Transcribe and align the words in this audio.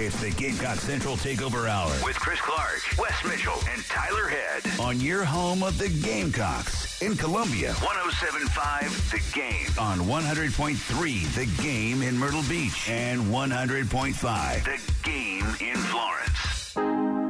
It's 0.00 0.20
the 0.20 0.30
Gamecock 0.30 0.76
Central 0.78 1.16
Takeover 1.16 1.68
Hour 1.68 1.90
with 2.04 2.14
Chris 2.20 2.40
Clark, 2.40 2.82
Wes 2.98 3.24
Mitchell, 3.24 3.60
and 3.68 3.84
Tyler 3.86 4.28
Head 4.28 4.62
on 4.78 5.00
your 5.00 5.24
home 5.24 5.64
of 5.64 5.76
the 5.76 5.88
Gamecocks 5.88 7.02
in 7.02 7.16
Columbia. 7.16 7.72
1075 7.72 9.10
The 9.10 9.36
Game 9.36 9.66
on 9.76 9.98
100.3 9.98 11.34
The 11.34 11.62
Game 11.62 12.02
in 12.02 12.16
Myrtle 12.16 12.44
Beach 12.48 12.88
and 12.88 13.22
100.5 13.22 14.64
The 14.64 14.92
Game 15.02 15.68
in 15.68 15.76
Florence. 15.76 17.27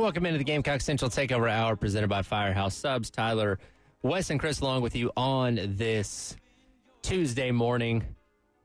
Welcome 0.00 0.24
into 0.24 0.38
the 0.38 0.44
Gamecock 0.44 0.80
Central 0.80 1.10
Takeover 1.10 1.50
Hour 1.50 1.76
presented 1.76 2.08
by 2.08 2.22
Firehouse 2.22 2.74
Subs. 2.74 3.10
Tyler, 3.10 3.58
Wes, 4.02 4.30
and 4.30 4.40
Chris 4.40 4.60
along 4.60 4.80
with 4.80 4.96
you 4.96 5.12
on 5.14 5.60
this 5.76 6.38
Tuesday 7.02 7.50
morning. 7.50 7.98
Going 7.98 8.14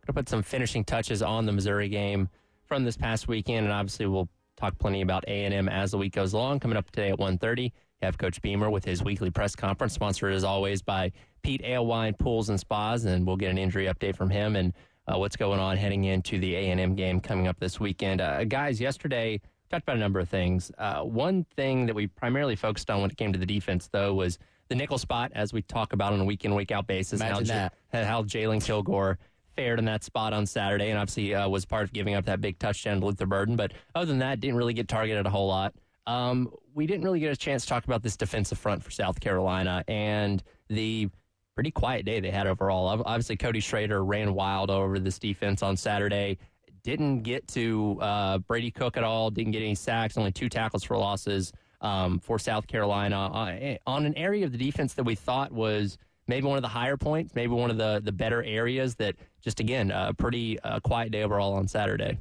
to 0.05 0.13
put 0.13 0.29
some 0.29 0.41
finishing 0.41 0.85
touches 0.85 1.21
on 1.21 1.45
the 1.45 1.51
Missouri 1.51 1.89
game 1.89 2.29
from 2.63 2.85
this 2.85 2.95
past 2.95 3.27
weekend, 3.27 3.65
and 3.65 3.73
obviously 3.73 4.05
we'll 4.05 4.29
talk 4.55 4.79
plenty 4.79 5.01
about 5.01 5.25
A&M 5.27 5.67
as 5.67 5.91
the 5.91 5.97
week 5.97 6.13
goes 6.13 6.31
along. 6.31 6.61
Coming 6.61 6.77
up 6.77 6.89
today 6.89 7.09
at 7.09 7.19
1.30, 7.19 7.63
you 7.63 7.71
have 8.01 8.17
Coach 8.17 8.41
Beamer 8.41 8.69
with 8.69 8.85
his 8.85 9.03
weekly 9.03 9.29
press 9.29 9.57
conference, 9.57 9.91
sponsored 9.91 10.33
as 10.33 10.45
always 10.45 10.81
by 10.81 11.11
Pete 11.43 11.65
Ale 11.65 11.85
Wine 11.85 12.13
Pools 12.13 12.47
and 12.47 12.57
Spas, 12.57 13.03
and 13.03 13.27
we'll 13.27 13.35
get 13.35 13.51
an 13.51 13.57
injury 13.57 13.87
update 13.87 14.15
from 14.15 14.29
him 14.29 14.55
and 14.55 14.71
uh, 15.05 15.17
what's 15.17 15.35
going 15.35 15.59
on 15.59 15.75
heading 15.75 16.05
into 16.05 16.39
the 16.39 16.55
A&M 16.55 16.95
game 16.95 17.19
coming 17.19 17.45
up 17.45 17.59
this 17.59 17.77
weekend. 17.77 18.21
Uh, 18.21 18.45
guys, 18.45 18.79
yesterday 18.79 19.41
talked 19.75 19.83
about 19.83 19.97
a 19.97 19.99
number 19.99 20.19
of 20.19 20.29
things. 20.29 20.71
Uh, 20.77 21.01
one 21.01 21.45
thing 21.55 21.85
that 21.85 21.95
we 21.95 22.07
primarily 22.07 22.55
focused 22.55 22.89
on 22.89 23.01
when 23.01 23.11
it 23.11 23.17
came 23.17 23.33
to 23.33 23.39
the 23.39 23.45
defense, 23.45 23.89
though, 23.91 24.13
was 24.13 24.39
the 24.69 24.75
nickel 24.75 24.97
spot, 24.97 25.31
as 25.35 25.51
we 25.51 25.61
talk 25.63 25.91
about 25.91 26.13
on 26.13 26.21
a 26.21 26.25
week 26.25 26.45
in, 26.45 26.55
week 26.55 26.71
out 26.71 26.87
basis. 26.87 27.19
Imagine 27.19 27.47
how, 27.47 27.69
that. 27.91 28.05
how 28.05 28.23
Jalon 28.23 28.63
Kilgore 28.63 29.19
fared 29.55 29.79
in 29.79 29.85
that 29.85 30.03
spot 30.03 30.33
on 30.33 30.45
Saturday, 30.45 30.89
and 30.89 30.97
obviously 30.97 31.35
uh, 31.35 31.47
was 31.49 31.65
part 31.65 31.83
of 31.83 31.93
giving 31.93 32.15
up 32.15 32.25
that 32.25 32.39
big 32.39 32.57
touchdown 32.57 33.01
to 33.01 33.05
Luther 33.05 33.25
Burden. 33.25 33.55
But 33.55 33.73
other 33.93 34.05
than 34.05 34.19
that, 34.19 34.39
didn't 34.39 34.55
really 34.55 34.73
get 34.73 34.87
targeted 34.87 35.25
a 35.25 35.29
whole 35.29 35.47
lot. 35.47 35.73
Um, 36.07 36.51
we 36.73 36.87
didn't 36.87 37.03
really 37.03 37.19
get 37.19 37.31
a 37.31 37.35
chance 37.35 37.63
to 37.63 37.69
talk 37.69 37.83
about 37.83 38.01
this 38.01 38.15
defensive 38.15 38.57
front 38.57 38.81
for 38.81 38.91
South 38.91 39.19
Carolina 39.19 39.83
and 39.87 40.41
the 40.69 41.09
pretty 41.55 41.71
quiet 41.71 42.05
day 42.05 42.19
they 42.19 42.31
had 42.31 42.47
overall. 42.47 42.87
Obviously, 43.05 43.35
Cody 43.35 43.59
Schrader 43.59 44.03
ran 44.03 44.33
wild 44.33 44.69
over 44.69 44.99
this 44.99 45.19
defense 45.19 45.63
on 45.63 45.75
Saturday. 45.75 46.37
Didn't 46.85 47.23
get 47.23 47.47
to 47.49 47.97
uh, 47.99 48.37
Brady 48.37 48.69
Cook 48.69 48.95
at 48.95 49.03
all. 49.03 49.31
Didn't 49.31 49.53
get 49.53 49.63
any 49.63 49.73
sacks. 49.73 50.19
Only 50.19 50.31
two 50.31 50.49
tackles 50.49 50.83
for 50.83 50.95
losses 50.95 51.51
um, 51.81 52.19
for 52.19 52.37
South 52.37 52.67
Carolina 52.67 53.25
uh, 53.25 53.77
on 53.87 54.05
an 54.05 54.15
area 54.15 54.45
of 54.45 54.51
the 54.51 54.57
defense 54.59 54.93
that 54.93 55.03
we 55.03 55.15
thought 55.15 55.51
was 55.51 55.97
maybe 56.27 56.45
one 56.45 56.57
of 56.57 56.61
the 56.61 56.67
higher 56.67 56.95
points, 56.95 57.33
maybe 57.33 57.53
one 57.53 57.71
of 57.71 57.77
the 57.77 58.01
the 58.03 58.11
better 58.11 58.43
areas. 58.43 58.93
That 58.97 59.15
just 59.41 59.59
again 59.59 59.89
a 59.89 60.13
pretty 60.13 60.59
uh, 60.59 60.79
quiet 60.79 61.11
day 61.11 61.23
overall 61.23 61.53
on 61.53 61.67
Saturday. 61.67 62.19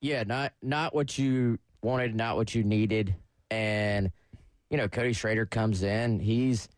Yeah, 0.00 0.22
not 0.22 0.52
not 0.62 0.94
what 0.94 1.18
you 1.18 1.58
wanted, 1.82 2.14
not 2.14 2.36
what 2.36 2.54
you 2.54 2.62
needed, 2.62 3.16
and 3.50 4.12
you 4.70 4.76
know 4.76 4.86
Cody 4.86 5.14
Schrader 5.14 5.46
comes 5.46 5.82
in. 5.82 6.20
He's 6.20 6.68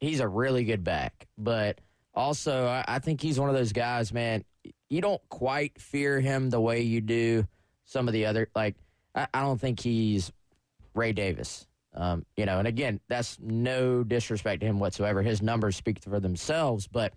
he's 0.00 0.18
a 0.18 0.26
really 0.26 0.64
good 0.64 0.82
back, 0.82 1.28
but 1.38 1.80
also 2.16 2.66
I, 2.66 2.84
I 2.88 2.98
think 2.98 3.20
he's 3.20 3.38
one 3.38 3.48
of 3.48 3.54
those 3.54 3.72
guys, 3.72 4.12
man. 4.12 4.44
You 4.88 5.00
don't 5.00 5.22
quite 5.28 5.80
fear 5.80 6.20
him 6.20 6.50
the 6.50 6.60
way 6.60 6.82
you 6.82 7.00
do 7.00 7.46
some 7.84 8.08
of 8.08 8.14
the 8.14 8.26
other. 8.26 8.48
Like 8.54 8.76
I, 9.14 9.26
I 9.32 9.40
don't 9.40 9.60
think 9.60 9.80
he's 9.80 10.32
Ray 10.94 11.12
Davis. 11.12 11.66
Um, 11.94 12.26
you 12.36 12.44
know, 12.44 12.58
and 12.58 12.68
again, 12.68 13.00
that's 13.08 13.38
no 13.40 14.04
disrespect 14.04 14.60
to 14.60 14.66
him 14.66 14.78
whatsoever. 14.78 15.22
His 15.22 15.40
numbers 15.40 15.76
speak 15.76 16.02
for 16.02 16.20
themselves, 16.20 16.86
but 16.86 17.14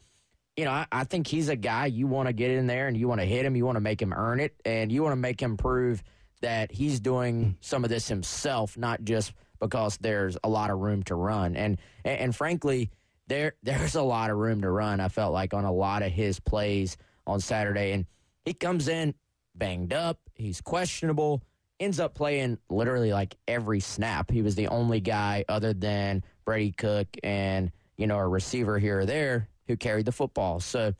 you 0.56 0.66
know, 0.66 0.72
I, 0.72 0.88
I 0.91 1.03
think 1.03 1.28
he's 1.28 1.50
a 1.50 1.56
guy 1.56 1.85
you 1.85 2.07
want 2.07 2.28
to 2.28 2.34
get 2.34 2.52
in 2.52 2.68
there 2.68 2.88
and 2.88 2.97
you 2.97 3.07
want 3.07 3.22
to 3.22 3.25
hit 3.25 3.46
him, 3.46 3.56
you 3.56 3.66
want 3.66 3.75
to 3.75 3.81
make 3.81 4.01
him 4.01 4.13
earn 4.13 4.40
it, 4.40 4.53
and 4.66 4.91
you 4.91 5.03
want 5.03 5.13
to 5.13 5.18
make 5.18 5.41
him 5.41 5.57
prove 5.57 6.03
that 6.41 6.72
he's 6.72 7.00
doing 7.00 7.57
some 7.62 7.84
of 7.84 7.90
this 7.90 8.07
himself, 8.07 8.78
not 8.78 9.03
just 9.03 9.34
because 9.59 9.97
there's 9.97 10.38
a 10.44 10.50
lot 10.50 10.69
of 10.69 10.80
room 10.80 11.03
to 11.03 11.16
run. 11.16 11.56
And 11.56 11.78
and, 12.06 12.19
and 12.19 12.36
frankly, 12.36 12.90
there 13.28 13.56
there's 13.63 13.96
a 13.96 14.01
lot 14.01 14.30
of 14.30 14.38
room 14.38 14.62
to 14.62 14.69
run. 14.69 15.00
I 15.00 15.09
felt 15.09 15.34
like 15.34 15.53
on 15.53 15.66
a 15.66 15.74
lot 15.74 16.03
of 16.03 16.12
his 16.12 16.40
plays 16.40 16.97
on 17.30 17.40
Saturday, 17.40 17.92
and 17.92 18.06
he 18.46 18.54
comes 18.54 18.88
in 18.88 19.14
banged 19.56 19.94
up, 19.94 20.20
he's 20.36 20.62
questionable, 20.62 21.44
ends 21.80 22.00
up 22.00 22.14
playing 22.16 22.58
literally 22.70 23.14
like 23.14 23.38
every 23.48 23.80
snap. 23.80 24.32
He 24.32 24.42
was 24.42 24.56
the 24.56 24.68
only 24.68 25.00
guy 25.00 25.46
other 25.48 25.74
than 25.74 26.24
Brady 26.46 26.72
Cook 26.72 27.08
and 27.24 27.72
you 27.98 28.08
know 28.08 28.18
a 28.18 28.28
receiver 28.28 28.80
here 28.80 29.00
or 29.00 29.06
there 29.06 29.50
who 29.70 29.78
carried 29.78 30.06
the 30.06 30.12
football. 30.12 30.60
So, 30.60 30.94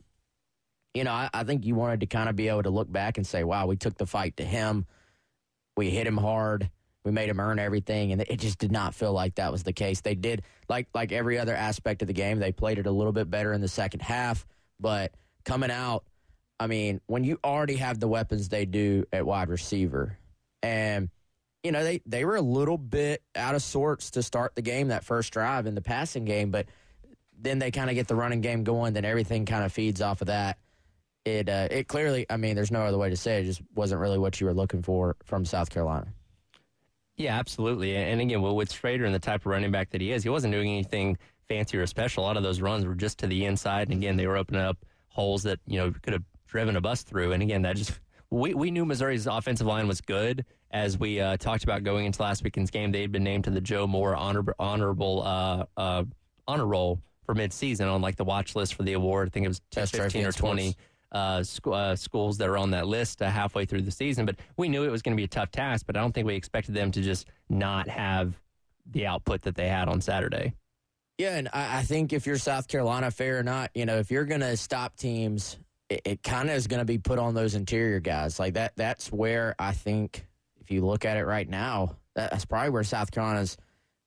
you 0.94 1.02
know, 1.02 1.10
I, 1.10 1.28
I 1.34 1.42
think 1.42 1.66
you 1.66 1.74
wanted 1.74 2.00
to 2.00 2.06
kind 2.06 2.28
of 2.28 2.36
be 2.36 2.48
able 2.48 2.62
to 2.62 2.70
look 2.70 2.90
back 2.90 3.18
and 3.18 3.26
say, 3.26 3.42
wow, 3.42 3.66
we 3.66 3.76
took 3.76 3.98
the 3.98 4.06
fight 4.06 4.36
to 4.36 4.44
him. 4.44 4.86
We 5.76 5.90
hit 5.90 6.06
him 6.06 6.16
hard. 6.16 6.70
We 7.04 7.10
made 7.10 7.28
him 7.28 7.40
earn 7.40 7.58
everything. 7.58 8.12
And 8.12 8.22
it 8.22 8.38
just 8.38 8.58
did 8.58 8.70
not 8.70 8.94
feel 8.94 9.12
like 9.12 9.34
that 9.34 9.50
was 9.50 9.64
the 9.64 9.72
case. 9.72 10.02
They 10.02 10.14
did, 10.14 10.42
like, 10.68 10.86
like 10.94 11.10
every 11.10 11.36
other 11.36 11.54
aspect 11.54 12.02
of 12.02 12.08
the 12.08 12.14
game, 12.14 12.38
they 12.38 12.52
played 12.52 12.78
it 12.78 12.86
a 12.86 12.92
little 12.92 13.12
bit 13.12 13.28
better 13.28 13.52
in 13.52 13.60
the 13.60 13.68
second 13.68 14.02
half. 14.02 14.46
But 14.78 15.12
coming 15.44 15.72
out, 15.72 16.04
I 16.60 16.66
mean, 16.66 17.00
when 17.06 17.24
you 17.24 17.40
already 17.42 17.76
have 17.76 17.98
the 17.98 18.06
weapons 18.06 18.50
they 18.50 18.66
do 18.66 19.06
at 19.12 19.24
wide 19.24 19.48
receiver, 19.48 20.18
and 20.62 21.08
you 21.64 21.72
know 21.72 21.82
they 21.82 22.02
they 22.04 22.26
were 22.26 22.36
a 22.36 22.42
little 22.42 22.76
bit 22.76 23.22
out 23.34 23.54
of 23.54 23.62
sorts 23.62 24.10
to 24.12 24.22
start 24.22 24.54
the 24.54 24.62
game 24.62 24.88
that 24.88 25.02
first 25.02 25.32
drive 25.32 25.66
in 25.66 25.74
the 25.74 25.80
passing 25.80 26.26
game, 26.26 26.50
but 26.50 26.66
then 27.42 27.58
they 27.58 27.70
kind 27.70 27.88
of 27.88 27.96
get 27.96 28.08
the 28.08 28.14
running 28.14 28.42
game 28.42 28.62
going, 28.62 28.92
then 28.92 29.06
everything 29.06 29.46
kind 29.46 29.64
of 29.64 29.72
feeds 29.72 30.02
off 30.02 30.20
of 30.20 30.26
that. 30.26 30.58
It 31.24 31.48
uh, 31.48 31.68
it 31.70 31.88
clearly, 31.88 32.26
I 32.28 32.36
mean, 32.36 32.56
there's 32.56 32.70
no 32.70 32.82
other 32.82 32.98
way 32.98 33.08
to 33.08 33.16
say 33.16 33.38
it. 33.38 33.40
it. 33.40 33.44
Just 33.44 33.62
wasn't 33.74 34.02
really 34.02 34.18
what 34.18 34.38
you 34.38 34.46
were 34.46 34.54
looking 34.54 34.82
for 34.82 35.16
from 35.24 35.46
South 35.46 35.70
Carolina. 35.70 36.08
Yeah, 37.16 37.38
absolutely. 37.38 37.96
And 37.96 38.20
again, 38.20 38.40
well, 38.40 38.56
with 38.56 38.72
Schrader 38.72 39.04
and 39.04 39.14
the 39.14 39.18
type 39.18 39.42
of 39.42 39.46
running 39.46 39.70
back 39.70 39.90
that 39.90 40.00
he 40.00 40.12
is, 40.12 40.22
he 40.22 40.28
wasn't 40.28 40.52
doing 40.52 40.70
anything 40.70 41.18
fancy 41.48 41.76
or 41.76 41.86
special. 41.86 42.24
A 42.24 42.26
lot 42.26 42.36
of 42.36 42.42
those 42.42 42.60
runs 42.60 42.86
were 42.86 42.94
just 42.94 43.18
to 43.18 43.26
the 43.26 43.44
inside, 43.46 43.88
and 43.88 43.98
again, 43.98 44.16
they 44.16 44.26
were 44.26 44.36
opening 44.36 44.62
up 44.62 44.78
holes 45.08 45.42
that 45.42 45.58
you 45.66 45.78
know 45.78 45.92
could 46.02 46.12
have 46.12 46.22
driven 46.50 46.76
a 46.76 46.80
bus 46.80 47.02
through. 47.02 47.32
And 47.32 47.42
again, 47.42 47.62
that 47.62 47.76
just 47.76 47.98
we 48.30 48.54
we 48.54 48.70
knew 48.70 48.84
Missouri's 48.84 49.26
offensive 49.26 49.66
line 49.66 49.88
was 49.88 50.00
good 50.00 50.44
as 50.70 50.98
we 50.98 51.20
uh, 51.20 51.36
talked 51.36 51.64
about 51.64 51.82
going 51.82 52.06
into 52.06 52.22
last 52.22 52.44
weekend's 52.44 52.70
game. 52.70 52.92
They 52.92 53.00
had 53.00 53.12
been 53.12 53.24
named 53.24 53.44
to 53.44 53.50
the 53.50 53.60
Joe 53.60 53.86
Moore 53.86 54.14
honor, 54.14 54.44
honorable 54.58 55.22
uh, 55.24 55.64
uh, 55.76 56.04
honor 56.46 56.66
roll 56.66 57.00
for 57.24 57.34
midseason 57.34 57.92
on 57.92 58.00
like 58.02 58.16
the 58.16 58.24
watch 58.24 58.54
list 58.54 58.74
for 58.74 58.82
the 58.82 58.92
award. 58.92 59.28
I 59.28 59.30
think 59.30 59.44
it 59.46 59.48
was 59.48 59.60
Best 59.74 59.96
15 59.96 60.26
or 60.26 60.32
20 60.32 60.76
uh, 61.12 61.42
sc- 61.42 61.66
uh, 61.66 61.96
schools 61.96 62.38
that 62.38 62.48
are 62.48 62.58
on 62.58 62.70
that 62.70 62.86
list 62.86 63.22
uh, 63.22 63.28
halfway 63.28 63.64
through 63.64 63.82
the 63.82 63.90
season. 63.90 64.26
But 64.26 64.36
we 64.56 64.68
knew 64.68 64.84
it 64.84 64.90
was 64.90 65.02
going 65.02 65.16
to 65.16 65.20
be 65.20 65.24
a 65.24 65.28
tough 65.28 65.50
task, 65.50 65.86
but 65.86 65.96
I 65.96 66.00
don't 66.00 66.12
think 66.12 66.26
we 66.26 66.34
expected 66.34 66.74
them 66.74 66.90
to 66.92 67.00
just 67.00 67.26
not 67.48 67.88
have 67.88 68.40
the 68.86 69.06
output 69.06 69.42
that 69.42 69.54
they 69.56 69.68
had 69.68 69.88
on 69.88 70.00
Saturday. 70.00 70.54
Yeah, 71.18 71.36
and 71.36 71.48
I, 71.52 71.78
I 71.78 71.82
think 71.82 72.12
if 72.12 72.26
you're 72.26 72.38
South 72.38 72.66
Carolina, 72.66 73.10
fair 73.10 73.38
or 73.38 73.42
not, 73.42 73.70
you 73.74 73.84
know, 73.84 73.98
if 73.98 74.10
you're 74.10 74.24
going 74.24 74.40
to 74.40 74.56
stop 74.56 74.96
teams, 74.96 75.58
it, 75.90 76.02
it 76.04 76.22
kind 76.22 76.48
of 76.48 76.56
is 76.56 76.66
going 76.66 76.78
to 76.78 76.86
be 76.86 76.98
put 76.98 77.18
on 77.18 77.34
those 77.34 77.54
interior 77.54 78.00
guys. 78.00 78.38
Like 78.38 78.54
that. 78.54 78.72
That's 78.76 79.12
where 79.12 79.54
I 79.58 79.72
think, 79.72 80.26
if 80.60 80.70
you 80.70 80.86
look 80.86 81.04
at 81.04 81.18
it 81.18 81.26
right 81.26 81.48
now, 81.48 81.96
that's 82.14 82.44
probably 82.44 82.70
where 82.70 82.84
South 82.84 83.10
Carolina's 83.10 83.58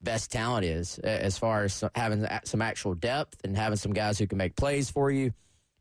best 0.02 0.32
talent 0.32 0.66
is, 0.66 1.00
as 1.00 1.38
far 1.38 1.64
as 1.64 1.84
having 1.96 2.28
some 2.46 2.62
actual 2.62 2.96
depth 2.96 3.38
and 3.44 3.56
having 3.56 3.78
some 3.78 3.94
guys 3.94 4.18
who 4.18 4.28
can 4.28 4.38
make 4.38 4.56
plays 4.56 4.90
for 4.90 5.12
you. 5.12 5.34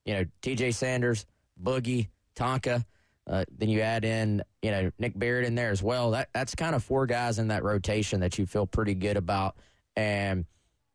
You 0.04 0.14
know, 0.14 0.24
T.J. 0.42 0.72
Sanders, 0.72 1.26
Boogie, 1.62 2.08
Tonka. 2.36 2.84
Uh, 3.24 3.44
then 3.56 3.68
you 3.68 3.80
add 3.80 4.04
in, 4.04 4.42
you 4.62 4.70
know, 4.72 4.90
Nick 4.98 5.16
Barrett 5.16 5.46
in 5.46 5.54
there 5.54 5.70
as 5.70 5.82
well. 5.82 6.10
That 6.10 6.28
that's 6.34 6.56
kind 6.56 6.74
of 6.74 6.82
four 6.82 7.06
guys 7.06 7.38
in 7.38 7.48
that 7.48 7.62
rotation 7.62 8.20
that 8.20 8.36
you 8.36 8.46
feel 8.46 8.66
pretty 8.66 8.94
good 8.94 9.16
about. 9.16 9.56
And 9.94 10.44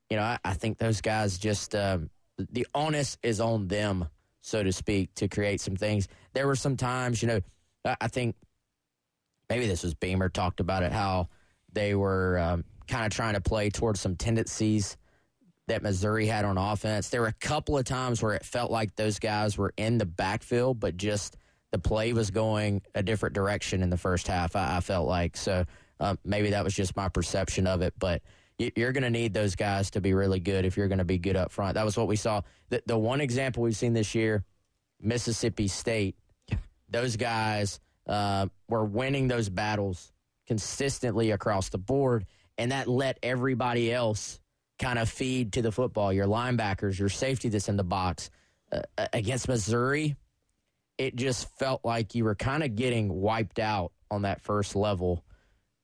you 0.09 0.17
know, 0.17 0.23
I, 0.23 0.39
I 0.43 0.53
think 0.53 0.77
those 0.77 0.99
guys 0.99 1.37
just 1.37 1.73
um, 1.73 2.09
the 2.37 2.67
onus 2.75 3.17
is 3.23 3.39
on 3.39 3.67
them, 3.67 4.07
so 4.47 4.63
to 4.63 4.71
speak, 4.71 5.13
to 5.15 5.27
create 5.27 5.59
some 5.59 5.75
things. 5.75 6.07
There 6.33 6.47
were 6.47 6.55
some 6.55 6.77
times, 6.77 7.21
you 7.21 7.27
know, 7.27 7.41
I, 7.99 8.07
think 8.07 8.35
maybe 9.49 9.67
this 9.67 9.83
was 9.83 9.93
Beamer 9.93 10.29
talked 10.29 10.61
about 10.61 10.83
it 10.83 10.93
how 10.93 11.27
they 11.73 11.95
were 11.95 12.39
um, 12.39 12.63
kind 12.87 13.05
of 13.05 13.11
trying 13.11 13.33
to 13.33 13.41
play 13.41 13.69
towards 13.69 13.99
some 13.99 14.15
tendencies 14.15 14.95
that 15.67 15.83
Missouri 15.83 16.27
had 16.27 16.45
on 16.45 16.57
offense. 16.57 17.09
There 17.09 17.21
were 17.21 17.27
a 17.27 17.33
couple 17.33 17.77
of 17.77 17.83
times 17.83 18.23
where 18.23 18.35
it 18.35 18.45
felt 18.45 18.71
like 18.71 18.95
those 18.95 19.19
guys 19.19 19.57
were 19.57 19.73
in 19.75 19.97
the 19.97 20.05
backfield, 20.05 20.79
but 20.79 20.95
just 20.95 21.35
the 21.71 21.79
play 21.79 22.13
was 22.13 22.31
going 22.31 22.81
a 22.95 23.03
different 23.03 23.35
direction 23.35 23.83
in 23.83 23.89
the 23.89 23.97
first 23.97 24.27
half. 24.27 24.55
I, 24.55 24.77
I 24.77 24.79
felt 24.79 25.09
like 25.09 25.35
so 25.35 25.65
um, 25.99 26.17
maybe 26.23 26.51
that 26.51 26.63
was 26.63 26.73
just 26.73 26.95
my 26.95 27.09
perception 27.09 27.67
of 27.67 27.81
it, 27.81 27.93
but 27.99 28.21
you're 28.57 28.91
going 28.91 29.03
to 29.03 29.09
need 29.09 29.33
those 29.33 29.55
guys 29.55 29.91
to 29.91 30.01
be 30.01 30.13
really 30.13 30.39
good 30.39 30.65
if 30.65 30.77
you're 30.77 30.87
going 30.87 30.97
to 30.97 31.05
be 31.05 31.17
good 31.17 31.35
up 31.35 31.51
front. 31.51 31.75
That 31.75 31.85
was 31.85 31.95
what 31.95 32.07
we 32.07 32.15
saw. 32.15 32.41
The, 32.69 32.81
the 32.85 32.97
one 32.97 33.21
example 33.21 33.63
we've 33.63 33.75
seen 33.75 33.93
this 33.93 34.15
year, 34.15 34.43
Mississippi 34.99 35.67
State, 35.67 36.15
those 36.89 37.15
guys 37.15 37.79
uh, 38.07 38.47
were 38.67 38.85
winning 38.85 39.27
those 39.27 39.49
battles 39.49 40.11
consistently 40.47 41.31
across 41.31 41.69
the 41.69 41.77
board, 41.77 42.25
and 42.57 42.71
that 42.71 42.87
let 42.87 43.19
everybody 43.21 43.93
else 43.93 44.39
kind 44.79 44.97
of 44.97 45.09
feed 45.09 45.53
to 45.53 45.61
the 45.61 45.71
football. 45.71 46.11
Your 46.13 46.27
linebackers, 46.27 46.97
your 46.97 47.09
safety 47.09 47.49
that's 47.49 47.69
in 47.69 47.77
the 47.77 47.83
box. 47.83 48.29
Uh, 48.71 48.81
against 49.13 49.47
Missouri, 49.47 50.15
it 50.97 51.15
just 51.15 51.47
felt 51.57 51.85
like 51.85 52.15
you 52.15 52.23
were 52.23 52.35
kind 52.35 52.63
of 52.63 52.75
getting 52.75 53.21
wiped 53.21 53.59
out 53.59 53.91
on 54.09 54.23
that 54.23 54.41
first 54.41 54.75
level 54.75 55.23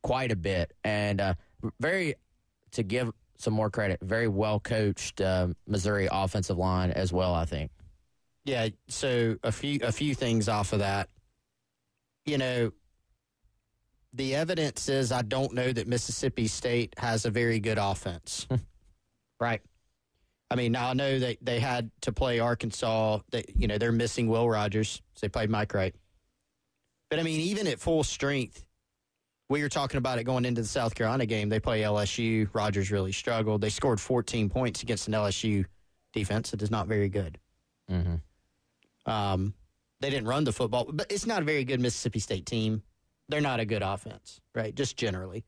quite 0.01 0.31
a 0.31 0.35
bit. 0.35 0.73
And 0.83 1.21
uh, 1.21 1.33
very, 1.79 2.15
to 2.73 2.83
give 2.83 3.11
some 3.37 3.53
more 3.53 3.69
credit, 3.69 3.99
very 4.01 4.27
well 4.27 4.59
coached 4.59 5.21
um, 5.21 5.55
Missouri 5.67 6.07
offensive 6.11 6.57
line 6.57 6.91
as 6.91 7.11
well, 7.11 7.33
I 7.33 7.45
think. 7.45 7.71
Yeah, 8.45 8.69
so 8.87 9.37
a 9.43 9.51
few 9.51 9.79
a 9.81 9.91
few 9.91 10.15
things 10.15 10.49
off 10.49 10.73
of 10.73 10.79
that. 10.79 11.09
You 12.25 12.37
know, 12.37 12.71
the 14.13 14.35
evidence 14.35 14.89
is 14.89 15.11
I 15.11 15.21
don't 15.21 15.53
know 15.53 15.71
that 15.71 15.87
Mississippi 15.87 16.47
State 16.47 16.93
has 16.97 17.25
a 17.25 17.29
very 17.31 17.59
good 17.59 17.77
offense. 17.77 18.47
right. 19.39 19.61
I 20.51 20.55
mean, 20.55 20.71
now 20.71 20.89
I 20.89 20.93
know 20.93 21.17
they, 21.17 21.37
they 21.41 21.59
had 21.59 21.89
to 22.01 22.11
play 22.11 22.39
Arkansas. 22.39 23.19
They, 23.31 23.43
you 23.55 23.67
know, 23.67 23.77
they're 23.77 23.91
missing 23.91 24.27
Will 24.27 24.47
Rogers. 24.47 25.01
So 25.15 25.25
they 25.25 25.29
played 25.29 25.49
Mike 25.49 25.73
Wright. 25.73 25.95
But 27.09 27.19
I 27.19 27.23
mean, 27.23 27.39
even 27.39 27.65
at 27.65 27.79
full 27.79 28.03
strength, 28.03 28.63
we 29.49 29.61
were 29.61 29.69
talking 29.69 29.97
about 29.97 30.19
it 30.19 30.23
going 30.23 30.45
into 30.45 30.61
the 30.61 30.67
South 30.67 30.95
Carolina 30.95 31.25
game. 31.25 31.49
They 31.49 31.59
play 31.59 31.81
LSU. 31.81 32.49
Rogers 32.53 32.91
really 32.91 33.11
struggled. 33.11 33.61
They 33.61 33.69
scored 33.69 33.99
14 33.99 34.49
points 34.49 34.83
against 34.83 35.07
an 35.07 35.13
LSU 35.13 35.65
defense 36.13 36.51
that 36.51 36.61
is 36.61 36.71
not 36.71 36.87
very 36.87 37.09
good. 37.09 37.39
Mm-hmm. 37.91 39.11
Um, 39.11 39.53
they 39.99 40.09
didn't 40.09 40.27
run 40.27 40.43
the 40.43 40.53
football, 40.53 40.85
but 40.91 41.11
it's 41.11 41.25
not 41.25 41.41
a 41.41 41.45
very 41.45 41.63
good 41.63 41.79
Mississippi 41.79 42.19
State 42.19 42.45
team. 42.45 42.83
They're 43.29 43.41
not 43.41 43.59
a 43.59 43.65
good 43.65 43.81
offense, 43.81 44.41
right? 44.53 44.73
Just 44.73 44.97
generally. 44.97 45.45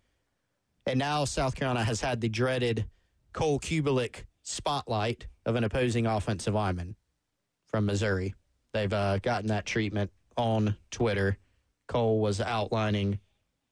And 0.86 1.00
now 1.00 1.26
South 1.26 1.56
Carolina 1.56 1.84
has 1.84 2.00
had 2.00 2.22
the 2.22 2.30
dreaded 2.30 2.86
Cole 3.34 3.60
Cubelic 3.60 4.24
spotlight 4.44 5.28
of 5.46 5.56
an 5.56 5.64
opposing 5.64 6.06
offensive 6.06 6.54
lineman 6.54 6.96
from 7.68 7.86
Missouri. 7.86 8.36
They've 8.74 8.92
uh, 8.92 9.20
gotten 9.20 9.48
that 9.48 9.66
treatment 9.66 10.12
on 10.38 10.76
Twitter. 10.92 11.38
Cole 11.88 12.20
was 12.20 12.40
outlining. 12.40 13.20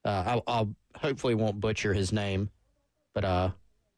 Uh, 0.06 0.24
I'll, 0.26 0.44
I'll 0.48 0.76
hopefully 0.96 1.36
won't 1.36 1.60
butcher 1.60 1.94
his 1.94 2.12
name, 2.12 2.50
but 3.14 3.24
uh, 3.24 3.52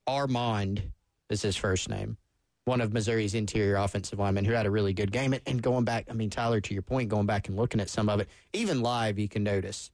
Armand 0.07 0.91
is 1.29 1.41
his 1.41 1.55
first 1.55 1.89
name 1.89 2.17
one 2.65 2.81
of 2.81 2.91
Missouri's 2.91 3.35
interior 3.35 3.75
offensive 3.75 4.17
linemen 4.17 4.43
who 4.43 4.51
had 4.51 4.65
a 4.65 4.71
really 4.71 4.91
good 4.91 5.11
game. 5.11 5.35
And- 5.45 5.61
going 5.61 5.85
back, 5.85 6.07
I 6.09 6.13
mean, 6.13 6.29
Tyler, 6.31 6.59
to 6.61 6.73
your 6.73 6.81
point, 6.81 7.09
going 7.09 7.27
back 7.27 7.47
and 7.47 7.55
looking 7.55 7.79
at 7.79 7.89
some 7.89 8.09
of 8.09 8.19
it, 8.19 8.27
even 8.53 8.81
live, 8.81 9.17
you 9.19 9.29
can 9.29 9.43
notice 9.43 9.91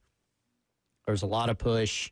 there 1.06 1.12
was 1.12 1.22
a 1.22 1.26
lot 1.26 1.50
of 1.50 1.58
push. 1.58 2.10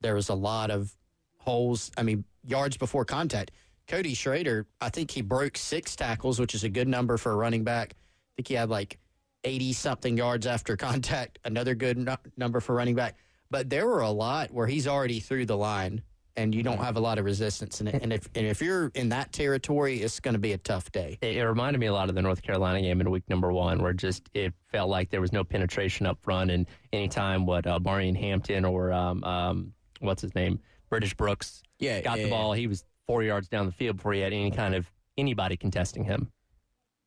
There 0.00 0.14
was 0.14 0.28
a 0.28 0.34
lot 0.34 0.70
of 0.70 0.94
holes. 1.38 1.90
I 1.96 2.04
mean, 2.04 2.24
yards 2.46 2.76
before 2.76 3.04
contact. 3.04 3.50
Cody 3.88 4.14
Schrader, 4.14 4.66
I 4.80 4.88
think 4.90 5.10
he 5.10 5.20
broke 5.20 5.56
six 5.56 5.96
tackles, 5.96 6.38
which 6.38 6.54
is 6.54 6.62
a 6.62 6.68
good 6.68 6.86
number 6.88 7.16
for 7.16 7.32
a 7.32 7.36
running 7.36 7.64
back. 7.64 7.94
I 7.94 8.30
think 8.36 8.48
he 8.48 8.54
had 8.54 8.70
like 8.70 8.98
80 9.44 9.72
something 9.72 10.16
yards 10.16 10.46
after 10.46 10.76
contact, 10.76 11.40
another 11.44 11.74
good 11.74 11.98
nu- 11.98 12.16
number 12.36 12.60
for 12.60 12.74
running 12.74 12.94
back. 12.94 13.16
But 13.50 13.70
there 13.70 13.86
were 13.86 14.00
a 14.00 14.10
lot 14.10 14.50
where 14.52 14.66
he's 14.66 14.86
already 14.86 15.20
through 15.20 15.46
the 15.46 15.56
line 15.56 16.02
and 16.38 16.54
you 16.54 16.62
don't 16.62 16.78
have 16.78 16.96
a 16.96 17.00
lot 17.00 17.18
of 17.18 17.24
resistance 17.24 17.80
in 17.80 17.88
it. 17.88 18.00
And 18.00 18.12
if 18.12 18.28
and 18.34 18.46
if 18.46 18.62
you're 18.62 18.92
in 18.94 19.08
that 19.08 19.32
territory, 19.32 20.00
it's 20.00 20.20
going 20.20 20.34
to 20.34 20.38
be 20.38 20.52
a 20.52 20.58
tough 20.58 20.90
day. 20.92 21.18
It, 21.20 21.36
it 21.36 21.44
reminded 21.44 21.80
me 21.80 21.86
a 21.86 21.92
lot 21.92 22.08
of 22.08 22.14
the 22.14 22.22
North 22.22 22.42
Carolina 22.42 22.80
game 22.80 23.00
in 23.00 23.10
week 23.10 23.24
number 23.28 23.52
one, 23.52 23.82
where 23.82 23.92
just 23.92 24.30
it 24.34 24.54
felt 24.70 24.88
like 24.88 25.10
there 25.10 25.20
was 25.20 25.32
no 25.32 25.42
penetration 25.42 26.06
up 26.06 26.22
front, 26.22 26.50
and 26.50 26.66
anytime 26.92 27.44
what 27.44 27.66
uh, 27.66 27.80
Marion 27.80 28.14
Hampton 28.14 28.64
or 28.64 28.92
um, 28.92 29.24
um, 29.24 29.72
what's 29.98 30.22
his 30.22 30.34
name, 30.36 30.60
British 30.88 31.12
Brooks, 31.14 31.62
Yeah, 31.80 32.00
got 32.00 32.18
yeah, 32.18 32.24
the 32.24 32.28
yeah. 32.28 32.36
ball, 32.36 32.52
he 32.52 32.68
was 32.68 32.84
four 33.06 33.24
yards 33.24 33.48
down 33.48 33.66
the 33.66 33.72
field 33.72 33.96
before 33.96 34.12
he 34.12 34.20
had 34.20 34.32
any 34.32 34.50
kind 34.52 34.74
of 34.74 34.88
anybody 35.16 35.56
contesting 35.56 36.04
him. 36.04 36.30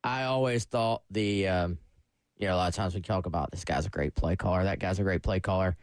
I 0.03 0.23
always 0.23 0.65
thought 0.65 1.03
the, 1.11 1.47
um, 1.47 1.77
you 2.38 2.47
know, 2.47 2.55
a 2.55 2.57
lot 2.57 2.69
of 2.69 2.75
times 2.75 2.95
we 2.95 3.01
talk 3.01 3.27
about 3.27 3.51
this 3.51 3.63
guy's 3.63 3.85
a 3.85 3.89
great 3.89 4.13
play 4.15 4.35
caller, 4.35 4.63
that 4.63 4.79
guy's 4.79 4.99
a 4.99 5.03
great 5.03 5.21
play 5.21 5.39
caller. 5.39 5.77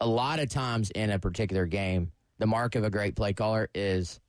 A 0.00 0.06
lot 0.06 0.38
of 0.38 0.48
times 0.48 0.90
in 0.90 1.10
a 1.10 1.18
particular 1.18 1.66
game, 1.66 2.12
the 2.38 2.46
mark 2.46 2.74
of 2.74 2.84
a 2.84 2.90
great 2.90 3.16
play 3.16 3.32
caller 3.32 3.68
is 3.74 4.20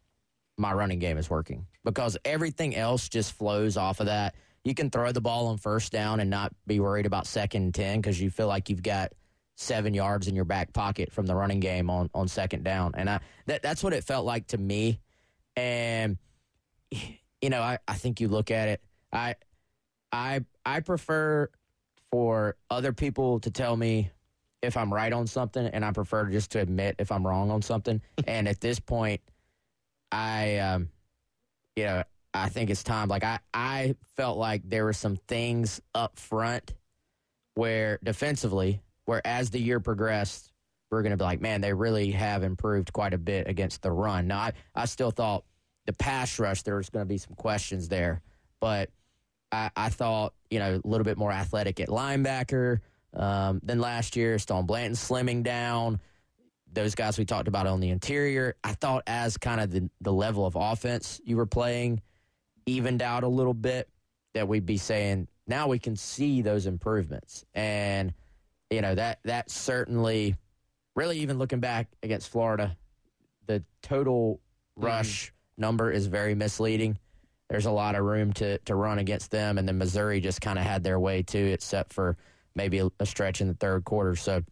my 0.58 0.74
running 0.74 1.00
game 1.00 1.18
is 1.18 1.30
working 1.30 1.66
because 1.86 2.18
everything 2.26 2.76
else 2.76 3.08
just 3.08 3.34
flows 3.34 3.78
off 3.78 4.00
of 4.00 4.08
that. 4.08 4.36
You 4.64 4.76
can 4.76 4.90
throw 4.90 5.12
the 5.12 5.22
ball 5.22 5.48
on 5.48 5.58
first 5.58 5.92
down 5.92 6.20
and 6.20 6.30
not 6.30 6.54
be 6.68 6.80
worried 6.80 7.06
about 7.06 7.28
second 7.28 7.64
and 7.64 7.74
10 7.74 8.02
because 8.02 8.20
you 8.20 8.30
feel 8.30 8.48
like 8.48 8.70
you've 8.70 8.84
got 8.84 9.14
seven 9.56 9.94
yards 9.94 10.28
in 10.28 10.36
your 10.36 10.46
back 10.46 10.74
pocket 10.74 11.12
from 11.12 11.26
the 11.26 11.36
running 11.36 11.60
game 11.60 11.90
on, 11.90 12.10
on 12.14 12.28
second 12.28 12.64
down. 12.64 12.94
And 12.96 13.10
I, 13.10 13.20
that, 13.46 13.62
that's 13.62 13.84
what 13.84 13.94
it 13.94 14.04
felt 14.04 14.26
like 14.26 14.48
to 14.48 14.58
me. 14.58 15.00
And, 15.56 16.18
you 17.42 17.50
know, 17.50 17.62
I, 17.62 17.78
I 17.88 17.94
think 17.94 18.20
you 18.20 18.28
look 18.28 18.52
at 18.52 18.68
it, 18.68 18.82
I, 19.14 19.36
I, 20.12 20.42
I 20.66 20.82
prefer 20.82 21.50
for 22.12 22.58
other 22.70 22.92
people 22.92 23.40
to 23.42 23.52
tell 23.52 23.78
me 23.78 24.12
if 24.62 24.76
I'm 24.78 24.94
right 24.94 25.12
on 25.12 25.28
something, 25.28 25.66
and 25.66 25.86
I 25.86 25.92
prefer 25.92 26.26
just 26.26 26.52
to 26.52 26.60
admit 26.60 26.96
if 27.00 27.12
I'm 27.12 27.26
wrong 27.26 27.52
on 27.52 27.62
something. 27.62 28.02
and 28.28 28.48
at 28.48 28.60
this 28.60 28.80
point, 28.80 29.22
I, 30.12 30.58
um, 30.58 30.90
you 31.76 31.86
know, 31.86 32.04
I 32.34 32.50
think 32.50 32.70
it's 32.70 32.84
time. 32.84 33.08
Like 33.08 33.24
I, 33.24 33.40
I 33.54 33.96
felt 34.16 34.38
like 34.38 34.62
there 34.66 34.86
were 34.86 34.94
some 34.94 35.16
things 35.28 35.82
up 35.96 36.20
front 36.20 36.74
where 37.56 38.00
defensively, 38.04 38.82
where 39.06 39.26
as 39.26 39.50
the 39.50 39.60
year 39.60 39.80
progressed, 39.80 40.52
we're 40.92 41.02
going 41.02 41.12
to 41.12 41.18
be 41.18 41.24
like, 41.24 41.42
man, 41.42 41.62
they 41.62 41.74
really 41.74 42.12
have 42.12 42.44
improved 42.44 42.94
quite 42.94 43.14
a 43.14 43.18
bit 43.18 43.48
against 43.48 43.82
the 43.82 43.92
run. 43.92 44.28
Now, 44.28 44.40
I, 44.40 44.54
I 44.76 44.86
still 44.86 45.12
thought 45.12 45.44
the 45.86 45.94
pass 45.94 46.40
rush, 46.40 46.64
there 46.64 46.76
was 46.76 46.90
going 46.90 47.06
to 47.06 47.10
be 47.10 47.18
some 47.18 47.36
questions 47.36 47.90
there, 47.90 48.22
but 48.60 48.90
I, 49.52 49.70
I 49.76 49.90
thought, 49.90 50.34
you 50.50 50.60
know, 50.60 50.82
a 50.84 50.88
little 50.88 51.06
bit 51.06 51.18
more 51.18 51.32
athletic 51.32 51.80
at 51.80 51.90
linebacker 51.90 52.80
um, 53.14 53.60
than 53.64 53.80
last 53.80 54.16
year. 54.16 54.40
Stone 54.40 54.66
Blanton 54.66 54.96
slimming 54.96 55.44
down. 55.44 56.00
Those 56.72 56.94
guys 56.96 57.18
we 57.18 57.26
talked 57.26 57.48
about 57.48 57.66
on 57.66 57.80
the 57.80 57.90
interior. 57.90 58.56
I 58.64 58.74
thought 58.74 59.04
as 59.08 59.38
kind 59.38 59.60
of 59.60 59.72
the, 59.72 59.90
the 60.02 60.14
level 60.14 60.46
of 60.46 60.56
offense 60.56 61.20
you 61.24 61.36
were 61.36 61.48
playing 61.48 62.02
evened 62.66 63.02
out 63.02 63.24
a 63.24 63.28
little 63.28 63.56
bit, 63.56 63.90
that 64.36 64.48
we'd 64.48 64.66
be 64.66 64.78
saying 64.78 65.28
now 65.48 65.68
we 65.68 65.80
can 65.80 65.96
see 65.96 66.44
those 66.44 66.68
improvements. 66.68 67.44
And, 67.56 68.14
you 68.70 68.82
know, 68.82 68.94
that 68.94 69.20
that 69.24 69.50
certainly 69.50 70.36
really 70.96 71.20
even 71.20 71.40
looking 71.40 71.60
back 71.60 71.88
against 72.04 72.30
Florida, 72.30 72.78
the 73.48 73.64
total 73.82 74.40
rush 74.76 75.34
number 75.58 75.92
is 75.92 76.06
very 76.06 76.36
misleading. 76.36 77.00
There's 77.50 77.66
a 77.66 77.72
lot 77.72 77.96
of 77.96 78.06
room 78.06 78.32
to, 78.34 78.60
to 78.60 78.76
run 78.76 79.00
against 79.00 79.32
them, 79.32 79.58
and 79.58 79.68
then 79.68 79.80
Missouri 79.80 80.20
just 80.20 80.40
kind 80.40 80.60
of 80.60 80.66
had 80.66 80.84
their 80.84 81.00
way 81.00 81.24
too, 81.24 81.50
except 81.52 81.94
for 81.94 82.16
maybe 82.56 82.80
a, 82.80 82.90
a 83.00 83.06
stretch 83.06 83.42
in 83.42 83.48
the 83.48 83.54
third 83.54 83.84
quarter. 83.86 84.16
So, 84.16 84.44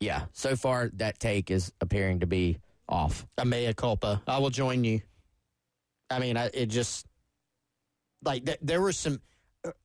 yeah, 0.00 0.26
so 0.32 0.56
far 0.56 0.90
that 0.94 1.18
take 1.18 1.50
is 1.50 1.72
appearing 1.80 2.20
to 2.20 2.26
be 2.26 2.58
off. 2.88 3.26
A 3.38 3.44
mea 3.44 3.72
culpa. 3.74 4.22
I 4.26 4.38
will 4.38 4.50
join 4.50 4.84
you. 4.84 5.00
I 6.10 6.18
mean, 6.18 6.36
I, 6.36 6.50
it 6.54 6.66
just 6.66 7.06
like 8.24 8.46
th- 8.46 8.58
there 8.62 8.80
were 8.80 8.92
some. 8.92 9.20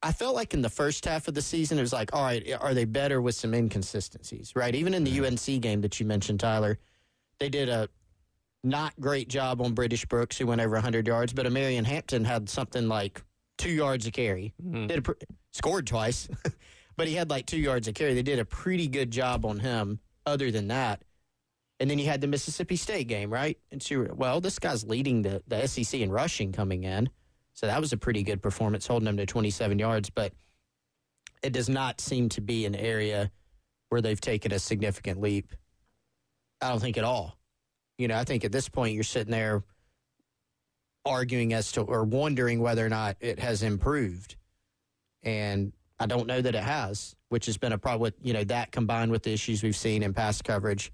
I 0.02 0.12
felt 0.12 0.36
like 0.36 0.54
in 0.54 0.62
the 0.62 0.70
first 0.70 1.04
half 1.06 1.28
of 1.28 1.34
the 1.34 1.42
season, 1.42 1.78
it 1.80 1.82
was 1.82 1.92
like, 1.92 2.14
all 2.14 2.24
right, 2.24 2.48
are 2.62 2.74
they 2.74 2.86
better 2.86 3.22
with 3.22 3.36
some 3.36 3.54
inconsistencies? 3.54 4.54
Right. 4.56 4.76
Even 4.76 4.94
in 4.94 5.04
the 5.04 5.26
UNC 5.26 5.62
game 5.62 5.82
that 5.82 6.00
you 6.00 6.06
mentioned, 6.06 6.40
Tyler, 6.40 6.78
they 7.40 7.50
did 7.50 7.70
a 7.70 7.90
not 8.64 8.94
great 9.00 9.28
job 9.28 9.62
on 9.62 9.74
British 9.74 10.06
Brooks, 10.06 10.38
who 10.38 10.48
went 10.48 10.62
over 10.62 10.76
100 10.76 11.08
yards, 11.08 11.34
but 11.34 11.52
Marion 11.52 11.84
Hampton 11.84 12.24
had 12.24 12.48
something 12.48 12.88
like 12.88 13.22
two 13.58 13.72
yards 13.72 14.06
a 14.08 14.12
carry. 14.12 14.54
Mm-hmm. 14.64 14.88
Did 14.88 15.00
a 15.00 15.02
pr- 15.02 15.12
scored 15.52 15.88
twice, 15.88 16.30
but 16.96 17.08
he 17.08 17.16
had 17.16 17.30
like 17.30 17.46
two 17.46 17.58
yards 17.58 17.88
of 17.88 17.96
carry. 17.96 18.14
They 18.14 18.24
did 18.24 18.40
a 18.40 18.46
pretty 18.46 18.88
good 18.88 19.12
job 19.12 19.46
on 19.46 19.60
him. 19.60 20.00
Other 20.26 20.52
than 20.52 20.70
that, 20.70 21.04
and 21.80 21.90
then 21.90 22.00
you 22.00 22.06
had 22.06 22.22
the 22.22 22.28
Mississippi 22.28 22.78
State 22.78 23.10
game, 23.10 23.30
right? 23.30 23.58
And 23.70 23.84
so, 23.84 24.08
well, 24.16 24.40
this 24.40 24.58
guy's 24.58 24.86
leading 24.86 25.22
the, 25.22 25.44
the 25.48 25.68
SEC 25.68 26.00
in 26.00 26.12
rushing 26.12 26.54
coming 26.54 26.86
in. 26.86 27.10
So 27.56 27.68
that 27.68 27.82
was 27.82 27.92
a 27.92 27.98
pretty 27.98 28.24
good 28.24 28.42
performance, 28.42 28.88
holding 28.88 29.08
him 29.08 29.18
to 29.18 29.26
27 29.26 29.80
yards. 29.80 30.10
But 30.10 30.32
it 31.42 31.52
does 31.52 31.68
not 31.68 32.00
seem 32.00 32.30
to 32.30 32.42
be 32.42 32.66
an 32.66 32.74
area 32.74 33.32
where 33.90 34.02
they've 34.02 34.22
taken 34.22 34.54
a 34.54 34.60
significant 34.60 35.20
leap. 35.20 35.52
I 36.62 36.70
don't 36.70 36.80
think 36.80 36.98
at 36.98 37.04
all. 37.04 37.38
You 37.98 38.08
know, 38.08 38.16
I 38.16 38.24
think 38.24 38.46
at 38.46 38.54
this 38.54 38.70
point 38.70 38.96
you're 38.96 39.04
sitting 39.04 39.32
there 39.32 39.64
arguing 41.06 41.54
as 41.54 41.74
to 41.74 41.82
or 41.82 42.06
wondering 42.06 42.62
whether 42.62 42.86
or 42.86 42.90
not 42.90 43.18
it 43.20 43.40
has 43.40 43.62
improved. 43.62 44.38
And 45.22 45.74
I 46.04 46.06
don't 46.06 46.28
know 46.28 46.42
that 46.42 46.54
it 46.54 46.64
has, 46.64 47.16
which 47.30 47.46
has 47.46 47.58
been 47.58 47.72
a 47.72 47.78
problem 47.78 48.02
with, 48.02 48.16
you 48.22 48.34
know, 48.34 48.44
that 48.44 48.74
combined 48.74 49.10
with 49.10 49.24
the 49.24 49.32
issues 49.32 49.64
we've 49.64 49.74
seen 49.74 50.04
in 50.04 50.14
pass 50.14 50.42
coverage, 50.42 50.92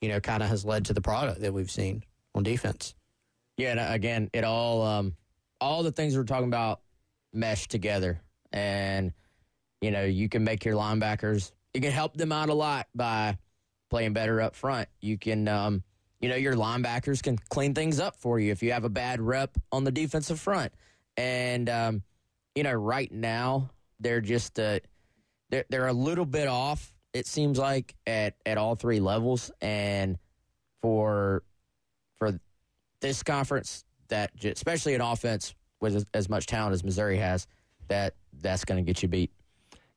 you 0.00 0.08
know, 0.08 0.20
kind 0.20 0.44
of 0.44 0.48
has 0.48 0.64
led 0.64 0.84
to 0.84 0.94
the 0.94 1.00
product 1.00 1.40
that 1.40 1.52
we've 1.52 1.72
seen 1.72 2.04
on 2.36 2.44
defense. 2.44 2.94
Yeah, 3.56 3.72
and 3.72 3.80
uh, 3.80 3.86
again, 3.88 4.30
it 4.32 4.44
all 4.44 4.82
um, 4.82 5.16
all 5.60 5.82
the 5.82 5.90
things 5.90 6.16
we're 6.16 6.22
talking 6.22 6.46
about 6.46 6.82
mesh 7.32 7.66
together, 7.66 8.20
and 8.52 9.12
you 9.80 9.90
know 9.90 10.04
you 10.04 10.28
can 10.28 10.44
make 10.44 10.64
your 10.64 10.76
linebackers. 10.76 11.50
You 11.72 11.80
can 11.80 11.90
help 11.90 12.16
them 12.16 12.30
out 12.30 12.48
a 12.48 12.54
lot 12.54 12.86
by 12.94 13.36
playing 13.90 14.12
better 14.12 14.40
up 14.40 14.54
front. 14.54 14.88
You 15.00 15.18
can, 15.18 15.48
um, 15.48 15.82
you 16.20 16.28
know, 16.28 16.36
your 16.36 16.54
linebackers 16.54 17.22
can 17.22 17.38
clean 17.48 17.74
things 17.74 17.98
up 17.98 18.14
for 18.16 18.38
you 18.38 18.52
if 18.52 18.62
you 18.62 18.70
have 18.70 18.84
a 18.84 18.88
bad 18.88 19.20
rep 19.20 19.56
on 19.72 19.82
the 19.82 19.90
defensive 19.90 20.38
front. 20.38 20.72
And 21.16 21.68
um, 21.68 22.02
you 22.54 22.62
know, 22.62 22.72
right 22.72 23.10
now 23.10 23.70
they're 24.00 24.20
just 24.20 24.58
uh, 24.58 24.80
they're 25.50 25.64
they're 25.68 25.86
a 25.86 25.92
little 25.92 26.26
bit 26.26 26.48
off. 26.48 26.92
It 27.12 27.26
seems 27.26 27.58
like 27.58 27.94
at 28.06 28.34
at 28.44 28.58
all 28.58 28.74
three 28.74 29.00
levels, 29.00 29.50
and 29.60 30.18
for 30.82 31.42
for 32.16 32.38
this 33.00 33.22
conference 33.22 33.84
that 34.08 34.32
especially 34.44 34.94
an 34.94 35.00
offense 35.00 35.54
with 35.80 35.96
as, 35.96 36.06
as 36.14 36.28
much 36.28 36.46
talent 36.46 36.74
as 36.74 36.84
Missouri 36.84 37.16
has 37.18 37.46
that 37.88 38.14
that's 38.40 38.64
going 38.64 38.84
to 38.84 38.86
get 38.86 39.02
you 39.02 39.08
beat. 39.08 39.30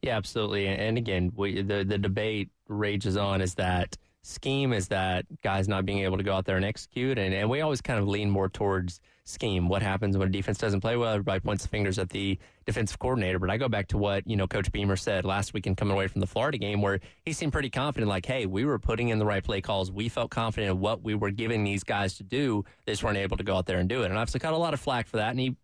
Yeah, 0.01 0.16
absolutely. 0.16 0.68
And 0.68 0.98
again, 0.98 1.32
we, 1.36 1.62
the 1.62 1.84
the 1.84 1.98
debate 1.98 2.50
rages 2.68 3.18
on 3.18 3.42
is 3.42 3.56
that 3.56 3.98
scheme 4.22 4.74
is 4.74 4.89
that 4.89 5.25
guys 5.42 5.68
not 5.68 5.86
being 5.86 6.00
able 6.00 6.18
to 6.18 6.24
go 6.24 6.34
out 6.34 6.46
there 6.46 6.58
and 6.58 6.66
execute, 6.66 7.18
and, 7.18 7.34
and 7.34 7.50
we 7.50 7.62
always 7.62 7.82
kind 7.82 8.00
of 8.00 8.08
lean 8.08 8.30
more 8.30 8.50
towards 8.50 9.00
scheme. 9.27 9.67
What 9.67 9.81
happens 9.81 10.17
when 10.17 10.27
a 10.27 10.31
defense 10.31 10.57
doesn't 10.57 10.81
play 10.81 10.96
well? 10.96 11.12
Everybody 11.12 11.39
points 11.39 11.63
the 11.63 11.69
fingers 11.69 12.00
at 12.00 12.10
the 12.10 12.38
defensive 12.65 13.00
coordinator. 13.00 13.39
But 13.39 13.50
I 13.50 13.57
go 13.57 13.67
back 13.67 13.88
to 13.89 13.98
what 13.98 14.27
you 14.27 14.36
know 14.36 14.48
Coach 14.48 14.72
Beamer 14.72 14.96
said 14.96 15.25
last 15.25 15.53
week 15.53 15.67
in 15.67 15.75
coming 15.75 15.93
away 15.93 16.07
from 16.07 16.22
the 16.22 16.27
Florida 16.27 16.57
game, 16.57 16.81
where 16.81 17.00
he 17.25 17.34
seemed 17.34 17.53
pretty 17.53 17.69
confident. 17.69 18.10
Like, 18.10 18.25
hey, 18.25 18.46
we 18.46 18.65
were 18.65 18.79
putting 18.79 19.10
in 19.10 19.19
the 19.19 19.25
right 19.25 19.43
play 19.43 19.62
calls. 19.62 19.91
We 19.91 20.10
felt 20.10 20.31
confident 20.31 20.72
in 20.72 20.79
what 20.79 21.03
we 21.03 21.15
were 21.15 21.31
giving 21.31 21.63
these 21.63 21.84
guys 21.84 22.15
to 22.15 22.24
do. 22.24 22.63
They 22.86 22.93
just 22.93 23.03
weren't 23.03 23.17
able 23.17 23.38
to 23.38 23.43
go 23.43 23.55
out 23.55 23.65
there 23.65 23.79
and 23.79 23.89
do 23.89 24.03
it. 24.03 24.05
And 24.05 24.17
obviously, 24.17 24.39
got 24.39 24.53
a 24.53 24.57
lot 24.57 24.74
of 24.74 24.79
flack 24.79 25.07
for 25.07 25.17
that, 25.17 25.31
and 25.31 25.39
he 25.39 25.55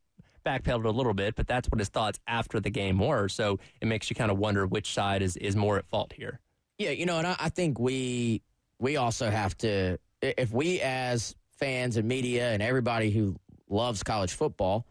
backpedaled 0.46 0.86
a 0.86 0.90
little 0.90 1.14
bit. 1.14 1.36
But 1.36 1.48
that's 1.48 1.70
what 1.70 1.80
his 1.80 1.90
thoughts 1.90 2.20
after 2.28 2.60
the 2.60 2.70
game 2.70 3.00
were. 3.00 3.30
So 3.30 3.60
it 3.82 3.88
makes 3.88 4.10
you 4.10 4.16
kind 4.16 4.32
of 4.32 4.38
wonder 4.38 4.66
which 4.66 4.94
side 4.94 5.22
is 5.22 5.38
is 5.38 5.56
more 5.56 5.78
at 5.78 5.86
fault 5.86 6.14
here. 6.14 6.40
Yeah, 6.78 6.90
you 6.90 7.06
know, 7.06 7.18
and 7.18 7.28
I, 7.28 7.36
I 7.40 7.50
think 7.50 7.80
we 7.80 8.42
we 8.80 8.98
also 8.98 9.30
have 9.30 9.58
to 9.60 9.98
if 10.22 10.52
we 10.52 10.80
as 10.82 11.36
fans 11.58 11.98
and 11.98 12.08
media 12.08 12.52
and 12.52 12.62
everybody 12.62 13.12
who 13.12 13.36
loves 13.74 14.04
college 14.04 14.34
football, 14.34 14.86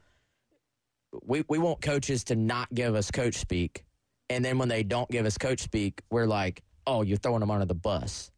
we 1.22 1.44
we 1.48 1.58
want 1.58 1.80
coaches 1.80 2.24
to 2.24 2.36
not 2.36 2.72
give 2.74 2.94
us 2.94 3.10
coach 3.10 3.36
speak, 3.36 3.84
and 4.28 4.44
then 4.44 4.58
when 4.58 4.68
they 4.68 4.82
don't 4.82 5.10
give 5.10 5.24
us 5.24 5.38
coach 5.38 5.60
speak, 5.60 6.02
we're 6.10 6.26
like, 6.26 6.62
oh, 6.86 7.02
you're 7.02 7.16
throwing 7.16 7.40
them 7.40 7.50
under 7.50 7.66
the 7.66 7.74
bus. 7.74 8.30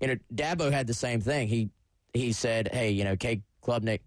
You 0.00 0.08
know, 0.08 0.16
Dabo 0.34 0.72
had 0.72 0.86
the 0.86 0.94
same 0.94 1.20
thing. 1.20 1.48
He 1.48 1.70
he 2.14 2.32
said, 2.32 2.68
hey, 2.72 2.90
you 2.90 3.04
know, 3.04 3.16
Cade 3.16 3.42
Klubnik, 3.62 4.00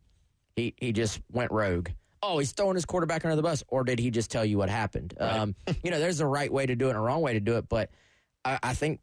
he 0.55 0.73
he 0.77 0.91
just 0.91 1.21
went 1.31 1.51
rogue. 1.51 1.89
Oh, 2.21 2.39
he's 2.39 2.53
throwing 2.53 2.75
his 2.75 2.85
quarterback 2.85 3.25
under 3.25 3.35
the 3.35 3.41
bus, 3.41 3.63
or 3.67 3.83
did 3.83 3.99
he 3.99 4.09
just 4.09 4.31
tell 4.31 4.45
you 4.45 4.57
what 4.57 4.69
happened? 4.69 5.13
Right. 5.19 5.37
Um, 5.39 5.55
you 5.83 5.91
know, 5.91 5.99
there's 5.99 6.21
a 6.21 6.25
right 6.25 6.51
way 6.51 6.65
to 6.65 6.75
do 6.75 6.87
it 6.87 6.91
and 6.91 6.97
a 6.97 7.01
wrong 7.01 7.21
way 7.21 7.33
to 7.33 7.41
do 7.41 7.57
it, 7.57 7.67
but 7.67 7.89
I, 8.45 8.59
I 8.63 8.73
think 8.73 9.01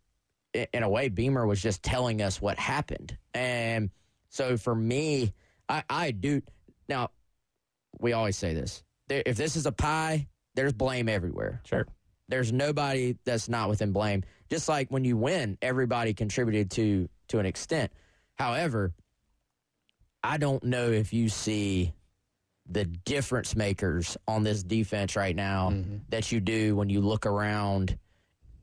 in 0.54 0.82
a 0.82 0.88
way, 0.88 1.08
Beamer 1.08 1.46
was 1.46 1.60
just 1.60 1.82
telling 1.82 2.22
us 2.22 2.40
what 2.40 2.58
happened. 2.58 3.16
And 3.34 3.90
so 4.30 4.56
for 4.56 4.74
me, 4.74 5.32
I, 5.68 5.84
I 5.88 6.10
do. 6.10 6.42
Now, 6.90 7.10
we 8.00 8.12
always 8.12 8.36
say 8.36 8.52
this 8.52 8.82
There- 9.08 9.22
if 9.24 9.36
this 9.36 9.56
is 9.56 9.64
a 9.64 9.72
pie, 9.72 10.28
there's 10.54 10.72
blame 10.72 11.08
everywhere. 11.08 11.62
Sure. 11.64 11.86
There's 12.28 12.52
nobody 12.52 13.16
that's 13.24 13.48
not 13.48 13.68
within 13.68 13.92
blame. 13.92 14.24
Just 14.50 14.68
like 14.68 14.90
when 14.90 15.04
you 15.04 15.16
win, 15.16 15.56
everybody 15.62 16.12
contributed 16.12 16.70
to 16.72 17.08
to 17.28 17.38
an 17.38 17.46
extent. 17.46 17.92
However, 18.34 18.92
I 20.22 20.36
don't 20.36 20.62
know 20.64 20.90
if 20.90 21.12
you 21.12 21.28
see 21.28 21.94
the 22.66 22.84
difference 22.84 23.56
makers 23.56 24.16
on 24.28 24.42
this 24.42 24.62
defense 24.62 25.16
right 25.16 25.34
now 25.34 25.70
mm-hmm. 25.70 25.96
that 26.10 26.30
you 26.30 26.40
do 26.40 26.76
when 26.76 26.88
you 26.88 27.00
look 27.00 27.26
around 27.26 27.98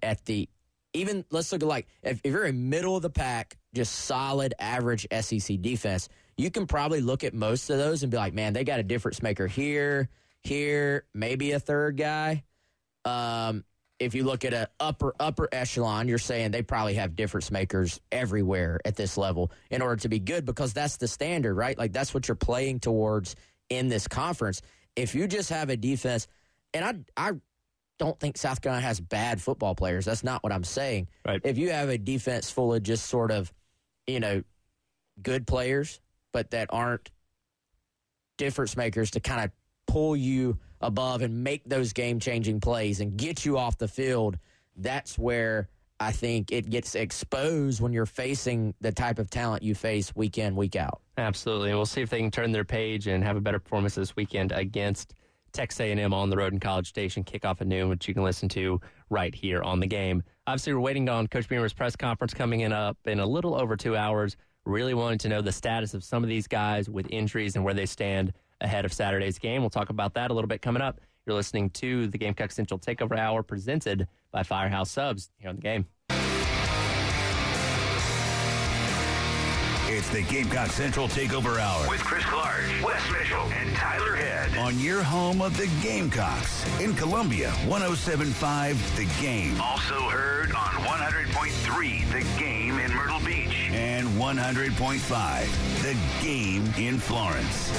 at 0.02 0.24
the 0.26 0.48
even 0.94 1.26
let's 1.30 1.52
look 1.52 1.62
at 1.62 1.68
like 1.68 1.88
if, 2.04 2.22
if 2.24 2.32
you're 2.32 2.46
a 2.46 2.54
middle 2.54 2.96
of 2.96 3.02
the 3.02 3.10
pack, 3.10 3.58
just 3.74 3.94
solid 3.94 4.54
average 4.60 5.08
SEC 5.12 5.62
defense, 5.62 6.10
you 6.38 6.52
can 6.52 6.68
probably 6.68 7.02
look 7.02 7.24
at 7.24 7.34
most 7.34 7.70
of 7.70 7.78
those 7.78 8.04
and 8.04 8.12
be 8.12 8.18
like, 8.18 8.34
man, 8.34 8.54
they 8.54 8.64
got 8.64 8.80
a 8.80 8.84
difference 8.84 9.22
maker 9.22 9.48
here, 9.48 10.08
here, 10.44 11.06
maybe 11.14 11.52
a 11.52 11.60
third 11.60 11.98
guy. 11.98 12.44
Um, 13.06 13.64
if 14.00 14.14
you 14.14 14.24
look 14.24 14.46
at 14.46 14.54
a 14.54 14.70
upper 14.80 15.16
upper 15.20 15.50
echelon, 15.52 16.08
you're 16.08 16.20
saying 16.20 16.52
they 16.52 16.62
probably 16.62 16.94
have 16.96 17.16
difference 17.16 17.50
makers 17.50 18.00
everywhere 18.12 18.80
at 18.86 18.96
this 18.96 19.18
level 19.18 19.52
in 19.72 19.82
order 19.82 19.96
to 19.98 20.10
be 20.10 20.20
good 20.20 20.46
because 20.46 20.74
that's 20.74 20.98
the 20.98 21.08
standard, 21.08 21.56
right? 21.56 21.78
Like 21.78 21.94
that's 21.94 22.14
what 22.14 22.28
you're 22.28 22.36
playing 22.36 22.80
towards 22.80 23.36
in 23.70 23.88
this 23.88 24.08
conference. 24.08 24.62
If 24.96 25.16
you 25.16 25.28
just 25.28 25.50
have 25.50 25.70
a 25.70 25.78
defense, 25.78 26.28
and 26.74 26.86
I 26.86 27.30
I 27.30 27.32
don't 27.98 28.20
think 28.20 28.38
South 28.38 28.62
Carolina 28.62 28.86
has 28.86 29.00
bad 29.00 29.42
football 29.42 29.74
players. 29.74 30.06
That's 30.06 30.24
not 30.24 30.44
what 30.44 30.54
I'm 30.54 30.64
saying. 30.64 31.08
Right. 31.26 31.42
If 31.44 31.58
you 31.58 31.72
have 31.72 31.90
a 31.90 31.98
defense 31.98 32.52
full 32.52 32.74
of 32.74 32.84
just 32.84 33.08
sort 33.08 33.32
of, 33.32 33.52
you 34.06 34.20
know, 34.20 34.44
good 35.22 35.48
players, 35.48 36.00
but 36.38 36.52
that 36.52 36.68
aren't 36.70 37.10
difference 38.38 38.78
makers 38.78 39.10
to 39.10 39.20
kind 39.20 39.44
of 39.44 39.50
pull 39.88 40.16
you 40.16 40.60
above 40.82 41.24
and 41.24 41.44
make 41.44 41.68
those 41.68 41.94
game 41.94 42.20
changing 42.20 42.60
plays 42.60 43.00
and 43.00 43.18
get 43.18 43.44
you 43.44 43.58
off 43.58 43.80
the 43.80 43.88
field, 43.88 44.38
that's 44.76 45.18
where 45.18 45.68
I 46.00 46.12
think 46.12 46.52
it 46.52 46.70
gets 46.70 46.94
exposed 46.94 47.82
when 47.82 47.92
you're 47.92 48.06
facing 48.06 48.76
the 48.82 48.92
type 48.92 49.18
of 49.18 49.32
talent 49.32 49.64
you 49.64 49.74
face 49.74 50.16
week 50.16 50.38
in, 50.38 50.56
week 50.56 50.76
out. 50.76 51.02
Absolutely. 51.18 51.74
We'll 51.74 51.88
see 51.88 52.02
if 52.02 52.12
they 52.12 52.20
can 52.20 52.30
turn 52.30 52.52
their 52.52 52.64
page 52.64 53.08
and 53.08 53.24
have 53.24 53.36
a 53.36 53.42
better 53.42 53.58
performance 53.58 53.96
this 53.96 54.16
weekend 54.16 54.52
against 54.52 55.16
Texas 55.54 55.80
A&M 55.80 56.14
on 56.14 56.30
the 56.30 56.38
road 56.38 56.54
in 56.54 56.60
College 56.60 56.88
Station, 56.88 57.24
kickoff 57.24 57.62
at 57.62 57.66
noon, 57.66 57.90
which 57.90 58.08
you 58.08 58.14
can 58.14 58.22
listen 58.22 58.48
to 58.50 58.80
right 59.10 59.34
here 59.34 59.64
on 59.64 59.80
the 59.80 59.88
game. 59.88 60.22
Obviously, 60.46 60.72
we're 60.76 60.82
waiting 60.82 61.10
on 61.10 61.26
Coach 61.26 61.50
Beamer's 61.50 61.74
press 61.74 61.96
conference 61.96 62.36
coming 62.36 62.60
in 62.60 62.72
up 62.72 62.96
in 63.06 63.20
a 63.20 63.26
little 63.26 63.60
over 63.60 63.76
two 63.76 63.98
hours. 63.98 64.38
Really 64.68 64.94
wanted 64.94 65.22
to 65.22 65.30
know 65.30 65.40
the 65.42 65.54
status 65.54 65.94
of 65.94 66.04
some 66.04 66.24
of 66.24 66.30
these 66.30 66.46
guys 66.46 66.90
with 66.90 67.08
injuries 67.10 67.56
and 67.56 67.64
where 67.64 67.74
they 67.74 67.86
stand 67.86 68.34
ahead 68.60 68.84
of 68.84 68.92
Saturday's 68.92 69.40
game. 69.40 69.62
We'll 69.62 69.70
talk 69.70 69.90
about 69.90 70.14
that 70.16 70.30
a 70.30 70.34
little 70.34 70.50
bit 70.50 70.62
coming 70.62 70.82
up. 70.82 71.00
You're 71.26 71.38
listening 71.38 71.70
to 71.70 72.08
the 72.08 72.18
Gamecock 72.18 72.52
Central 72.52 72.78
Takeover 72.78 73.18
Hour 73.18 73.44
presented 73.44 74.10
by 74.30 74.44
Firehouse 74.44 74.92
Subs 74.92 75.30
here 75.38 75.48
on 75.50 75.56
the 75.56 75.62
game. 75.62 75.86
It's 79.90 80.10
the 80.10 80.24
Gamecock 80.24 80.68
Central 80.68 81.08
Takeover 81.08 81.62
Hour 81.62 81.90
with 81.90 82.04
Chris 82.04 82.26
Clark, 82.26 82.66
Wes 82.84 83.02
Mitchell, 83.10 83.50
and 83.54 83.74
Tyler 83.74 84.18
Head 84.18 84.58
on 84.58 84.78
your 84.82 85.02
home 85.02 85.42
of 85.42 85.56
the 85.56 85.70
Gamecocks 85.82 86.66
in 86.82 86.94
Columbia, 86.94 87.52
1075 87.68 88.98
The 88.98 89.06
Game. 89.22 89.62
Also 89.62 90.10
heard 90.10 90.52
on 90.52 90.74
100.3 90.84 92.12
The 92.12 92.40
Game 92.40 92.80
in 92.80 92.94
Myrtle 92.94 93.22
Beach 93.22 93.37
and 93.98 94.08
100.5 94.10 95.82
The 95.82 95.98
Game 96.24 96.64
in 96.78 97.00
Florence. 97.00 97.72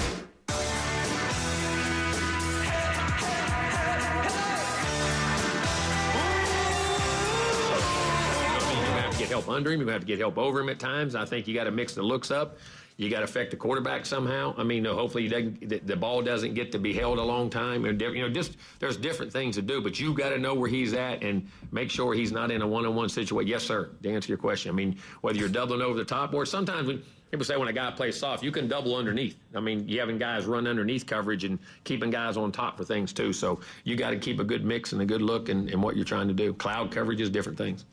Get 9.17 9.29
help 9.29 9.49
under 9.49 9.71
him. 9.71 9.81
You're 9.81 9.93
have 9.93 10.01
to 10.01 10.07
get 10.07 10.19
help 10.19 10.39
over 10.39 10.59
him 10.59 10.69
at 10.69 10.81
times. 10.81 11.15
I 11.15 11.25
think 11.25 11.47
you 11.47 11.55
got 11.55 11.65
to 11.65 11.71
mix 11.71 11.95
the 11.95 12.03
looks 12.03 12.33
up. 12.33 12.59
You 12.99 13.09
got 13.09 13.19
to 13.19 13.25
affect 13.25 13.53
the 13.53 13.57
quarterback 13.57 14.05
somehow. 14.05 14.55
I 14.59 14.65
mean, 14.65 14.85
hopefully 14.85 15.29
he 15.29 15.67
the, 15.67 15.79
the 15.79 15.95
ball 15.95 16.21
doesn't 16.21 16.55
get 16.55 16.73
to 16.73 16.81
be 16.81 16.93
held 16.93 17.19
a 17.21 17.23
long 17.23 17.49
time. 17.49 17.85
And 17.85 17.97
diff- 17.97 18.13
you 18.13 18.23
know, 18.23 18.29
just 18.29 18.57
there's 18.81 18.97
different 18.97 19.33
things 19.33 19.55
to 19.55 19.63
do, 19.63 19.81
but 19.81 20.01
you 20.01 20.13
got 20.13 20.31
to 20.31 20.39
know 20.39 20.53
where 20.53 20.69
he's 20.69 20.95
at 20.95 21.23
and 21.23 21.49
make 21.71 21.93
sure 21.93 22.13
he's 22.13 22.33
not 22.33 22.51
in 22.51 22.61
a 22.61 22.67
one-on-one 22.67 23.09
situation. 23.09 23.47
Yes, 23.47 23.63
sir. 23.63 23.91
To 24.03 24.11
answer 24.11 24.27
your 24.27 24.37
question, 24.37 24.73
I 24.73 24.75
mean, 24.75 24.99
whether 25.21 25.39
you're 25.39 25.49
doubling 25.49 25.81
over 25.81 25.97
the 25.97 26.05
top 26.05 26.35
or 26.35 26.45
sometimes 26.45 26.89
when 26.89 27.01
people 27.31 27.45
say 27.45 27.57
when 27.57 27.69
a 27.69 27.73
guy 27.73 27.93
plays 27.93 28.19
soft, 28.19 28.43
you 28.43 28.51
can 28.51 28.67
double 28.67 28.97
underneath. 28.97 29.37
I 29.55 29.61
mean, 29.61 29.89
you 29.89 30.01
having 30.01 30.19
guys 30.19 30.47
run 30.47 30.67
underneath 30.67 31.07
coverage 31.07 31.45
and 31.45 31.61
keeping 31.85 32.11
guys 32.11 32.37
on 32.37 32.51
top 32.51 32.77
for 32.77 32.85
things 32.85 33.13
too. 33.13 33.33
So 33.33 33.61
you 33.85 33.95
got 33.95 34.11
to 34.11 34.19
keep 34.19 34.41
a 34.41 34.45
good 34.45 34.65
mix 34.65 34.93
and 34.93 35.01
a 35.03 35.07
good 35.07 35.23
look 35.23 35.49
in 35.51 35.81
what 35.81 35.95
you're 35.95 36.05
trying 36.05 36.27
to 36.27 36.35
do. 36.35 36.53
Cloud 36.53 36.91
coverage 36.91 37.21
is 37.21 37.31
different 37.31 37.59
things. 37.59 37.85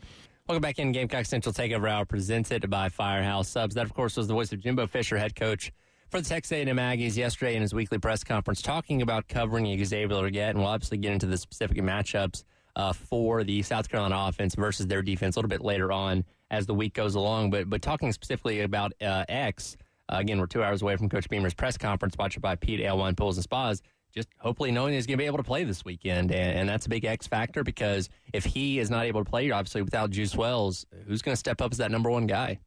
Welcome 0.47 0.61
back 0.61 0.77
in 0.77 0.91
Gamecock 0.91 1.25
Central 1.25 1.51
Takeover 1.51 1.89
Hour 1.89 2.05
presented 2.05 2.69
by 2.69 2.89
Firehouse 2.89 3.49
Subs. 3.49 3.73
That, 3.73 3.85
of 3.85 3.95
course, 3.95 4.15
was 4.15 4.27
the 4.27 4.35
voice 4.35 4.53
of 4.53 4.59
Jimbo 4.59 4.85
Fisher, 4.85 5.17
head 5.17 5.33
coach 5.35 5.71
for 6.11 6.21
the 6.21 6.29
Texas 6.29 6.51
A&M 6.51 6.77
Aggies 6.77 7.17
yesterday 7.17 7.55
in 7.55 7.63
his 7.63 7.73
weekly 7.73 7.97
press 7.97 8.23
conference 8.23 8.61
talking 8.61 9.01
about 9.01 9.27
covering 9.27 9.65
Xavier 9.83 10.07
Legette, 10.07 10.51
and 10.51 10.59
we'll 10.59 10.67
obviously 10.67 10.99
get 10.99 11.13
into 11.13 11.25
the 11.25 11.35
specific 11.35 11.77
matchups 11.77 12.43
uh, 12.75 12.93
for 12.93 13.43
the 13.43 13.63
South 13.63 13.89
Carolina 13.89 14.15
offense 14.19 14.53
versus 14.53 14.85
their 14.85 15.01
defense 15.01 15.35
a 15.35 15.39
little 15.39 15.49
bit 15.49 15.61
later 15.61 15.91
on 15.91 16.23
as 16.51 16.67
the 16.67 16.75
week 16.75 16.93
goes 16.93 17.15
along. 17.15 17.49
But 17.49 17.67
but 17.67 17.81
talking 17.81 18.11
specifically 18.11 18.61
about 18.61 18.93
uh, 19.01 19.25
X, 19.27 19.77
uh, 20.09 20.17
again, 20.17 20.39
we're 20.39 20.45
two 20.45 20.63
hours 20.63 20.83
away 20.83 20.95
from 20.95 21.09
Coach 21.09 21.27
Beamer's 21.27 21.55
press 21.55 21.75
conference, 21.75 22.13
sponsored 22.13 22.43
by 22.43 22.55
Pete 22.55 22.81
L1 22.81 23.17
Pools 23.17 23.37
and 23.37 23.43
Spas. 23.43 23.81
Just 24.15 24.29
hopefully 24.39 24.71
knowing 24.71 24.93
he's 24.93 25.05
going 25.05 25.17
to 25.17 25.21
be 25.21 25.25
able 25.25 25.37
to 25.37 25.43
play 25.43 25.65
this 25.65 25.83
weekend, 25.83 26.31
and, 26.31 26.59
and 26.59 26.69
that's 26.69 26.85
a 26.85 26.89
big 26.89 27.03
X 27.03 27.27
factor 27.27 27.63
because 27.63 28.09
if 28.33 28.45
he 28.45 28.79
is 28.79 28.89
not 28.89 29.05
able 29.05 29.23
to 29.23 29.29
play, 29.29 29.51
obviously 29.51 29.81
without 29.81 30.09
Juice 30.09 30.35
Wells, 30.35 30.85
who's 31.05 31.21
going 31.21 31.33
to 31.33 31.39
step 31.39 31.61
up 31.61 31.71
as 31.73 31.79
that 31.79 31.91
number 31.91 32.09
one 32.09 32.25
guy? 32.25 32.59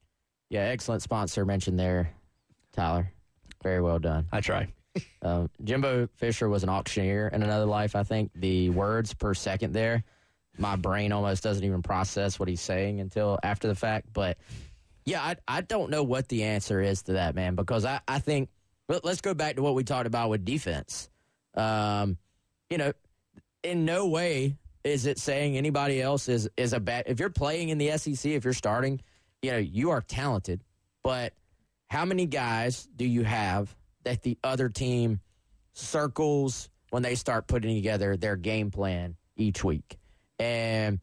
Yeah, 0.51 0.63
excellent 0.63 1.03
sponsor 1.03 1.47
mentioned 1.47 1.79
there, 1.79 2.11
Tyler. 2.73 3.11
Very 3.63 3.81
well 3.81 3.99
done. 3.99 4.27
I 4.33 4.41
try. 4.41 4.73
Um, 5.23 5.49
Jimbo 5.63 6.09
Fisher 6.17 6.49
was 6.49 6.65
an 6.65 6.69
auctioneer 6.69 7.29
in 7.29 7.45
another 7.45 7.67
life. 7.67 7.95
I 7.95 8.03
think 8.03 8.33
the 8.35 8.71
words 8.71 9.15
per 9.15 9.33
second 9.33 9.73
there, 9.73 10.03
my 10.57 10.75
brain 10.75 11.13
almost 11.13 11.43
doesn't 11.45 11.63
even 11.63 11.83
process 11.83 12.37
what 12.39 12.49
he's 12.49 12.61
saying 12.61 13.01
until 13.01 13.39
after 13.45 13.69
the 13.69 13.77
fact. 13.77 14.09
But 14.13 14.39
yeah, 15.05 15.23
I, 15.23 15.37
I 15.47 15.61
don't 15.61 15.91
know 15.91 16.03
what 16.03 16.27
the 16.29 16.43
answer 16.45 16.81
is 16.81 17.03
to 17.03 17.13
that, 17.13 17.37
man, 17.37 17.55
because 17.55 17.85
I, 17.85 18.01
I 18.09 18.19
think 18.19 18.49
let- 18.89 19.05
let's 19.05 19.21
go 19.21 19.35
back 19.35 19.55
to 19.57 19.63
what 19.63 19.75
we 19.77 19.85
talked 19.85 20.07
about 20.09 20.31
with 20.31 20.45
defense. 20.45 21.09
Um, 21.59 22.17
you 22.71 22.79
know, 22.79 22.93
in 23.63 23.85
no 23.85 24.07
way 24.07 24.57
is 24.85 25.07
it 25.07 25.19
saying 25.19 25.57
anybody 25.57 26.01
else 26.01 26.29
is 26.29 26.49
is 26.57 26.73
a 26.73 26.81
bad. 26.81 27.05
If 27.07 27.21
you're 27.21 27.31
playing 27.31 27.69
in 27.69 27.79
the 27.79 27.97
SEC, 27.99 28.33
if 28.33 28.45
you're 28.45 28.55
starting, 28.55 29.01
you 29.43 29.51
know 29.51 29.59
you 29.59 29.91
are 29.91 30.01
talented, 30.01 30.63
but 31.03 31.35
how 31.89 32.05
many 32.05 32.27
guys 32.27 32.89
do 32.97 33.05
you 33.05 33.25
have 33.25 33.75
that 34.05 34.23
the 34.23 34.39
other 34.45 34.69
team 34.69 35.21
circles 35.73 36.71
when 36.91 37.03
they 37.03 37.15
start 37.15 37.47
putting 37.47 37.75
together 37.75 38.17
their 38.17 38.37
game 38.37 38.71
plan 38.71 39.17
each 39.37 39.65
week? 39.65 39.99
And 40.39 41.01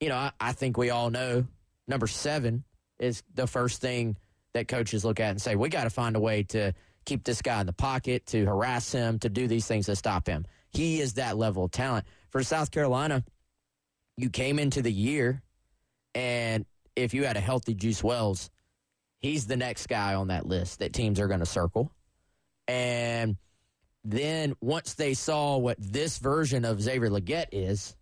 you 0.00 0.08
know, 0.08 0.16
I, 0.16 0.32
I 0.40 0.52
think 0.52 0.78
we 0.78 0.90
all 0.90 1.10
know 1.10 1.46
number 1.86 2.06
seven 2.06 2.64
is 2.98 3.22
the 3.34 3.46
first 3.46 3.80
thing 3.80 4.16
that 4.54 4.68
coaches 4.68 5.04
look 5.04 5.20
at 5.20 5.30
and 5.30 5.40
say, 5.40 5.54
we 5.56 5.68
got 5.68 5.84
to 5.84 5.90
find 5.90 6.16
a 6.16 6.20
way 6.20 6.42
to 6.42 6.72
keep 7.08 7.24
this 7.24 7.42
guy 7.42 7.60
in 7.60 7.66
the 7.66 7.72
pocket, 7.72 8.26
to 8.26 8.44
harass 8.44 8.92
him, 8.92 9.18
to 9.20 9.28
do 9.28 9.48
these 9.48 9.66
things 9.66 9.86
to 9.86 9.96
stop 9.96 10.26
him. 10.26 10.44
He 10.70 11.00
is 11.00 11.14
that 11.14 11.36
level 11.36 11.64
of 11.64 11.70
talent. 11.70 12.06
For 12.30 12.42
South 12.42 12.70
Carolina, 12.70 13.24
you 14.16 14.28
came 14.28 14.58
into 14.58 14.82
the 14.82 14.92
year, 14.92 15.42
and 16.14 16.66
if 16.94 17.14
you 17.14 17.24
had 17.24 17.36
a 17.36 17.40
healthy 17.40 17.74
Juice 17.74 18.04
Wells, 18.04 18.50
he's 19.20 19.46
the 19.46 19.56
next 19.56 19.86
guy 19.86 20.14
on 20.14 20.28
that 20.28 20.46
list 20.46 20.80
that 20.80 20.92
teams 20.92 21.18
are 21.18 21.28
going 21.28 21.40
to 21.40 21.46
circle. 21.46 21.90
And 22.66 23.38
then 24.04 24.54
once 24.60 24.94
they 24.94 25.14
saw 25.14 25.56
what 25.56 25.76
this 25.80 26.18
version 26.18 26.66
of 26.66 26.82
Xavier 26.82 27.08
Legette 27.08 27.48
is, 27.52 27.96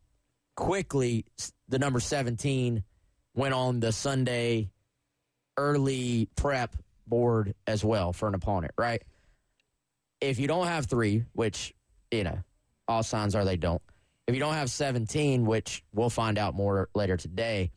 quickly 0.56 1.24
the 1.68 1.78
number 1.78 2.00
17 2.00 2.82
went 3.34 3.54
on 3.54 3.78
the 3.78 3.92
Sunday 3.92 4.70
early 5.56 6.28
prep 6.36 6.74
board 7.06 7.54
as 7.66 7.84
well 7.84 8.12
for 8.12 8.28
an 8.28 8.34
opponent, 8.34 8.72
right? 8.76 9.02
If 10.20 10.38
you 10.38 10.48
don't 10.48 10.66
have 10.66 10.86
three, 10.86 11.24
which, 11.32 11.74
you 12.10 12.24
know, 12.24 12.38
all 12.88 13.02
signs 13.02 13.34
are 13.34 13.44
they 13.44 13.56
don't, 13.56 13.82
if 14.26 14.34
you 14.34 14.40
don't 14.40 14.54
have 14.54 14.70
17, 14.70 15.46
which 15.46 15.84
we'll 15.92 16.10
find 16.10 16.38
out 16.38 16.54
more 16.54 16.88
later 16.94 17.16
today, 17.16 17.70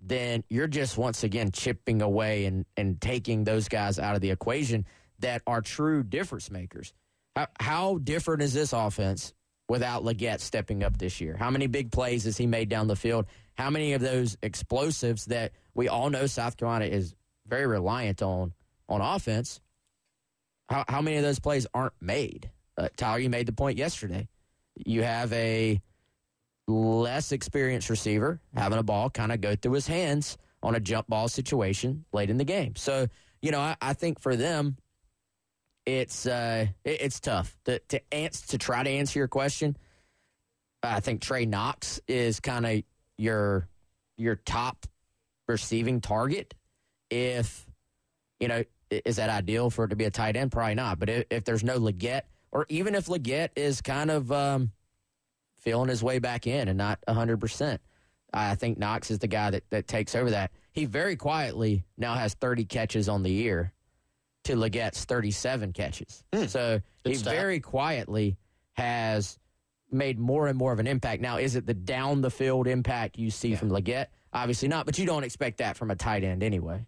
then 0.00 0.44
you're 0.48 0.68
just 0.68 0.96
once 0.96 1.24
again 1.24 1.50
chipping 1.50 2.02
away 2.02 2.44
and, 2.44 2.64
and 2.76 3.00
taking 3.00 3.44
those 3.44 3.68
guys 3.68 3.98
out 3.98 4.14
of 4.14 4.20
the 4.20 4.30
equation 4.30 4.86
that 5.18 5.42
are 5.46 5.60
true 5.60 6.04
difference 6.04 6.50
makers. 6.50 6.92
How, 7.34 7.46
how 7.58 7.98
different 7.98 8.42
is 8.42 8.54
this 8.54 8.72
offense 8.72 9.32
without 9.68 10.04
Legette 10.04 10.40
stepping 10.40 10.84
up 10.84 10.98
this 10.98 11.20
year? 11.20 11.36
How 11.36 11.50
many 11.50 11.66
big 11.66 11.90
plays 11.90 12.24
has 12.24 12.36
he 12.36 12.46
made 12.46 12.68
down 12.68 12.86
the 12.86 12.96
field? 12.96 13.26
How 13.56 13.70
many 13.70 13.92
of 13.94 14.00
those 14.00 14.36
explosives 14.40 15.26
that 15.26 15.52
we 15.74 15.88
all 15.88 16.10
know 16.10 16.26
South 16.26 16.56
Carolina 16.56 16.84
is 16.84 17.14
very 17.46 17.66
reliant 17.66 18.22
on 18.22 18.52
on 18.88 19.00
offense? 19.00 19.60
How, 20.68 20.84
how 20.88 21.00
many 21.00 21.16
of 21.16 21.22
those 21.22 21.38
plays 21.38 21.66
aren't 21.74 21.94
made? 22.00 22.50
Uh, 22.76 22.88
Tyler, 22.96 23.18
you 23.18 23.30
made 23.30 23.46
the 23.46 23.52
point 23.52 23.78
yesterday. 23.78 24.28
You 24.76 25.02
have 25.02 25.32
a 25.32 25.80
less 26.66 27.32
experienced 27.32 27.88
receiver 27.88 28.40
having 28.54 28.78
a 28.78 28.82
ball 28.82 29.08
kind 29.08 29.32
of 29.32 29.40
go 29.40 29.56
through 29.56 29.72
his 29.72 29.86
hands 29.86 30.36
on 30.62 30.74
a 30.74 30.80
jump 30.80 31.08
ball 31.08 31.28
situation 31.28 32.04
late 32.12 32.30
in 32.30 32.36
the 32.36 32.44
game. 32.44 32.76
So, 32.76 33.06
you 33.40 33.50
know, 33.50 33.60
I, 33.60 33.76
I 33.80 33.92
think 33.94 34.20
for 34.20 34.36
them, 34.36 34.76
it's 35.86 36.26
uh, 36.26 36.66
it, 36.84 37.00
it's 37.00 37.18
tough 37.18 37.56
to 37.64 37.78
to 37.88 38.00
to 38.48 38.58
try 38.58 38.82
to 38.82 38.90
answer 38.90 39.18
your 39.18 39.28
question. 39.28 39.76
I 40.82 41.00
think 41.00 41.22
Trey 41.22 41.46
Knox 41.46 42.00
is 42.06 42.40
kind 42.40 42.66
of 42.66 42.82
your 43.16 43.68
your 44.18 44.36
top 44.36 44.86
receiving 45.48 46.00
target. 46.02 46.54
If 47.10 47.66
you 48.38 48.48
know, 48.48 48.64
is 48.90 49.16
that 49.16 49.30
ideal 49.30 49.70
for 49.70 49.84
it 49.84 49.88
to 49.88 49.96
be 49.96 50.04
a 50.04 50.10
tight 50.10 50.36
end? 50.36 50.52
Probably 50.52 50.74
not. 50.74 50.98
But 50.98 51.08
if, 51.08 51.24
if 51.30 51.44
there's 51.44 51.64
no 51.64 51.78
Legette, 51.78 52.22
or 52.52 52.66
even 52.68 52.94
if 52.94 53.06
Legette 53.06 53.50
is 53.56 53.80
kind 53.80 54.10
of 54.10 54.32
um, 54.32 54.72
feeling 55.58 55.88
his 55.88 56.02
way 56.02 56.18
back 56.18 56.46
in 56.46 56.68
and 56.68 56.78
not 56.78 56.98
100%. 57.08 57.78
I 58.32 58.54
think 58.54 58.78
Knox 58.78 59.10
is 59.10 59.18
the 59.18 59.26
guy 59.26 59.50
that, 59.50 59.64
that 59.70 59.88
takes 59.88 60.14
over 60.14 60.30
that. 60.30 60.50
He 60.72 60.84
very 60.84 61.16
quietly 61.16 61.84
now 61.96 62.14
has 62.14 62.34
30 62.34 62.64
catches 62.66 63.08
on 63.08 63.22
the 63.22 63.30
year 63.30 63.72
to 64.44 64.54
Legette's 64.54 65.04
37 65.04 65.72
catches. 65.72 66.22
So 66.46 66.80
he 67.04 67.14
very 67.14 67.60
quietly 67.60 68.36
has 68.74 69.38
made 69.90 70.18
more 70.18 70.46
and 70.46 70.58
more 70.58 70.72
of 70.72 70.78
an 70.78 70.86
impact. 70.86 71.22
Now, 71.22 71.38
is 71.38 71.56
it 71.56 71.66
the 71.66 71.74
down 71.74 72.20
the 72.20 72.30
field 72.30 72.66
impact 72.66 73.18
you 73.18 73.30
see 73.30 73.54
from 73.54 73.70
Legette? 73.70 74.06
Obviously 74.32 74.68
not, 74.68 74.84
but 74.84 74.98
you 74.98 75.06
don't 75.06 75.24
expect 75.24 75.58
that 75.58 75.76
from 75.76 75.90
a 75.90 75.96
tight 75.96 76.22
end 76.22 76.42
anyway. 76.42 76.86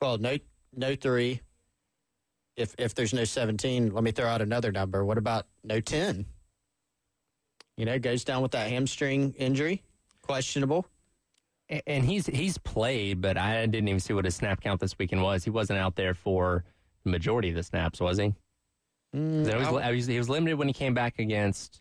Well, 0.00 0.18
no, 0.18 0.38
no 0.76 0.94
three. 0.94 1.40
If 2.56 2.74
if 2.78 2.94
there's 2.94 3.12
no 3.12 3.24
17, 3.24 3.92
let 3.92 4.04
me 4.04 4.12
throw 4.12 4.26
out 4.26 4.40
another 4.42 4.70
number. 4.70 5.04
What 5.04 5.18
about 5.18 5.46
no 5.64 5.80
10? 5.80 6.24
You 7.76 7.84
know, 7.84 7.98
goes 7.98 8.22
down 8.24 8.42
with 8.42 8.52
that 8.52 8.68
hamstring 8.70 9.34
injury, 9.36 9.82
questionable. 10.22 10.86
A- 11.70 11.82
And 11.88 12.04
he's 12.04 12.26
he's 12.26 12.56
played, 12.58 13.20
but 13.20 13.36
I 13.36 13.66
didn't 13.66 13.88
even 13.88 14.00
see 14.00 14.12
what 14.12 14.24
his 14.24 14.36
snap 14.36 14.60
count 14.60 14.80
this 14.80 14.96
weekend 14.98 15.22
was. 15.22 15.42
He 15.42 15.50
wasn't 15.50 15.80
out 15.80 15.96
there 15.96 16.14
for 16.14 16.64
the 17.04 17.10
majority 17.10 17.48
of 17.48 17.56
the 17.56 17.62
snaps, 17.64 18.00
was 18.00 18.18
he? 18.18 18.32
Mm, 19.16 19.48
He 19.48 19.54
was, 19.56 19.66
I- 19.68 19.88
I 19.88 19.90
was- 19.92 20.06
he 20.06 20.18
was 20.18 20.28
limited 20.28 20.54
when 20.56 20.68
he 20.68 20.74
came 20.74 20.94
back 20.94 21.18
against 21.18 21.80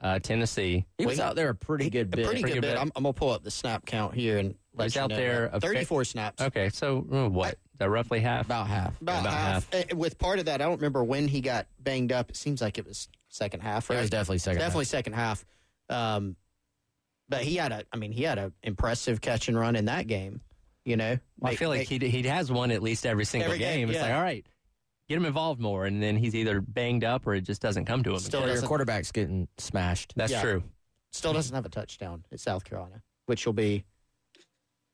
uh, 0.00 0.18
Tennessee. 0.18 0.84
He 0.98 1.06
was 1.06 1.20
out 1.20 1.36
there 1.36 1.50
a 1.50 1.54
pretty 1.54 1.88
good 1.90 2.06
a 2.12 2.16
bit. 2.16 2.26
pretty, 2.26 2.40
Pretty 2.42 2.54
good 2.54 2.62
good 2.62 2.68
bit. 2.68 2.74
bit. 2.76 2.80
I'm, 2.80 2.90
I'm 2.96 3.02
gonna 3.04 3.12
pull 3.12 3.30
up 3.30 3.42
the 3.42 3.50
snap 3.50 3.84
count 3.86 4.14
here 4.14 4.38
and 4.38 4.54
let 4.74 4.84
He's 4.86 4.94
you 4.96 5.02
out 5.02 5.10
know 5.10 5.16
there 5.16 5.48
that. 5.48 5.56
a 5.56 5.60
34 5.60 6.04
snaps. 6.04 6.42
Okay, 6.42 6.68
so 6.70 7.06
uh, 7.12 7.28
what? 7.28 7.58
Is 7.74 7.78
that 7.78 7.90
roughly 7.90 8.20
half? 8.20 8.46
About 8.46 8.68
half. 8.68 9.00
About, 9.00 9.20
About 9.22 9.32
half. 9.34 9.72
half. 9.72 9.92
With 9.94 10.18
part 10.18 10.38
of 10.38 10.44
that, 10.46 10.60
I 10.60 10.64
don't 10.64 10.76
remember 10.76 11.02
when 11.02 11.26
he 11.26 11.40
got 11.40 11.66
banged 11.80 12.12
up. 12.12 12.30
It 12.30 12.36
seems 12.36 12.60
like 12.62 12.78
it 12.78 12.86
was 12.86 13.08
second 13.28 13.60
half. 13.60 13.90
It 13.90 13.96
was 13.96 14.10
definitely 14.10 14.38
second. 14.38 14.60
half. 14.60 14.68
definitely 14.68 14.84
second 14.84 15.12
half. 15.14 15.44
Um, 15.90 16.36
but 17.28 17.42
he 17.42 17.56
had 17.56 17.72
a, 17.72 17.84
I 17.92 17.96
mean, 17.96 18.12
he 18.12 18.22
had 18.22 18.38
an 18.38 18.52
impressive 18.62 19.20
catch 19.20 19.48
and 19.48 19.58
run 19.58 19.74
in 19.76 19.86
that 19.86 20.06
game. 20.06 20.40
You 20.84 20.96
know, 20.96 21.18
Well, 21.40 21.52
I 21.52 21.56
feel 21.56 21.70
like 21.70 21.88
he 21.88 21.98
he 21.98 22.22
has 22.24 22.52
one 22.52 22.70
at 22.70 22.82
least 22.82 23.06
every 23.06 23.24
single 23.24 23.46
Every 23.50 23.58
game, 23.58 23.78
game. 23.80 23.88
It's 23.88 23.96
yeah. 23.96 24.02
like, 24.02 24.12
all 24.14 24.20
right, 24.22 24.44
get 25.08 25.16
him 25.16 25.24
involved 25.24 25.58
more, 25.58 25.86
and 25.86 26.02
then 26.02 26.16
he's 26.16 26.34
either 26.34 26.60
banged 26.60 27.04
up 27.04 27.26
or 27.26 27.34
it 27.34 27.40
just 27.40 27.62
doesn't 27.62 27.86
come 27.86 28.02
to 28.04 28.10
him. 28.12 28.18
Still 28.18 28.40
your 28.40 28.50
doesn't- 28.50 28.68
quarterback's 28.68 29.10
getting 29.10 29.48
smashed. 29.58 30.12
That's 30.14 30.30
Yeah. 30.32 30.42
true. 30.42 30.62
still 31.10 31.32
doesn't 31.32 31.54
have 31.54 31.64
a 31.64 31.70
touchdown 31.70 32.24
at 32.32 32.38
South 32.40 32.64
Carolina, 32.64 33.00
which 33.26 33.46
will 33.46 33.52
be 33.54 33.84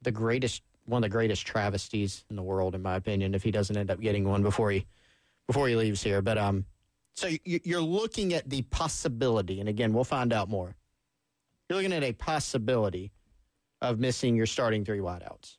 the 0.02 0.12
greatest, 0.12 0.62
one 0.90 1.02
of 1.04 1.10
the 1.10 1.12
greatest 1.12 1.46
travesties 1.46 2.24
in 2.28 2.36
the 2.36 2.42
world, 2.42 2.74
in 2.74 2.82
my 2.82 2.96
opinion, 2.96 3.34
if 3.34 3.42
he 3.42 3.50
doesn't 3.50 3.76
end 3.76 3.90
up 3.90 4.00
getting 4.00 4.28
one 4.28 4.42
before 4.42 4.70
he 4.70 4.86
before 5.46 5.68
he 5.68 5.76
leaves 5.76 6.02
here. 6.02 6.20
But 6.20 6.36
um, 6.38 6.64
so 7.16 7.28
you- 7.44 7.60
you're 7.64 7.80
looking 7.80 8.34
at 8.34 8.48
the 8.50 8.62
possibility, 8.62 9.60
and 9.60 9.68
again, 9.68 9.92
we'll 9.92 10.04
find 10.04 10.32
out 10.32 10.48
more. 10.48 10.76
You're 11.68 11.78
looking 11.78 11.92
at 11.92 12.02
a 12.02 12.12
possibility 12.12 13.12
of 13.80 13.98
missing 13.98 14.36
your 14.36 14.46
starting 14.46 14.84
three 14.84 14.98
wideouts. 14.98 15.56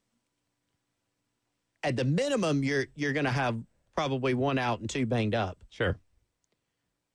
At 1.83 1.95
the 1.95 2.03
minimum, 2.05 2.63
you're 2.63 2.85
you're 2.95 3.13
going 3.13 3.25
to 3.25 3.31
have 3.31 3.57
probably 3.95 4.33
one 4.33 4.57
out 4.59 4.79
and 4.81 4.89
two 4.89 5.05
banged 5.05 5.35
up. 5.35 5.57
Sure. 5.69 5.97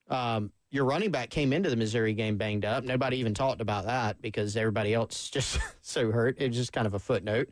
Um, 0.09 0.53
your 0.71 0.85
running 0.85 1.11
back 1.11 1.31
came 1.31 1.53
into 1.53 1.71
the 1.71 1.77
Missouri 1.77 2.13
game 2.13 2.37
banged 2.37 2.65
up. 2.65 2.85
Nobody 2.85 3.19
even 3.19 3.33
talked 3.35 3.61
about 3.61 3.87
that 3.87 4.21
because 4.21 4.57
everybody 4.57 4.93
else 4.93 5.31
just 5.31 5.59
so 5.83 6.11
hurt. 6.11 6.37
It 6.39 6.49
was 6.49 6.57
just 6.57 6.73
kind 6.73 6.87
of 6.87 6.95
a 6.95 6.99
footnote. 6.99 7.49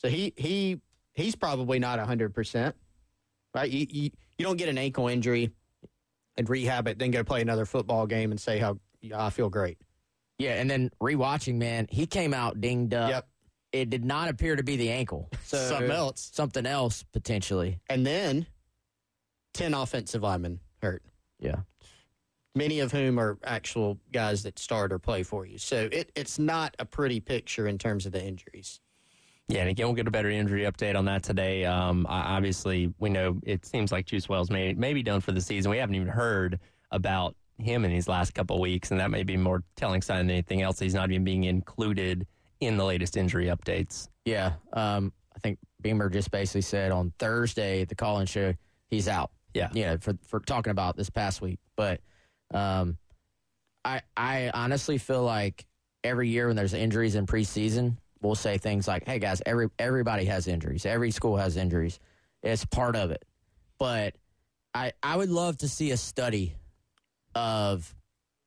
So 0.00 0.08
he 0.08 0.32
he 0.36 0.80
he's 1.14 1.36
probably 1.36 1.78
not 1.78 1.98
hundred 2.00 2.34
percent, 2.34 2.74
right? 3.54 3.70
You, 3.70 3.86
you 3.88 4.10
you 4.38 4.44
don't 4.44 4.56
get 4.56 4.68
an 4.68 4.78
ankle 4.78 5.08
injury 5.08 5.50
and 6.36 6.48
rehab 6.48 6.88
it, 6.88 6.98
then 6.98 7.10
go 7.10 7.22
play 7.22 7.42
another 7.42 7.66
football 7.66 8.06
game 8.06 8.30
and 8.30 8.40
say 8.40 8.58
how 8.58 8.78
yeah, 9.02 9.22
I 9.24 9.30
feel 9.30 9.50
great. 9.50 9.78
Yeah, 10.38 10.52
and 10.60 10.70
then 10.70 10.90
rewatching, 11.02 11.56
man, 11.56 11.86
he 11.90 12.06
came 12.06 12.32
out 12.32 12.60
dinged 12.60 12.94
up. 12.94 13.10
Yep. 13.10 13.28
It 13.72 13.90
did 13.90 14.04
not 14.04 14.28
appear 14.30 14.56
to 14.56 14.62
be 14.62 14.76
the 14.76 14.90
ankle. 14.90 15.28
So 15.44 15.58
Something 15.58 15.90
else. 15.90 16.30
Something 16.32 16.66
else 16.66 17.04
potentially. 17.12 17.78
And 17.88 18.06
then 18.06 18.46
ten 19.52 19.74
offensive 19.74 20.22
linemen 20.22 20.60
hurt. 20.82 21.02
Yeah. 21.40 21.60
many 22.54 22.80
of 22.80 22.92
whom 22.92 23.18
are 23.18 23.38
actual 23.44 23.98
guys 24.12 24.42
that 24.44 24.58
start 24.58 24.92
or 24.92 24.98
play 24.98 25.22
for 25.22 25.44
you. 25.46 25.58
So 25.58 25.88
it, 25.92 26.10
it's 26.14 26.38
not 26.38 26.74
a 26.78 26.84
pretty 26.84 27.20
picture 27.20 27.66
in 27.66 27.76
terms 27.78 28.06
of 28.06 28.12
the 28.12 28.22
injuries. 28.24 28.80
Yeah, 29.50 29.62
and 29.62 29.70
again, 29.70 29.86
we'll 29.86 29.96
get 29.96 30.06
a 30.06 30.12
better 30.12 30.30
injury 30.30 30.62
update 30.62 30.94
on 30.94 31.04
that 31.06 31.24
today. 31.24 31.64
Um, 31.64 32.06
obviously, 32.08 32.94
we 33.00 33.10
know 33.10 33.40
it 33.42 33.66
seems 33.66 33.90
like 33.90 34.06
Juice 34.06 34.28
Wells 34.28 34.48
may, 34.48 34.74
may 34.74 34.94
be 34.94 35.02
done 35.02 35.20
for 35.20 35.32
the 35.32 35.40
season. 35.40 35.72
We 35.72 35.78
haven't 35.78 35.96
even 35.96 36.06
heard 36.06 36.60
about 36.92 37.34
him 37.58 37.84
in 37.84 37.90
these 37.90 38.06
last 38.06 38.32
couple 38.32 38.56
of 38.56 38.60
weeks, 38.60 38.92
and 38.92 39.00
that 39.00 39.10
may 39.10 39.24
be 39.24 39.36
more 39.36 39.64
telling 39.74 40.02
sign 40.02 40.18
than 40.18 40.30
anything 40.30 40.62
else. 40.62 40.78
He's 40.78 40.94
not 40.94 41.10
even 41.10 41.24
being 41.24 41.44
included 41.44 42.28
in 42.60 42.76
the 42.76 42.84
latest 42.84 43.16
injury 43.16 43.46
updates. 43.46 44.08
Yeah, 44.24 44.52
um, 44.72 45.12
I 45.34 45.40
think 45.40 45.58
Beamer 45.80 46.10
just 46.10 46.30
basically 46.30 46.60
said 46.60 46.92
on 46.92 47.12
Thursday 47.18 47.82
at 47.82 47.88
the 47.88 47.96
call-in 47.96 48.26
show 48.26 48.54
he's 48.88 49.08
out. 49.08 49.32
Yeah, 49.52 49.70
yeah, 49.72 49.96
for 49.96 50.16
for 50.24 50.38
talking 50.38 50.70
about 50.70 50.96
this 50.96 51.10
past 51.10 51.42
week. 51.42 51.58
But 51.76 52.00
um, 52.54 52.98
I 53.84 54.02
I 54.16 54.52
honestly 54.54 54.96
feel 54.96 55.24
like 55.24 55.66
every 56.04 56.28
year 56.28 56.46
when 56.46 56.54
there's 56.54 56.72
injuries 56.72 57.16
in 57.16 57.26
preseason, 57.26 57.96
we'll 58.20 58.34
say 58.34 58.58
things 58.58 58.86
like, 58.88 59.06
"Hey 59.06 59.18
guys, 59.18 59.42
every 59.46 59.68
everybody 59.78 60.24
has 60.26 60.48
injuries. 60.48 60.86
Every 60.86 61.10
school 61.10 61.36
has 61.36 61.56
injuries. 61.56 61.98
It's 62.42 62.64
part 62.64 62.96
of 62.96 63.10
it." 63.10 63.24
But 63.78 64.14
I 64.74 64.92
I 65.02 65.16
would 65.16 65.30
love 65.30 65.58
to 65.58 65.68
see 65.68 65.90
a 65.90 65.96
study 65.96 66.54
of 67.34 67.94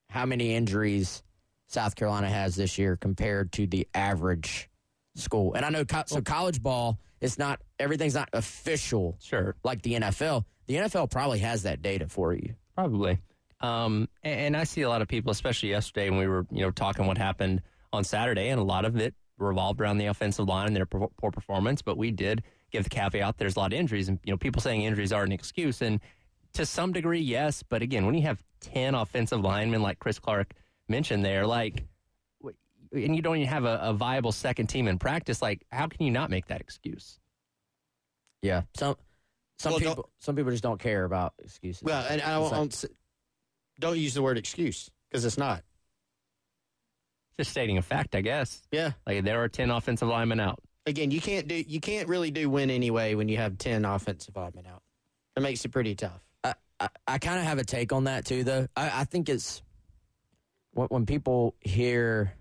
how 0.09 0.25
many 0.25 0.55
injuries 0.55 1.23
South 1.67 1.95
Carolina 1.95 2.29
has 2.29 2.55
this 2.55 2.77
year 2.77 2.95
compared 2.97 3.51
to 3.53 3.67
the 3.67 3.87
average 3.93 4.69
school. 5.15 5.53
And 5.53 5.65
I 5.65 5.69
know 5.69 5.85
co- 5.85 6.03
so 6.05 6.21
college 6.21 6.61
ball 6.61 6.99
it's 7.23 7.39
not 7.39 7.61
everything's 7.79 8.15
not 8.15 8.29
official, 8.33 9.17
sure, 9.21 9.55
like 9.63 9.81
the 9.81 9.93
NFL. 9.93 10.43
The 10.67 10.75
NFL 10.75 11.09
probably 11.09 11.39
has 11.39 11.63
that 11.63 11.81
data 11.81 12.09
for 12.09 12.33
you. 12.33 12.55
Probably. 12.75 13.17
Um, 13.61 14.09
and, 14.23 14.39
and 14.41 14.57
I 14.57 14.65
see 14.65 14.81
a 14.81 14.89
lot 14.89 15.01
of 15.01 15.07
people, 15.07 15.31
especially 15.31 15.69
yesterday 15.69 16.09
when 16.09 16.19
we 16.19 16.27
were, 16.27 16.45
you 16.51 16.61
know, 16.61 16.71
talking 16.71 17.05
what 17.07 17.17
happened 17.17 17.61
on 17.93 18.03
Saturday, 18.03 18.49
and 18.49 18.59
a 18.59 18.63
lot 18.63 18.83
of 18.83 18.97
it 18.97 19.15
revolved 19.37 19.81
around 19.81 19.97
the 19.97 20.05
offensive 20.07 20.47
line 20.47 20.67
and 20.67 20.75
their 20.75 20.85
poor 20.85 21.31
performance. 21.31 21.81
But 21.81 21.97
we 21.97 22.11
did 22.11 22.43
give 22.71 22.83
the 22.83 22.89
caveat: 22.89 23.37
there's 23.37 23.55
a 23.55 23.59
lot 23.59 23.73
of 23.73 23.79
injuries, 23.79 24.09
and 24.09 24.19
you 24.23 24.31
know, 24.33 24.37
people 24.37 24.61
saying 24.61 24.81
injuries 24.83 25.11
are 25.11 25.23
an 25.23 25.31
excuse, 25.31 25.81
and 25.81 25.99
to 26.53 26.65
some 26.65 26.91
degree, 26.91 27.19
yes. 27.21 27.63
But 27.63 27.81
again, 27.81 28.05
when 28.05 28.15
you 28.15 28.21
have 28.23 28.41
ten 28.61 28.95
offensive 28.95 29.41
linemen 29.41 29.81
like 29.81 29.99
Chris 29.99 30.19
Clark 30.19 30.53
mentioned 30.87 31.23
there, 31.25 31.47
like, 31.47 31.83
and 32.91 33.15
you 33.15 33.21
don't 33.21 33.37
even 33.37 33.47
have 33.49 33.65
a, 33.65 33.79
a 33.81 33.93
viable 33.93 34.31
second 34.31 34.67
team 34.67 34.87
in 34.87 34.99
practice, 34.99 35.41
like, 35.41 35.65
how 35.71 35.87
can 35.87 36.03
you 36.03 36.11
not 36.11 36.29
make 36.29 36.47
that 36.47 36.61
excuse? 36.61 37.19
Yeah, 38.41 38.63
some 38.75 38.95
some 39.57 39.71
Well, 39.73 39.79
people 39.79 40.09
some 40.19 40.35
people 40.35 40.51
just 40.51 40.63
don't 40.63 40.79
care 40.79 41.05
about 41.05 41.33
excuses. 41.43 41.81
Well, 41.83 42.05
and 42.09 42.21
I 42.21 42.39
It's 42.41 42.51
like- 42.51 42.59
don't, 42.59 42.85
don't 43.79 43.97
use 43.97 44.13
the 44.13 44.21
word 44.21 44.37
excuse 44.37 44.89
because 45.09 45.25
it's 45.25 45.37
not. 45.37 45.63
Just 47.37 47.51
stating 47.51 47.77
a 47.77 47.81
fact, 47.81 48.15
I 48.15 48.21
guess. 48.21 48.61
Yeah. 48.71 48.91
Like 49.07 49.23
there 49.23 49.41
are 49.43 49.49
ten 49.49 49.71
offensive 49.71 50.07
linemen 50.07 50.39
out. 50.39 50.59
Again, 50.85 51.11
you 51.11 51.21
can't 51.21 51.47
do 51.47 51.55
you 51.55 51.79
can't 51.79 52.07
really 52.07 52.31
do 52.31 52.49
win 52.49 52.69
anyway 52.69 53.15
when 53.15 53.29
you 53.29 53.37
have 53.37 53.57
ten 53.57 53.85
offensive 53.85 54.35
linemen 54.35 54.65
out. 54.67 54.81
It 55.35 55.41
makes 55.41 55.65
it 55.65 55.69
pretty 55.69 55.95
tough. 55.95 56.21
I, 56.43 56.53
I, 56.79 56.89
I 57.07 57.17
kind 57.17 57.39
of 57.39 57.45
have 57.45 57.57
a 57.57 57.63
take 57.63 57.91
on 57.91 58.03
that 58.03 58.25
too, 58.25 58.43
though. 58.43 58.67
I, 58.75 59.01
I 59.01 59.03
think 59.05 59.29
it's 59.29 59.63
when, 60.73 60.87
when 60.89 61.05
people 61.05 61.55
hear 61.61 62.33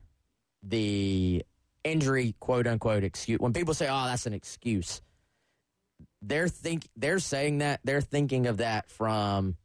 the 0.62 1.44
injury 1.85 2.35
quote 2.38 2.66
unquote 2.66 3.05
excuse. 3.05 3.38
When 3.38 3.52
people 3.52 3.74
say, 3.74 3.88
"Oh, 3.88 4.05
that's 4.07 4.26
an 4.26 4.35
excuse," 4.35 5.00
they're 6.20 6.48
think 6.48 6.88
they're 6.96 7.18
saying 7.18 7.59
that 7.59 7.81
they're 7.85 8.00
thinking 8.00 8.46
of 8.46 8.59
that 8.59 8.90
from 8.90 9.57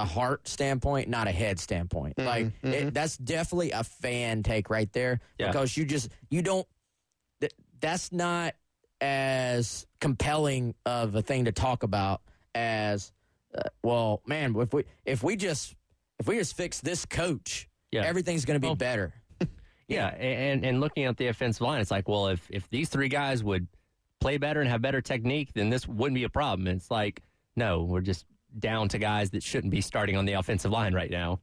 a 0.00 0.04
heart 0.04 0.48
standpoint, 0.48 1.08
not 1.08 1.28
a 1.28 1.32
head 1.32 1.58
standpoint. 1.60 2.18
Like 2.18 2.52
It, 2.62 2.94
that's 2.94 3.16
definitely 3.16 3.70
a 3.72 3.84
fan 3.84 4.42
take 4.42 4.70
right 4.70 4.92
there 4.92 5.20
Yeah. 5.38 5.48
because 5.48 5.76
you 5.76 5.84
just 5.84 6.10
you 6.30 6.42
don't. 6.42 6.66
th- 7.40 7.52
That's 7.80 8.12
not 8.12 8.54
as 9.00 9.86
compelling 10.00 10.74
of 10.86 11.14
a 11.14 11.22
thing 11.22 11.46
to 11.46 11.52
talk 11.52 11.82
about 11.82 12.20
as 12.54 13.12
uh, 13.56 13.62
well, 13.82 14.22
man. 14.26 14.54
If 14.56 14.72
we 14.72 14.84
if 15.04 15.22
we 15.22 15.36
just 15.36 15.74
if 16.18 16.28
we 16.28 16.36
just 16.36 16.56
fix 16.56 16.80
this 16.80 17.04
coach, 17.06 17.68
Yeah. 17.92 18.04
everything's 18.04 18.44
going 18.44 18.56
to 18.56 18.60
be 18.60 18.68
Well, 18.68 18.76
better. 18.76 19.12
Yeah, 19.88 20.06
and 20.06 20.64
and 20.64 20.80
looking 20.80 21.04
at 21.06 21.16
the 21.16 21.26
offensive 21.26 21.62
line, 21.62 21.80
it's 21.80 21.90
like, 21.90 22.08
well, 22.08 22.28
if 22.28 22.46
if 22.48 22.68
these 22.70 22.88
three 22.88 23.08
guys 23.08 23.42
would 23.42 23.66
play 24.20 24.38
better 24.38 24.60
and 24.60 24.70
have 24.70 24.80
better 24.80 25.00
technique, 25.00 25.50
then 25.54 25.68
this 25.68 25.88
wouldn't 25.88 26.14
be 26.14 26.22
a 26.22 26.28
problem. 26.28 26.68
It's 26.68 26.90
like, 26.92 27.22
no, 27.56 27.82
we're 27.82 28.00
just 28.02 28.24
down 28.58 28.88
to 28.88 28.98
guys 28.98 29.30
that 29.30 29.42
shouldn't 29.42 29.70
be 29.70 29.80
starting 29.80 30.16
on 30.16 30.24
the 30.24 30.32
offensive 30.34 30.70
line 30.70 30.94
right 30.94 31.10
now. 31.10 31.40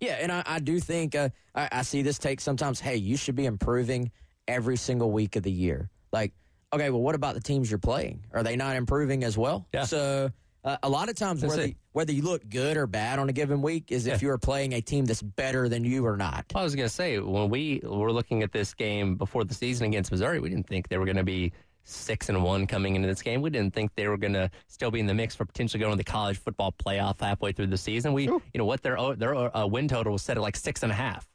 Yeah, 0.00 0.16
and 0.20 0.32
I, 0.32 0.42
I 0.46 0.58
do 0.60 0.80
think 0.80 1.14
uh, 1.14 1.28
I, 1.54 1.68
I 1.72 1.82
see 1.82 2.02
this 2.02 2.18
take 2.18 2.40
sometimes. 2.40 2.80
Hey, 2.80 2.96
you 2.96 3.16
should 3.16 3.34
be 3.36 3.46
improving 3.46 4.10
every 4.48 4.76
single 4.76 5.10
week 5.10 5.36
of 5.36 5.42
the 5.42 5.52
year. 5.52 5.90
Like, 6.12 6.32
okay, 6.72 6.90
well, 6.90 7.02
what 7.02 7.14
about 7.14 7.34
the 7.34 7.40
teams 7.40 7.70
you're 7.70 7.78
playing? 7.78 8.24
Are 8.32 8.42
they 8.42 8.56
not 8.56 8.76
improving 8.76 9.24
as 9.24 9.36
well? 9.36 9.66
Yeah. 9.74 9.84
So 9.84 10.30
uh, 10.64 10.76
a 10.82 10.88
lot 10.88 11.08
of 11.10 11.16
times, 11.16 11.42
That's 11.42 11.50
whether 11.54 11.68
it. 11.68 11.76
whether 11.92 12.12
you 12.12 12.22
look 12.22 12.48
good 12.48 12.76
or 12.78 12.86
bad 12.86 13.18
on 13.18 13.28
a 13.28 13.32
given 13.32 13.60
week 13.60 13.92
is 13.92 14.06
if 14.06 14.22
you're 14.22 14.38
playing 14.38 14.72
a 14.72 14.80
team 14.80 15.04
that's 15.04 15.22
better 15.22 15.68
than 15.68 15.84
you 15.84 16.06
or 16.06 16.16
not. 16.16 16.46
I 16.54 16.62
was 16.62 16.74
going 16.74 16.88
to 16.88 16.94
say 16.94 17.18
when 17.18 17.50
we 17.50 17.80
were 17.84 18.12
looking 18.12 18.42
at 18.42 18.52
this 18.52 18.72
game 18.72 19.16
before 19.16 19.44
the 19.44 19.54
season 19.54 19.86
against 19.86 20.10
Missouri, 20.10 20.40
we 20.40 20.48
didn't 20.48 20.66
think 20.66 20.88
they 20.88 20.98
were 20.98 21.06
going 21.06 21.16
to 21.16 21.24
be 21.24 21.52
six 21.84 22.28
and 22.28 22.42
one 22.42 22.66
coming 22.66 22.96
into 22.96 23.08
this 23.08 23.22
game. 23.22 23.42
We 23.42 23.50
didn't 23.50 23.74
think 23.74 23.92
they 23.96 24.08
were 24.08 24.16
going 24.16 24.34
to 24.34 24.50
still 24.68 24.90
be 24.90 25.00
in 25.00 25.06
the 25.06 25.14
mix 25.14 25.34
for 25.34 25.44
potentially 25.44 25.80
going 25.80 25.92
to 25.92 25.96
the 25.96 26.04
college 26.04 26.38
football 26.38 26.72
playoff 26.72 27.20
halfway 27.20 27.52
through 27.52 27.68
the 27.68 27.78
season. 27.78 28.12
We, 28.12 28.24
you 28.24 28.40
know, 28.54 28.64
what 28.64 28.82
their 28.82 28.96
their 29.16 29.56
uh, 29.56 29.66
win 29.66 29.88
total 29.88 30.12
was 30.12 30.22
set 30.22 30.36
at 30.36 30.42
like 30.42 30.56
six 30.56 30.82
and 30.82 30.92
a 30.92 30.94
half. 30.94 31.26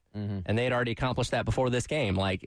And 0.45 0.57
they 0.57 0.63
had 0.63 0.71
already 0.71 0.91
accomplished 0.91 1.31
that 1.31 1.43
before 1.43 1.69
this 1.69 1.87
game. 1.87 2.15
Like 2.15 2.45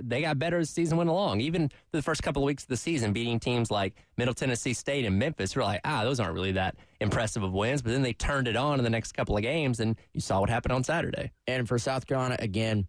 they 0.00 0.22
got 0.22 0.38
better 0.38 0.56
as 0.58 0.68
the 0.68 0.72
season 0.72 0.96
went 0.96 1.10
along. 1.10 1.42
Even 1.42 1.70
the 1.90 2.00
first 2.00 2.22
couple 2.22 2.42
of 2.42 2.46
weeks 2.46 2.62
of 2.62 2.70
the 2.70 2.76
season, 2.78 3.12
beating 3.12 3.38
teams 3.38 3.70
like 3.70 3.96
Middle 4.16 4.32
Tennessee 4.32 4.72
State 4.72 5.04
and 5.04 5.18
Memphis, 5.18 5.54
we're 5.54 5.62
like, 5.62 5.82
ah, 5.84 6.04
those 6.04 6.20
aren't 6.20 6.32
really 6.32 6.52
that 6.52 6.74
impressive 7.00 7.42
of 7.42 7.52
wins. 7.52 7.82
But 7.82 7.92
then 7.92 8.00
they 8.00 8.14
turned 8.14 8.48
it 8.48 8.56
on 8.56 8.78
in 8.78 8.84
the 8.84 8.88
next 8.88 9.12
couple 9.12 9.36
of 9.36 9.42
games, 9.42 9.80
and 9.80 9.98
you 10.14 10.22
saw 10.22 10.40
what 10.40 10.48
happened 10.48 10.72
on 10.72 10.84
Saturday. 10.84 11.32
And 11.46 11.68
for 11.68 11.78
South 11.78 12.06
Carolina, 12.06 12.36
again, 12.38 12.88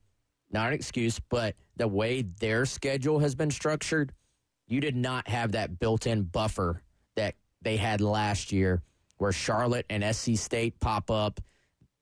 not 0.51 0.67
an 0.67 0.73
excuse, 0.73 1.19
but 1.19 1.55
the 1.75 1.89
way 1.89 2.21
their 2.21 2.65
schedule 2.65 3.19
has 3.19 3.35
been 3.35 3.51
structured, 3.51 4.13
you 4.73 4.81
did 4.81 4.95
not 4.95 5.27
have 5.27 5.51
that 5.51 5.77
built 5.77 6.07
in 6.07 6.23
buffer 6.23 6.81
that 7.15 7.35
they 7.61 7.77
had 7.77 8.01
last 8.01 8.51
year 8.51 8.81
where 9.19 9.31
Charlotte 9.31 9.85
and 9.87 10.03
SC 10.15 10.35
State 10.35 10.79
pop 10.79 11.11
up. 11.11 11.39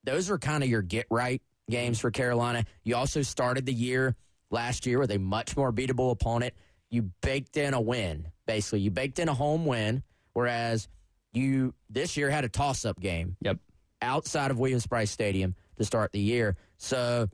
Those 0.05 0.29
were 0.29 0.39
kind 0.39 0.63
of 0.63 0.69
your 0.69 0.81
get 0.81 1.05
right 1.09 1.41
games 1.69 1.99
for 1.99 2.11
Carolina. 2.11 2.63
You 2.85 2.95
also 2.95 3.23
started 3.23 3.65
the 3.65 3.73
year 3.73 4.15
last 4.51 4.85
year 4.85 4.99
with 4.99 5.11
a 5.11 5.19
much 5.19 5.57
more 5.57 5.73
beatable 5.73 6.11
opponent. 6.11 6.53
You 6.89 7.11
baked 7.21 7.57
in 7.57 7.73
a 7.73 7.81
win, 7.81 8.29
basically. 8.45 8.79
You 8.79 8.89
baked 8.89 9.19
in 9.19 9.27
a 9.27 9.33
home 9.33 9.65
win, 9.65 10.01
whereas 10.31 10.87
you 11.33 11.73
this 11.89 12.15
year 12.15 12.29
had 12.29 12.45
a 12.45 12.49
toss 12.49 12.85
up 12.85 13.01
game 13.01 13.35
Yep. 13.41 13.57
outside 14.01 14.49
of 14.49 14.57
Williams-Brice 14.59 15.11
Stadium 15.11 15.55
to 15.77 15.83
start 15.83 16.13
the 16.13 16.19
year. 16.21 16.55
So 16.77 17.27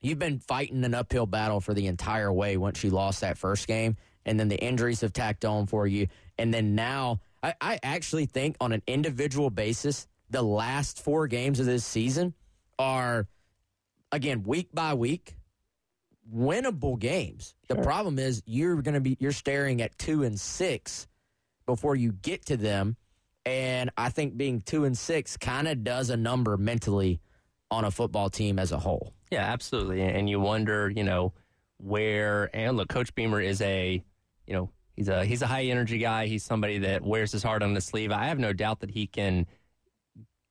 you've 0.00 0.20
been 0.20 0.38
fighting 0.38 0.84
an 0.84 0.94
uphill 0.94 1.26
battle 1.26 1.60
for 1.60 1.74
the 1.74 1.88
entire 1.88 2.32
way 2.32 2.56
once 2.56 2.84
you 2.84 2.90
lost 2.90 3.22
that 3.22 3.36
first 3.36 3.66
game. 3.66 3.96
And 4.24 4.38
then 4.38 4.48
the 4.48 4.58
injuries 4.58 5.00
have 5.00 5.12
tacked 5.12 5.44
on 5.44 5.66
for 5.66 5.86
you. 5.86 6.06
And 6.38 6.52
then 6.52 6.74
now, 6.74 7.20
I, 7.42 7.54
I 7.60 7.78
actually 7.82 8.26
think 8.26 8.56
on 8.60 8.72
an 8.72 8.82
individual 8.86 9.50
basis, 9.50 10.06
the 10.30 10.42
last 10.42 11.02
four 11.02 11.26
games 11.26 11.60
of 11.60 11.66
this 11.66 11.84
season 11.84 12.34
are, 12.78 13.26
again, 14.10 14.44
week 14.44 14.68
by 14.72 14.94
week, 14.94 15.36
winnable 16.32 16.98
games. 16.98 17.54
The 17.68 17.76
problem 17.76 18.18
is 18.18 18.42
you're 18.46 18.80
going 18.80 18.94
to 18.94 19.00
be, 19.00 19.16
you're 19.18 19.32
staring 19.32 19.82
at 19.82 19.98
two 19.98 20.22
and 20.22 20.38
six 20.38 21.08
before 21.66 21.96
you 21.96 22.12
get 22.12 22.46
to 22.46 22.56
them. 22.56 22.96
And 23.44 23.90
I 23.96 24.08
think 24.08 24.36
being 24.36 24.60
two 24.60 24.84
and 24.84 24.96
six 24.96 25.36
kind 25.36 25.66
of 25.66 25.82
does 25.82 26.10
a 26.10 26.16
number 26.16 26.56
mentally 26.56 27.20
on 27.70 27.84
a 27.84 27.90
football 27.90 28.30
team 28.30 28.58
as 28.58 28.70
a 28.70 28.78
whole. 28.78 29.12
Yeah, 29.30 29.44
absolutely. 29.44 30.02
And 30.02 30.30
you 30.30 30.38
wonder, 30.38 30.90
you 30.90 31.02
know, 31.02 31.32
where 31.78 32.50
and 32.54 32.76
look, 32.76 32.88
Coach 32.88 33.14
Beamer 33.14 33.40
is 33.40 33.60
a, 33.60 34.04
you 34.46 34.54
know, 34.54 34.70
he's 34.96 35.08
a 35.08 35.24
he's 35.24 35.42
a 35.42 35.46
high 35.46 35.64
energy 35.64 35.98
guy. 35.98 36.26
He's 36.26 36.44
somebody 36.44 36.78
that 36.78 37.02
wears 37.02 37.32
his 37.32 37.42
heart 37.42 37.62
on 37.62 37.74
his 37.74 37.84
sleeve. 37.84 38.12
I 38.12 38.24
have 38.24 38.38
no 38.38 38.52
doubt 38.52 38.80
that 38.80 38.90
he 38.90 39.06
can 39.06 39.46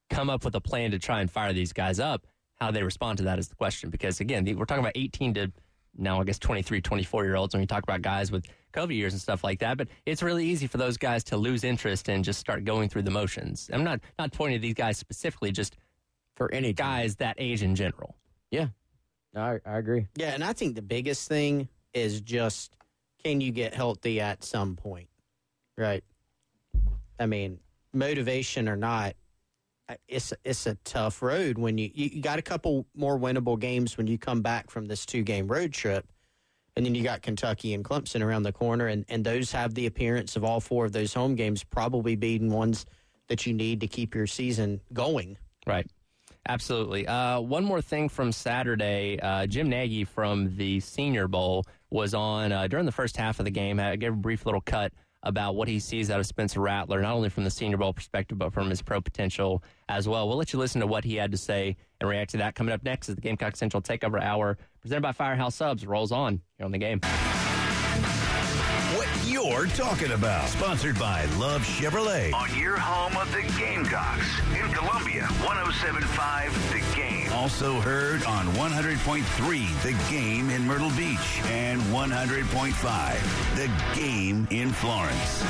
come 0.09 0.29
up 0.29 0.43
with 0.43 0.55
a 0.55 0.61
plan 0.61 0.91
to 0.91 0.99
try 0.99 1.21
and 1.21 1.31
fire 1.31 1.53
these 1.53 1.73
guys 1.73 1.99
up. 1.99 2.27
How 2.55 2.71
they 2.71 2.83
respond 2.83 3.17
to 3.19 3.23
that 3.25 3.39
is 3.39 3.47
the 3.47 3.55
question. 3.55 3.89
Because 3.89 4.19
again, 4.19 4.45
we're 4.57 4.65
talking 4.65 4.83
about 4.83 4.93
18 4.95 5.33
to 5.35 5.51
now, 5.97 6.21
I 6.21 6.23
guess 6.23 6.39
23, 6.39 6.81
24 6.81 7.25
year 7.25 7.35
olds 7.35 7.53
when 7.53 7.61
we 7.61 7.67
talk 7.67 7.83
about 7.83 8.01
guys 8.01 8.31
with 8.31 8.45
COVID 8.73 8.95
years 8.95 9.13
and 9.13 9.21
stuff 9.21 9.43
like 9.43 9.59
that. 9.59 9.77
But 9.77 9.87
it's 10.05 10.23
really 10.23 10.45
easy 10.45 10.67
for 10.67 10.77
those 10.77 10.97
guys 10.97 11.23
to 11.25 11.37
lose 11.37 11.63
interest 11.63 12.07
and 12.07 12.23
just 12.23 12.39
start 12.39 12.63
going 12.63 12.89
through 12.89 13.01
the 13.03 13.11
motions. 13.11 13.69
I'm 13.73 13.83
not 13.83 13.99
not 14.17 14.31
pointing 14.31 14.59
to 14.59 14.61
these 14.61 14.73
guys 14.73 14.97
specifically, 14.97 15.51
just 15.51 15.75
For 16.35 16.51
any 16.53 16.73
guys 16.73 17.17
that 17.17 17.35
age 17.37 17.61
in 17.61 17.75
general. 17.75 18.15
Yeah. 18.51 18.67
No, 19.33 19.41
I, 19.41 19.59
I 19.65 19.77
agree. 19.77 20.07
Yeah, 20.15 20.33
and 20.33 20.43
I 20.43 20.53
think 20.53 20.75
the 20.75 20.81
biggest 20.81 21.27
thing 21.27 21.69
is 21.93 22.21
just 22.21 22.75
can 23.23 23.41
you 23.41 23.51
get 23.51 23.73
healthy 23.73 24.19
at 24.19 24.43
some 24.43 24.75
point? 24.75 25.07
Right. 25.77 26.03
I 27.19 27.25
mean, 27.25 27.59
motivation 27.93 28.67
or 28.67 28.75
not, 28.75 29.15
it's 30.07 30.33
it's 30.43 30.67
a 30.67 30.75
tough 30.83 31.21
road 31.21 31.57
when 31.57 31.77
you, 31.77 31.89
you 31.93 32.21
got 32.21 32.39
a 32.39 32.41
couple 32.41 32.85
more 32.95 33.19
winnable 33.19 33.59
games 33.59 33.97
when 33.97 34.07
you 34.07 34.17
come 34.17 34.41
back 34.41 34.69
from 34.69 34.85
this 34.85 35.05
two 35.05 35.23
game 35.23 35.47
road 35.47 35.73
trip, 35.73 36.05
and 36.75 36.85
then 36.85 36.95
you 36.95 37.03
got 37.03 37.21
Kentucky 37.21 37.73
and 37.73 37.83
Clemson 37.83 38.23
around 38.23 38.43
the 38.43 38.53
corner, 38.53 38.87
and 38.87 39.05
and 39.09 39.25
those 39.25 39.51
have 39.51 39.73
the 39.73 39.87
appearance 39.87 40.35
of 40.35 40.43
all 40.43 40.59
four 40.59 40.85
of 40.85 40.93
those 40.93 41.13
home 41.13 41.35
games 41.35 41.63
probably 41.63 42.15
being 42.15 42.49
ones 42.49 42.85
that 43.27 43.45
you 43.45 43.53
need 43.53 43.81
to 43.81 43.87
keep 43.87 44.15
your 44.15 44.27
season 44.27 44.79
going. 44.93 45.37
Right. 45.67 45.89
Absolutely. 46.47 47.07
Uh, 47.07 47.39
one 47.39 47.63
more 47.63 47.81
thing 47.81 48.09
from 48.09 48.31
Saturday. 48.31 49.19
Uh, 49.19 49.45
Jim 49.45 49.69
Nagy 49.69 50.03
from 50.03 50.55
the 50.57 50.79
Senior 50.79 51.27
Bowl 51.27 51.65
was 51.89 52.13
on 52.13 52.51
uh, 52.51 52.67
during 52.67 52.85
the 52.85 52.91
first 52.91 53.15
half 53.15 53.39
of 53.39 53.45
the 53.45 53.51
game. 53.51 53.79
I 53.79 53.95
gave 53.95 54.13
a 54.13 54.17
brief 54.17 54.45
little 54.45 54.61
cut 54.61 54.91
about 55.23 55.55
what 55.55 55.67
he 55.67 55.79
sees 55.79 56.09
out 56.09 56.19
of 56.19 56.25
Spencer 56.25 56.59
Rattler, 56.59 57.01
not 57.01 57.13
only 57.13 57.29
from 57.29 57.43
the 57.43 57.51
Senior 57.51 57.77
Bowl 57.77 57.93
perspective, 57.93 58.39
but 58.39 58.53
from 58.53 58.69
his 58.69 58.81
pro 58.81 59.01
potential 59.01 59.63
as 59.87 60.07
well. 60.07 60.27
We'll 60.27 60.37
let 60.37 60.51
you 60.51 60.57
listen 60.57 60.81
to 60.81 60.87
what 60.87 61.03
he 61.03 61.15
had 61.15 61.31
to 61.31 61.37
say 61.37 61.77
and 61.99 62.09
react 62.09 62.31
to 62.31 62.37
that. 62.37 62.55
Coming 62.55 62.73
up 62.73 62.83
next 62.83 63.07
is 63.09 63.15
the 63.15 63.21
Gamecock 63.21 63.55
Central 63.55 63.81
Takeover 63.81 64.21
Hour, 64.21 64.57
presented 64.81 65.01
by 65.01 65.11
Firehouse 65.11 65.55
Subs. 65.55 65.85
Rolls 65.85 66.11
on 66.11 66.41
here 66.57 66.65
on 66.65 66.71
the 66.71 66.79
game. 66.79 67.01
What 69.51 69.67
you're 69.67 69.75
talking 69.75 70.13
about. 70.13 70.47
Sponsored 70.47 70.97
by 70.97 71.25
Love 71.37 71.61
Chevrolet. 71.63 72.33
On 72.33 72.57
your 72.57 72.77
home 72.77 73.17
of 73.17 73.29
the 73.33 73.41
Gamecocks. 73.59 74.39
In 74.55 74.71
Columbia, 74.71 75.25
1075 75.43 76.71
The 76.71 76.95
Game. 76.95 77.29
Also 77.33 77.81
heard 77.81 78.23
on 78.23 78.45
100.3 78.53 79.83
The 79.83 80.09
Game 80.09 80.49
in 80.51 80.65
Myrtle 80.65 80.89
Beach. 80.91 81.41
And 81.47 81.81
100.5 81.81 83.55
The 83.57 83.99
Game 83.99 84.47
in 84.51 84.69
Florence. 84.69 85.43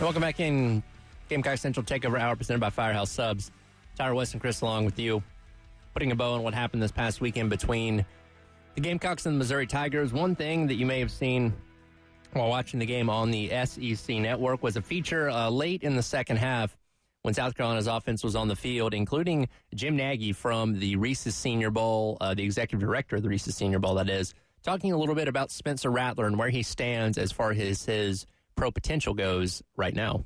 Welcome 0.00 0.20
back 0.20 0.40
in 0.40 0.82
Gamecock 1.28 1.58
Central 1.58 1.86
Takeover 1.86 2.18
Hour 2.18 2.34
presented 2.34 2.58
by 2.58 2.70
Firehouse 2.70 3.12
Subs. 3.12 3.52
Tyler 3.96 4.16
Wes 4.16 4.32
and 4.32 4.40
Chris 4.40 4.62
along 4.62 4.84
with 4.84 4.98
you, 4.98 5.22
putting 5.92 6.10
a 6.10 6.16
bow 6.16 6.32
on 6.32 6.42
what 6.42 6.54
happened 6.54 6.82
this 6.82 6.90
past 6.90 7.20
weekend 7.20 7.50
between 7.50 8.04
the 8.74 8.80
Gamecocks 8.80 9.26
and 9.26 9.36
the 9.36 9.38
Missouri 9.38 9.66
Tigers. 9.66 10.12
One 10.12 10.34
thing 10.34 10.66
that 10.66 10.74
you 10.74 10.86
may 10.86 11.00
have 11.00 11.10
seen 11.10 11.52
while 12.32 12.48
watching 12.48 12.80
the 12.80 12.86
game 12.86 13.08
on 13.08 13.30
the 13.30 13.50
SEC 13.64 14.16
network 14.16 14.62
was 14.62 14.76
a 14.76 14.82
feature 14.82 15.30
uh, 15.30 15.48
late 15.48 15.82
in 15.82 15.94
the 15.94 16.02
second 16.02 16.38
half 16.38 16.76
when 17.22 17.32
South 17.32 17.54
Carolina's 17.54 17.86
offense 17.86 18.22
was 18.24 18.36
on 18.36 18.48
the 18.48 18.56
field, 18.56 18.92
including 18.92 19.48
Jim 19.74 19.96
Nagy 19.96 20.32
from 20.32 20.78
the 20.78 20.96
Reese's 20.96 21.34
Senior 21.34 21.70
Bowl, 21.70 22.18
uh, 22.20 22.34
the 22.34 22.42
executive 22.42 22.80
director 22.80 23.16
of 23.16 23.22
the 23.22 23.28
Reese's 23.28 23.56
Senior 23.56 23.78
Bowl, 23.78 23.94
that 23.94 24.10
is, 24.10 24.34
talking 24.62 24.92
a 24.92 24.98
little 24.98 25.14
bit 25.14 25.28
about 25.28 25.50
Spencer 25.50 25.90
Rattler 25.90 26.26
and 26.26 26.36
where 26.36 26.50
he 26.50 26.62
stands 26.62 27.16
as 27.16 27.32
far 27.32 27.52
as 27.52 27.84
his 27.84 28.26
pro 28.56 28.70
potential 28.70 29.14
goes 29.14 29.62
right 29.76 29.94
now. 29.94 30.24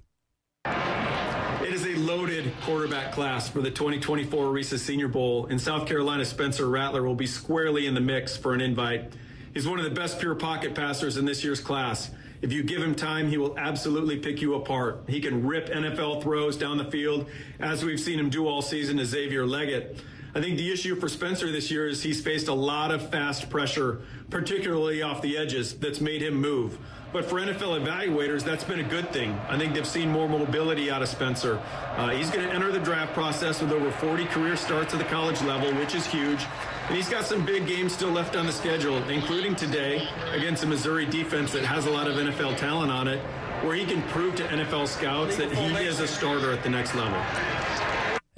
It 1.68 1.74
is 1.74 1.84
a 1.84 1.96
loaded 1.96 2.50
quarterback 2.62 3.12
class 3.12 3.50
for 3.50 3.60
the 3.60 3.70
2024 3.70 4.48
Reese's 4.48 4.82
Senior 4.82 5.06
Bowl, 5.06 5.44
and 5.50 5.60
South 5.60 5.86
Carolina 5.86 6.24
Spencer 6.24 6.66
Rattler 6.66 7.02
will 7.02 7.14
be 7.14 7.26
squarely 7.26 7.84
in 7.84 7.92
the 7.92 8.00
mix 8.00 8.34
for 8.34 8.54
an 8.54 8.62
invite. 8.62 9.12
He's 9.52 9.68
one 9.68 9.78
of 9.78 9.84
the 9.84 9.90
best 9.90 10.18
pure 10.18 10.34
pocket 10.34 10.74
passers 10.74 11.18
in 11.18 11.26
this 11.26 11.44
year's 11.44 11.60
class. 11.60 12.10
If 12.40 12.54
you 12.54 12.62
give 12.62 12.82
him 12.82 12.94
time, 12.94 13.28
he 13.28 13.36
will 13.36 13.58
absolutely 13.58 14.16
pick 14.16 14.40
you 14.40 14.54
apart. 14.54 15.02
He 15.08 15.20
can 15.20 15.46
rip 15.46 15.68
NFL 15.68 16.22
throws 16.22 16.56
down 16.56 16.78
the 16.78 16.90
field, 16.90 17.26
as 17.60 17.84
we've 17.84 18.00
seen 18.00 18.18
him 18.18 18.30
do 18.30 18.48
all 18.48 18.62
season 18.62 18.96
to 18.96 19.04
Xavier 19.04 19.44
Legette. 19.44 19.98
I 20.38 20.40
think 20.40 20.56
the 20.56 20.70
issue 20.70 20.94
for 20.94 21.08
Spencer 21.08 21.50
this 21.50 21.68
year 21.68 21.88
is 21.88 22.00
he's 22.00 22.20
faced 22.20 22.46
a 22.46 22.54
lot 22.54 22.92
of 22.92 23.10
fast 23.10 23.50
pressure, 23.50 24.02
particularly 24.30 25.02
off 25.02 25.20
the 25.20 25.36
edges, 25.36 25.74
that's 25.74 26.00
made 26.00 26.22
him 26.22 26.34
move. 26.34 26.78
But 27.12 27.24
for 27.24 27.40
NFL 27.40 27.84
evaluators, 27.84 28.44
that's 28.44 28.62
been 28.62 28.78
a 28.78 28.88
good 28.88 29.10
thing. 29.10 29.32
I 29.48 29.58
think 29.58 29.74
they've 29.74 29.84
seen 29.84 30.12
more 30.12 30.28
mobility 30.28 30.92
out 30.92 31.02
of 31.02 31.08
Spencer. 31.08 31.60
Uh, 31.96 32.10
he's 32.10 32.30
going 32.30 32.46
to 32.46 32.54
enter 32.54 32.70
the 32.70 32.78
draft 32.78 33.14
process 33.14 33.60
with 33.60 33.72
over 33.72 33.90
40 33.90 34.26
career 34.26 34.54
starts 34.54 34.94
at 34.94 35.00
the 35.00 35.06
college 35.06 35.42
level, 35.42 35.74
which 35.74 35.96
is 35.96 36.06
huge. 36.06 36.46
And 36.86 36.96
he's 36.96 37.08
got 37.08 37.26
some 37.26 37.44
big 37.44 37.66
games 37.66 37.92
still 37.92 38.12
left 38.12 38.36
on 38.36 38.46
the 38.46 38.52
schedule, 38.52 38.96
including 39.08 39.56
today 39.56 40.06
against 40.30 40.62
a 40.62 40.68
Missouri 40.68 41.06
defense 41.06 41.50
that 41.50 41.64
has 41.64 41.86
a 41.86 41.90
lot 41.90 42.06
of 42.06 42.14
NFL 42.14 42.58
talent 42.58 42.92
on 42.92 43.08
it, 43.08 43.18
where 43.64 43.74
he 43.74 43.84
can 43.84 44.02
prove 44.10 44.36
to 44.36 44.44
NFL 44.44 44.86
scouts 44.86 45.36
that 45.36 45.50
he 45.50 45.74
is 45.84 45.98
a 45.98 46.06
starter 46.06 46.52
at 46.52 46.62
the 46.62 46.70
next 46.70 46.94
level. 46.94 47.20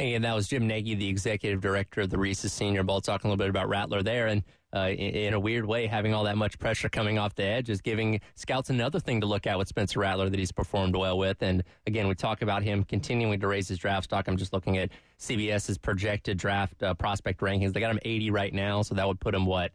And 0.01 0.25
that 0.25 0.35
was 0.35 0.49
Jim 0.49 0.67
Nagy, 0.67 0.95
the 0.95 1.09
executive 1.09 1.61
director 1.61 2.01
of 2.01 2.11
the 2.11 2.17
Reese's 2.17 2.53
Senior 2.53 2.83
Bowl, 2.83 3.03
talking 3.03 3.29
a 3.29 3.31
little 3.31 3.45
bit 3.45 3.51
about 3.51 3.69
Rattler 3.69 4.03
there. 4.03 4.29
And 4.29 4.43
uh, 4.75 4.89
in, 4.89 5.15
in, 5.15 5.35
a 5.35 5.41
weird 5.41 5.67
way, 5.67 5.87
having 5.87 6.15
all 6.15 6.25
that 6.25 6.39
much 6.39 6.59
pressure 6.59 6.89
coming 6.89 7.19
off 7.19 7.35
the 7.35 7.45
edge 7.45 7.69
is 7.69 7.83
giving 7.83 8.21
scouts 8.35 8.71
another 8.71 8.99
thing 8.99 9.21
to 9.21 9.27
look 9.27 9.47
at 9.47 9.59
with 9.59 9.69
Spencer 9.69 10.01
Rattler 10.01 10.31
that 10.31 10.39
he's 10.39 10.53
performed 10.53 10.97
well 10.97 11.19
with. 11.19 11.43
And 11.43 11.63
again, 11.87 12.09
we 12.09 12.15
talk 12.15 12.41
about 12.41 12.63
him 12.63 12.85
continuing 12.85 13.41
to 13.41 13.47
raise 13.47 13.69
his 13.69 13.79
draft 13.79 14.05
stock. 14.05 14.27
I'm 14.27 14.39
just 14.39 14.53
looking 14.53 14.79
at 14.79 14.91
CBS's 15.19 15.77
projected 15.77 16.39
draft 16.39 16.83
uh, 16.83 16.95
prospect 16.95 17.41
rankings. 17.41 17.75
They 17.75 17.81
got 17.81 17.91
him 17.91 18.01
80 18.03 18.31
right 18.31 18.55
now, 18.55 18.81
so 18.83 18.95
that 18.95 19.07
would 19.07 19.21
put 19.21 19.35
him, 19.35 19.45
what, 19.45 19.73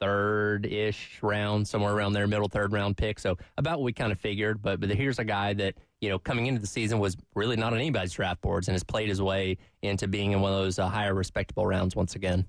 third 0.00 0.66
ish 0.66 1.18
round, 1.22 1.66
somewhere 1.66 1.94
around 1.94 2.12
there, 2.12 2.26
middle 2.26 2.48
third 2.48 2.72
round 2.72 2.96
pick. 2.96 3.18
So 3.18 3.36
about 3.56 3.78
what 3.78 3.84
we 3.84 3.92
kind 3.92 4.12
of 4.12 4.20
figured. 4.20 4.62
But, 4.62 4.80
but 4.80 4.90
here's 4.90 5.18
a 5.18 5.24
guy 5.24 5.54
that, 5.54 5.74
you 6.00 6.08
know, 6.08 6.18
coming 6.18 6.46
into 6.46 6.60
the 6.60 6.66
season 6.66 6.98
was 6.98 7.16
really 7.34 7.56
not 7.56 7.72
on 7.72 7.78
anybody's 7.78 8.12
draft 8.12 8.40
boards 8.42 8.68
and 8.68 8.74
has 8.74 8.84
played 8.84 9.08
his 9.08 9.22
way 9.22 9.58
into 9.82 10.08
being 10.08 10.32
in 10.32 10.40
one 10.40 10.52
of 10.52 10.58
those 10.58 10.78
uh, 10.78 10.88
higher 10.88 11.14
respectable 11.14 11.66
rounds 11.66 11.96
once 11.96 12.14
again. 12.14 12.46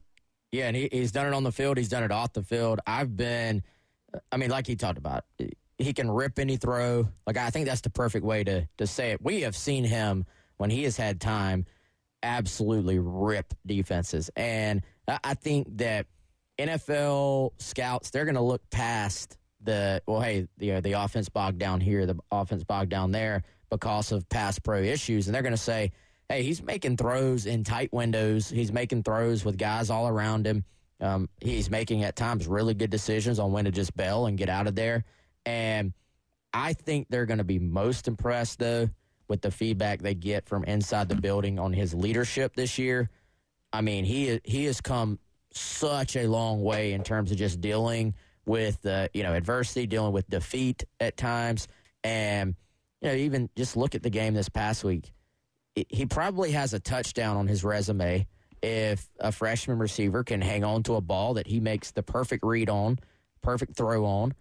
Yeah, 0.52 0.68
and 0.68 0.76
he, 0.76 0.90
he's 0.92 1.12
done 1.12 1.28
it 1.28 1.34
on 1.34 1.44
the 1.44 1.52
field. 1.52 1.78
He's 1.78 1.90
done 1.90 2.04
it 2.04 2.12
off 2.12 2.34
the 2.34 2.44
field. 2.44 2.80
I've 2.88 3.16
been, 3.18 3.64
I 4.32 4.38
mean, 4.38 4.50
like 4.50 4.66
he 4.68 4.76
talked 4.76 4.98
about, 4.98 5.26
he 5.78 5.94
can 5.94 6.10
rip 6.10 6.40
any 6.40 6.58
throw. 6.58 7.08
Like 7.26 7.38
I 7.38 7.50
think 7.50 7.68
that's 7.68 7.82
the 7.82 7.90
perfect 7.90 8.26
way 8.26 8.44
to 8.46 8.68
to 8.78 8.88
say 8.88 9.12
it. 9.12 9.22
We 9.22 9.42
have 9.42 9.56
seen 9.56 9.84
him 9.84 10.26
when 10.58 10.70
he 10.70 10.84
has 10.84 10.98
had 10.98 11.22
time, 11.22 11.66
absolutely 12.24 12.98
rip 12.98 13.54
defenses, 13.66 14.32
and 14.36 14.82
I, 15.08 15.20
I 15.24 15.34
think 15.34 15.68
that 15.78 16.08
NFL 16.58 17.52
scouts 17.58 18.10
they're 18.10 18.26
going 18.26 18.36
to 18.36 18.42
look 18.42 18.68
past 18.70 19.38
the 19.62 20.02
well, 20.06 20.22
hey, 20.22 20.48
the 20.58 20.80
the 20.82 20.94
offense 20.94 21.30
bogged 21.30 21.60
down 21.60 21.82
here, 21.82 22.06
the 22.06 22.18
offense 22.32 22.64
bogged 22.64 22.90
down 22.90 23.12
there 23.12 23.44
because 23.70 24.12
of 24.12 24.28
pass 24.30 24.60
pro 24.60 24.82
issues, 24.82 25.28
and 25.28 25.36
they're 25.36 25.42
going 25.42 25.52
to 25.52 25.58
say 25.58 25.92
hey, 26.30 26.44
he's 26.44 26.62
making 26.62 26.98
throws 26.98 27.46
in 27.46 27.64
tight 27.64 27.92
windows. 27.94 28.50
He's 28.50 28.72
making 28.72 29.04
throws 29.04 29.46
with 29.46 29.58
guys 29.58 29.90
all 29.90 30.08
around 30.08 30.46
him. 30.46 30.66
Um, 31.00 31.30
he's 31.42 31.70
making 31.70 32.04
at 32.04 32.16
times 32.16 32.48
really 32.48 32.74
good 32.74 32.90
decisions 32.90 33.40
on 33.40 33.52
when 33.52 33.66
to 33.66 33.72
just 33.72 33.96
bail 33.96 34.26
and 34.26 34.38
get 34.38 34.50
out 34.50 34.68
of 34.68 34.76
there. 34.76 35.06
And 35.46 35.94
I 36.54 36.74
think 36.74 37.08
they're 37.10 37.26
going 37.26 37.38
to 37.38 37.44
be 37.44 37.60
most 37.60 38.08
impressed 38.08 38.60
though 38.60 38.90
with 39.28 39.42
the 39.42 39.52
feedback 39.52 40.02
they 40.02 40.16
get 40.16 40.48
from 40.48 40.64
inside 40.64 41.10
the 41.10 41.16
building 41.16 41.60
on 41.60 41.72
his 41.74 41.94
leadership 41.94 42.56
this 42.56 42.78
year. 42.78 43.10
I 43.72 43.82
mean, 43.82 44.06
he 44.06 44.40
he 44.44 44.66
has 44.66 44.82
come 44.82 45.20
such 45.60 46.16
a 46.16 46.28
long 46.28 46.62
way 46.62 46.94
in 46.94 47.04
terms 47.04 47.32
of 47.32 47.38
just 47.38 47.62
dealing 47.62 48.14
with 48.46 48.86
uh, 48.86 49.08
you 49.14 49.24
know 49.24 49.34
adversity, 49.34 49.88
dealing 49.88 50.14
with 50.14 50.30
defeat 50.30 50.84
at 51.00 51.18
times, 51.18 51.68
and 52.04 52.56
you 53.02 53.10
know 53.10 53.16
even 53.16 53.50
just 53.56 53.76
look 53.78 53.96
at 53.96 54.04
the 54.04 54.10
game 54.10 54.34
this 54.34 54.50
past 54.50 54.84
week 54.84 55.12
he 55.90 56.06
probably 56.06 56.52
has 56.52 56.74
a 56.74 56.80
touchdown 56.80 57.38
on 57.38 57.48
his 57.48 57.64
resume 57.64 58.26
if 58.64 59.08
a 59.20 59.32
freshman 59.32 59.78
receiver 59.78 60.24
can 60.24 60.42
hang 60.42 60.64
on 60.64 60.84
to 60.84 60.96
a 60.96 61.02
ball 61.02 61.36
that 61.36 61.48
he 61.48 61.60
makes 61.60 61.92
the 61.92 62.02
perfect 62.02 62.44
read 62.44 62.70
on, 62.70 62.98
perfect 63.42 63.76
throw 63.76 64.06
on 64.06 64.34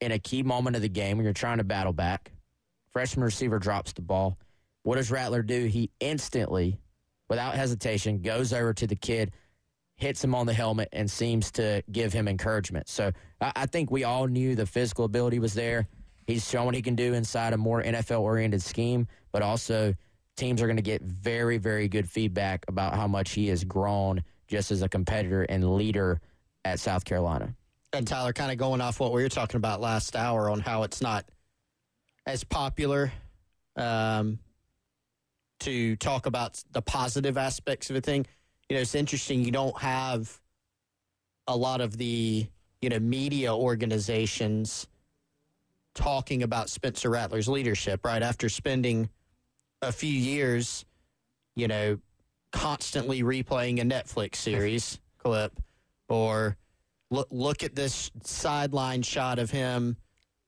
in 0.00 0.12
a 0.12 0.18
key 0.18 0.42
moment 0.42 0.76
of 0.76 0.82
the 0.82 0.88
game 0.88 1.18
when 1.18 1.24
you're 1.24 1.34
trying 1.34 1.58
to 1.58 1.64
battle 1.64 1.92
back. 1.92 2.32
Freshman 2.92 3.24
receiver 3.24 3.58
drops 3.58 3.92
the 3.92 4.00
ball. 4.00 4.38
What 4.82 4.96
does 4.96 5.10
Rattler 5.10 5.42
do? 5.42 5.66
He 5.66 5.90
instantly, 6.00 6.78
without 7.28 7.54
hesitation, 7.54 8.22
goes 8.22 8.52
over 8.52 8.72
to 8.72 8.86
the 8.86 8.96
kid, 8.96 9.32
hits 10.00 10.24
him 10.24 10.34
on 10.34 10.46
the 10.46 10.52
helmet, 10.52 10.88
and 10.92 11.10
seems 11.10 11.50
to 11.52 11.82
give 11.92 12.12
him 12.12 12.26
encouragement. 12.26 12.88
So 12.88 13.12
I, 13.40 13.52
I 13.54 13.66
think 13.66 13.90
we 13.90 14.04
all 14.04 14.26
knew 14.26 14.54
the 14.54 14.66
physical 14.66 15.04
ability 15.04 15.38
was 15.38 15.54
there. 15.54 15.86
He's 16.26 16.48
shown 16.48 16.66
what 16.66 16.74
he 16.74 16.82
can 16.82 16.94
do 16.94 17.12
inside 17.12 17.52
a 17.52 17.56
more 17.56 17.82
NFL 17.82 18.20
oriented 18.20 18.62
scheme, 18.62 19.06
but 19.32 19.42
also 19.42 19.94
teams 20.36 20.62
are 20.62 20.66
going 20.66 20.76
to 20.76 20.82
get 20.82 21.02
very, 21.02 21.58
very 21.58 21.86
good 21.88 22.08
feedback 22.08 22.64
about 22.68 22.94
how 22.94 23.06
much 23.06 23.32
he 23.32 23.48
has 23.48 23.62
grown 23.62 24.22
just 24.48 24.70
as 24.70 24.82
a 24.82 24.88
competitor 24.88 25.42
and 25.42 25.76
leader 25.76 26.20
at 26.64 26.80
South 26.80 27.04
Carolina. 27.04 27.54
And 27.92 28.06
Tyler, 28.06 28.32
kind 28.32 28.52
of 28.52 28.58
going 28.58 28.80
off 28.80 29.00
what 29.00 29.12
we 29.12 29.22
were 29.22 29.28
talking 29.28 29.56
about 29.56 29.80
last 29.80 30.16
hour 30.16 30.48
on 30.48 30.60
how 30.60 30.84
it's 30.84 31.02
not 31.02 31.24
as 32.26 32.44
popular 32.44 33.12
um, 33.76 34.38
to 35.60 35.96
talk 35.96 36.26
about 36.26 36.62
the 36.70 36.82
positive 36.82 37.36
aspects 37.36 37.90
of 37.90 37.96
a 37.96 38.00
thing. 38.00 38.26
You 38.70 38.76
know, 38.76 38.82
it's 38.82 38.94
interesting. 38.94 39.44
You 39.44 39.50
don't 39.50 39.76
have 39.80 40.40
a 41.48 41.56
lot 41.56 41.80
of 41.80 41.96
the 41.98 42.46
you 42.80 42.88
know 42.88 43.00
media 43.00 43.52
organizations 43.52 44.86
talking 45.92 46.44
about 46.44 46.70
Spencer 46.70 47.10
Rattler's 47.10 47.48
leadership. 47.48 48.04
Right 48.04 48.22
after 48.22 48.48
spending 48.48 49.10
a 49.82 49.90
few 49.90 50.12
years, 50.12 50.84
you 51.56 51.66
know, 51.66 51.98
constantly 52.52 53.24
replaying 53.24 53.80
a 53.80 53.84
Netflix 53.84 54.36
series 54.36 55.00
clip 55.18 55.52
or 56.08 56.56
look 57.10 57.26
look 57.32 57.64
at 57.64 57.74
this 57.74 58.12
sideline 58.22 59.02
shot 59.02 59.40
of 59.40 59.50
him 59.50 59.96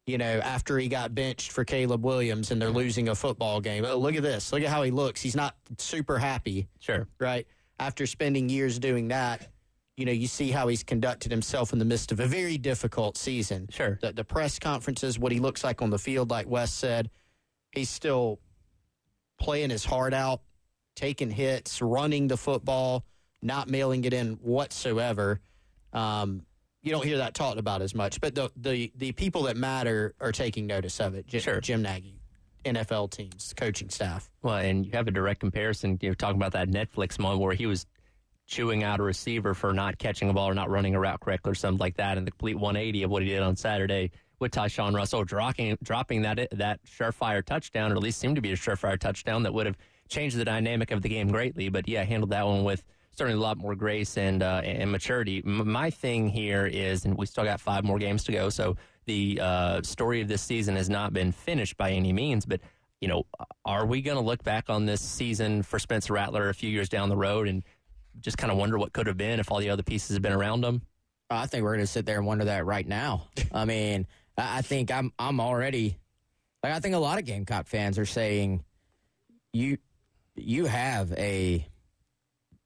you 0.06 0.18
know, 0.18 0.24
after 0.24 0.78
he 0.78 0.88
got 0.88 1.14
benched 1.14 1.52
for 1.52 1.64
Caleb 1.64 2.04
Williams 2.04 2.50
and 2.50 2.60
they're 2.60 2.70
mm-hmm. 2.70 2.78
losing 2.78 3.08
a 3.08 3.14
football 3.14 3.60
game. 3.60 3.84
Oh, 3.84 3.96
look 3.96 4.16
at 4.16 4.22
this. 4.22 4.52
Look 4.52 4.62
at 4.62 4.68
how 4.68 4.82
he 4.82 4.90
looks. 4.90 5.22
He's 5.22 5.36
not 5.36 5.54
super 5.78 6.18
happy, 6.18 6.66
Sure. 6.80 7.06
right? 7.20 7.46
After 7.82 8.06
spending 8.06 8.48
years 8.48 8.78
doing 8.78 9.08
that, 9.08 9.48
you 9.96 10.04
know, 10.04 10.12
you 10.12 10.28
see 10.28 10.52
how 10.52 10.68
he's 10.68 10.84
conducted 10.84 11.32
himself 11.32 11.72
in 11.72 11.80
the 11.80 11.84
midst 11.84 12.12
of 12.12 12.20
a 12.20 12.26
very 12.26 12.56
difficult 12.56 13.18
season. 13.18 13.66
Sure. 13.70 13.98
The, 14.00 14.12
the 14.12 14.22
press 14.22 14.60
conferences, 14.60 15.18
what 15.18 15.32
he 15.32 15.40
looks 15.40 15.64
like 15.64 15.82
on 15.82 15.90
the 15.90 15.98
field, 15.98 16.30
like 16.30 16.48
Wes 16.48 16.72
said, 16.72 17.10
he's 17.72 17.90
still 17.90 18.38
playing 19.40 19.70
his 19.70 19.84
heart 19.84 20.14
out, 20.14 20.42
taking 20.94 21.28
hits, 21.28 21.82
running 21.82 22.28
the 22.28 22.36
football, 22.36 23.04
not 23.42 23.68
mailing 23.68 24.04
it 24.04 24.14
in 24.14 24.34
whatsoever. 24.34 25.40
Um, 25.92 26.46
you 26.82 26.92
don't 26.92 27.04
hear 27.04 27.18
that 27.18 27.34
talked 27.34 27.58
about 27.58 27.82
as 27.82 27.96
much, 27.96 28.20
but 28.20 28.36
the 28.36 28.50
the, 28.56 28.92
the 28.96 29.10
people 29.10 29.42
that 29.44 29.56
matter 29.56 30.14
are 30.20 30.30
taking 30.32 30.68
notice 30.68 31.00
of 31.00 31.16
it. 31.16 31.26
Jim, 31.26 31.40
Sure. 31.40 31.60
Jim 31.60 31.82
Nagy, 31.82 32.21
NFL 32.64 33.10
teams, 33.10 33.52
coaching 33.56 33.88
staff. 33.88 34.30
Well, 34.42 34.56
and 34.56 34.84
you 34.84 34.92
have 34.92 35.08
a 35.08 35.10
direct 35.10 35.40
comparison. 35.40 35.98
You're 36.00 36.14
talking 36.14 36.36
about 36.36 36.52
that 36.52 36.68
Netflix 36.68 37.18
moment 37.18 37.40
where 37.40 37.54
he 37.54 37.66
was 37.66 37.86
chewing 38.46 38.84
out 38.84 39.00
a 39.00 39.02
receiver 39.02 39.54
for 39.54 39.72
not 39.72 39.98
catching 39.98 40.28
a 40.28 40.32
ball 40.32 40.48
or 40.48 40.54
not 40.54 40.68
running 40.68 40.94
a 40.94 41.00
route 41.00 41.20
correctly 41.20 41.52
or 41.52 41.54
something 41.54 41.78
like 41.78 41.96
that, 41.96 42.18
and 42.18 42.26
the 42.26 42.30
complete 42.30 42.56
180 42.56 43.02
of 43.04 43.10
what 43.10 43.22
he 43.22 43.28
did 43.28 43.42
on 43.42 43.56
Saturday 43.56 44.10
with 44.38 44.52
Tyshawn 44.52 44.94
Russell 44.94 45.24
dropping 45.24 45.78
dropping 45.82 46.22
that 46.22 46.48
that 46.52 46.80
surefire 46.84 47.44
touchdown, 47.44 47.92
or 47.92 47.96
at 47.96 48.02
least 48.02 48.18
seemed 48.18 48.36
to 48.36 48.42
be 48.42 48.52
a 48.52 48.56
surefire 48.56 48.98
touchdown 48.98 49.42
that 49.44 49.54
would 49.54 49.66
have 49.66 49.78
changed 50.08 50.36
the 50.36 50.44
dynamic 50.44 50.90
of 50.90 51.00
the 51.02 51.08
game 51.08 51.30
greatly. 51.30 51.68
But 51.68 51.88
yeah, 51.88 52.04
handled 52.04 52.30
that 52.30 52.46
one 52.46 52.64
with 52.64 52.84
certainly 53.12 53.38
a 53.38 53.42
lot 53.42 53.56
more 53.56 53.74
grace 53.74 54.18
and 54.18 54.42
uh, 54.42 54.60
and 54.64 54.90
maturity. 54.90 55.42
M- 55.46 55.70
my 55.70 55.90
thing 55.90 56.28
here 56.28 56.66
is, 56.66 57.04
and 57.04 57.16
we 57.16 57.26
still 57.26 57.44
got 57.44 57.60
five 57.60 57.84
more 57.84 57.98
games 57.98 58.24
to 58.24 58.32
go, 58.32 58.48
so 58.48 58.76
the 59.06 59.40
uh, 59.40 59.82
story 59.82 60.20
of 60.20 60.28
this 60.28 60.42
season 60.42 60.76
has 60.76 60.88
not 60.88 61.12
been 61.12 61.32
finished 61.32 61.76
by 61.76 61.90
any 61.90 62.12
means, 62.12 62.46
but 62.46 62.60
you 63.00 63.08
know, 63.08 63.24
are 63.64 63.84
we 63.84 64.00
going 64.00 64.16
to 64.16 64.22
look 64.22 64.44
back 64.44 64.70
on 64.70 64.86
this 64.86 65.00
season 65.00 65.62
for 65.62 65.78
Spencer 65.78 66.12
Rattler 66.12 66.48
a 66.48 66.54
few 66.54 66.70
years 66.70 66.88
down 66.88 67.08
the 67.08 67.16
road 67.16 67.48
and 67.48 67.64
just 68.20 68.38
kind 68.38 68.52
of 68.52 68.58
wonder 68.58 68.78
what 68.78 68.92
could 68.92 69.08
have 69.08 69.16
been 69.16 69.40
if 69.40 69.50
all 69.50 69.58
the 69.58 69.70
other 69.70 69.82
pieces 69.82 70.14
had 70.14 70.22
been 70.22 70.32
around 70.32 70.64
him? 70.64 70.82
I 71.28 71.46
think 71.46 71.64
we're 71.64 71.74
going 71.74 71.80
to 71.80 71.90
sit 71.90 72.06
there 72.06 72.18
and 72.18 72.26
wonder 72.26 72.44
that 72.44 72.64
right 72.64 72.86
now. 72.86 73.28
I 73.52 73.64
mean, 73.64 74.06
I 74.36 74.62
think 74.62 74.90
I'm 74.90 75.12
I'm 75.18 75.40
already 75.40 75.98
like 76.62 76.72
I 76.72 76.80
think 76.80 76.94
a 76.94 76.98
lot 76.98 77.18
of 77.18 77.24
Gamecock 77.24 77.66
fans 77.66 77.98
are 77.98 78.06
saying 78.06 78.64
you 79.52 79.78
you 80.36 80.66
have 80.66 81.12
a 81.14 81.66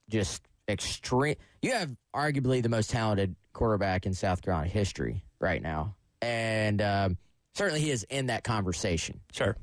just 0.08 0.42
extreme 0.68 1.36
you 1.62 1.72
have 1.72 1.96
arguably 2.14 2.62
the 2.62 2.68
most 2.68 2.90
talented 2.90 3.34
quarterback 3.52 4.06
in 4.06 4.14
South 4.14 4.42
Carolina 4.42 4.68
history 4.68 5.24
right 5.40 5.62
now, 5.62 5.94
and 6.26 6.82
um, 6.82 7.18
certainly 7.54 7.80
he 7.80 7.90
is 7.90 8.02
in 8.10 8.26
that 8.26 8.42
conversation. 8.42 9.20
Sure. 9.32 9.56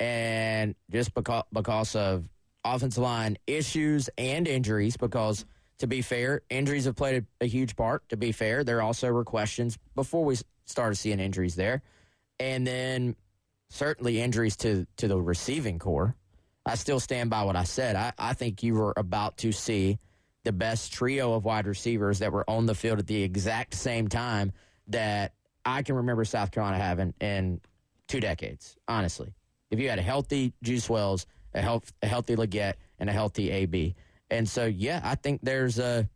and 0.00 0.74
just 0.90 1.14
because 1.14 1.44
because 1.52 1.94
of 1.94 2.28
offensive 2.64 3.02
line 3.02 3.38
issues 3.46 4.10
and 4.18 4.48
injuries. 4.48 4.96
Because 4.96 5.44
to 5.78 5.86
be 5.86 6.02
fair, 6.02 6.42
injuries 6.50 6.84
have 6.86 6.96
played 6.96 7.24
a, 7.40 7.44
a 7.44 7.46
huge 7.46 7.76
part. 7.76 8.08
To 8.10 8.16
be 8.16 8.32
fair, 8.32 8.64
there 8.64 8.82
also 8.82 9.10
were 9.12 9.24
questions 9.24 9.78
before 9.94 10.24
we 10.24 10.36
started 10.66 10.96
seeing 10.96 11.20
injuries 11.20 11.54
there, 11.54 11.82
and 12.38 12.66
then 12.66 13.16
certainly 13.70 14.20
injuries 14.20 14.56
to 14.56 14.86
to 14.96 15.08
the 15.08 15.20
receiving 15.20 15.78
core. 15.78 16.16
I 16.66 16.74
still 16.74 17.00
stand 17.00 17.30
by 17.30 17.44
what 17.44 17.56
I 17.56 17.64
said. 17.64 17.96
I, 17.96 18.12
I 18.18 18.34
think 18.34 18.62
you 18.62 18.74
were 18.74 18.92
about 18.96 19.38
to 19.38 19.52
see 19.52 19.98
the 20.44 20.52
best 20.52 20.92
trio 20.92 21.32
of 21.34 21.44
wide 21.44 21.66
receivers 21.66 22.18
that 22.18 22.32
were 22.32 22.48
on 22.48 22.66
the 22.66 22.74
field 22.74 22.98
at 22.98 23.06
the 23.06 23.22
exact 23.22 23.74
same 23.74 24.08
time 24.08 24.52
that 24.88 25.32
I 25.64 25.82
can 25.82 25.96
remember 25.96 26.24
South 26.24 26.50
Carolina 26.50 26.78
having 26.78 27.14
in 27.20 27.60
two 28.08 28.20
decades, 28.20 28.76
honestly. 28.88 29.34
If 29.70 29.78
you 29.78 29.88
had 29.88 29.98
a 29.98 30.02
healthy 30.02 30.52
Juice 30.62 30.88
Wells, 30.88 31.26
a, 31.54 31.60
health, 31.60 31.92
a 32.02 32.06
healthy 32.06 32.36
Legette, 32.36 32.74
and 32.98 33.08
a 33.08 33.12
healthy 33.12 33.50
AB. 33.50 33.94
And 34.30 34.48
so, 34.48 34.66
yeah, 34.66 35.00
I 35.02 35.14
think 35.14 35.40
there's 35.42 35.78
a 35.78 36.08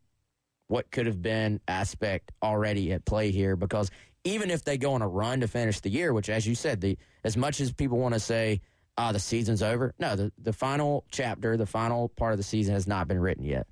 what 0.69 0.91
could 0.91 1.07
have 1.07 1.21
been 1.21 1.61
aspect 1.69 2.33
already 2.43 2.93
at 2.93 3.05
play 3.05 3.31
here 3.31 3.55
because 3.55 3.91
even 4.25 4.51
if 4.51 4.65
they 4.65 4.79
go 4.79 4.95
on 4.95 5.03
a 5.03 5.09
run 5.09 5.41
to 5.41 5.49
finish 5.49 5.81
the 5.81 5.91
year, 5.91 6.13
which, 6.13 6.31
as 6.31 6.47
you 6.47 6.55
said, 6.55 6.81
the 6.81 6.97
as 7.23 7.37
much 7.37 7.61
as 7.61 7.73
people 7.73 7.99
want 7.99 8.15
to 8.15 8.21
say, 8.21 8.61
ah, 8.97 9.13
the 9.13 9.19
season's 9.19 9.63
over, 9.63 9.95
no, 9.99 10.17
the, 10.17 10.33
the 10.39 10.53
final 10.53 11.05
chapter, 11.11 11.57
the 11.57 11.67
final 11.67 12.09
part 12.09 12.33
of 12.33 12.39
the 12.39 12.45
season 12.45 12.75
has 12.75 12.87
not 12.87 13.07
been 13.09 13.21
written 13.21 13.45
yet. 13.45 13.67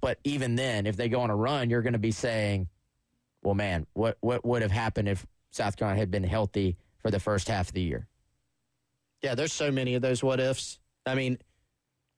But 0.00 0.18
even 0.24 0.56
then, 0.56 0.86
if 0.86 0.96
they 0.96 1.08
go 1.08 1.20
on 1.20 1.30
a 1.30 1.36
run, 1.36 1.70
you're 1.70 1.82
going 1.82 1.92
to 1.92 1.98
be 1.98 2.12
saying, 2.12 2.68
well, 3.48 3.54
man, 3.54 3.86
what, 3.94 4.18
what 4.20 4.44
would 4.44 4.60
have 4.60 4.70
happened 4.70 5.08
if 5.08 5.24
South 5.52 5.78
Carolina 5.78 5.98
had 5.98 6.10
been 6.10 6.22
healthy 6.22 6.76
for 6.98 7.10
the 7.10 7.18
first 7.18 7.48
half 7.48 7.68
of 7.68 7.72
the 7.72 7.80
year? 7.80 8.06
Yeah, 9.22 9.34
there's 9.34 9.54
so 9.54 9.70
many 9.70 9.94
of 9.94 10.02
those 10.02 10.22
what 10.22 10.38
ifs. 10.38 10.80
I 11.06 11.14
mean, 11.14 11.38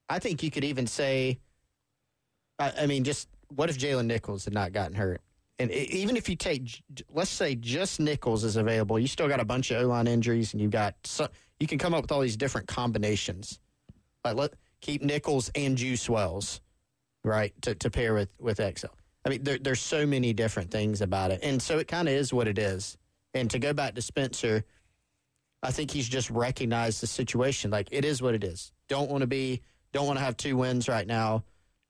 I 0.09 0.19
think 0.19 0.43
you 0.43 0.51
could 0.51 0.65
even 0.65 0.87
say, 0.87 1.39
I, 2.59 2.73
I 2.81 2.85
mean, 2.85 3.05
just 3.05 3.29
what 3.47 3.69
if 3.69 3.77
Jalen 3.77 4.07
Nichols 4.07 4.43
had 4.43 4.53
not 4.53 4.73
gotten 4.73 4.93
hurt? 4.93 5.21
And 5.57 5.71
even 5.71 6.17
if 6.17 6.27
you 6.27 6.35
take, 6.35 6.83
let's 7.13 7.31
say 7.31 7.55
just 7.55 8.01
Nichols 8.01 8.43
is 8.43 8.57
available, 8.57 8.99
you 8.99 9.07
still 9.07 9.29
got 9.29 9.39
a 9.39 9.45
bunch 9.45 9.71
of 9.71 9.81
O 9.81 9.87
line 9.87 10.07
injuries, 10.07 10.51
and 10.51 10.61
you've 10.61 10.71
got 10.71 10.95
so, 11.05 11.29
you 11.61 11.67
can 11.67 11.77
come 11.77 11.93
up 11.93 12.01
with 12.01 12.11
all 12.11 12.19
these 12.19 12.35
different 12.35 12.67
combinations. 12.67 13.61
Like 14.25 14.35
let 14.35 14.55
keep 14.81 15.01
Nichols 15.01 15.49
and 15.55 15.77
Juice 15.77 16.09
Wells, 16.09 16.59
right, 17.23 17.53
to, 17.61 17.73
to 17.75 17.89
pair 17.89 18.13
with 18.13 18.29
with 18.37 18.57
XL. 18.57 18.87
I 19.25 19.29
mean, 19.29 19.43
there, 19.43 19.57
there's 19.59 19.81
so 19.81 20.05
many 20.05 20.33
different 20.33 20.71
things 20.71 21.01
about 21.01 21.31
it, 21.31 21.39
and 21.43 21.61
so 21.61 21.77
it 21.77 21.87
kind 21.87 22.07
of 22.07 22.13
is 22.13 22.33
what 22.33 22.47
it 22.47 22.57
is. 22.57 22.97
And 23.33 23.49
to 23.51 23.59
go 23.59 23.73
back 23.73 23.95
to 23.95 24.01
Spencer, 24.01 24.63
I 25.63 25.71
think 25.71 25.91
he's 25.91 26.09
just 26.09 26.29
recognized 26.29 27.01
the 27.01 27.07
situation. 27.07 27.71
Like 27.71 27.89
it 27.91 28.03
is 28.03 28.21
what 28.21 28.33
it 28.33 28.43
is. 28.43 28.71
Don't 28.87 29.09
want 29.09 29.21
to 29.21 29.27
be. 29.27 29.61
Don't 29.93 30.07
want 30.07 30.17
to 30.17 30.25
have 30.25 30.37
two 30.37 30.57
wins 30.57 30.87
right 30.87 31.05
now. 31.05 31.43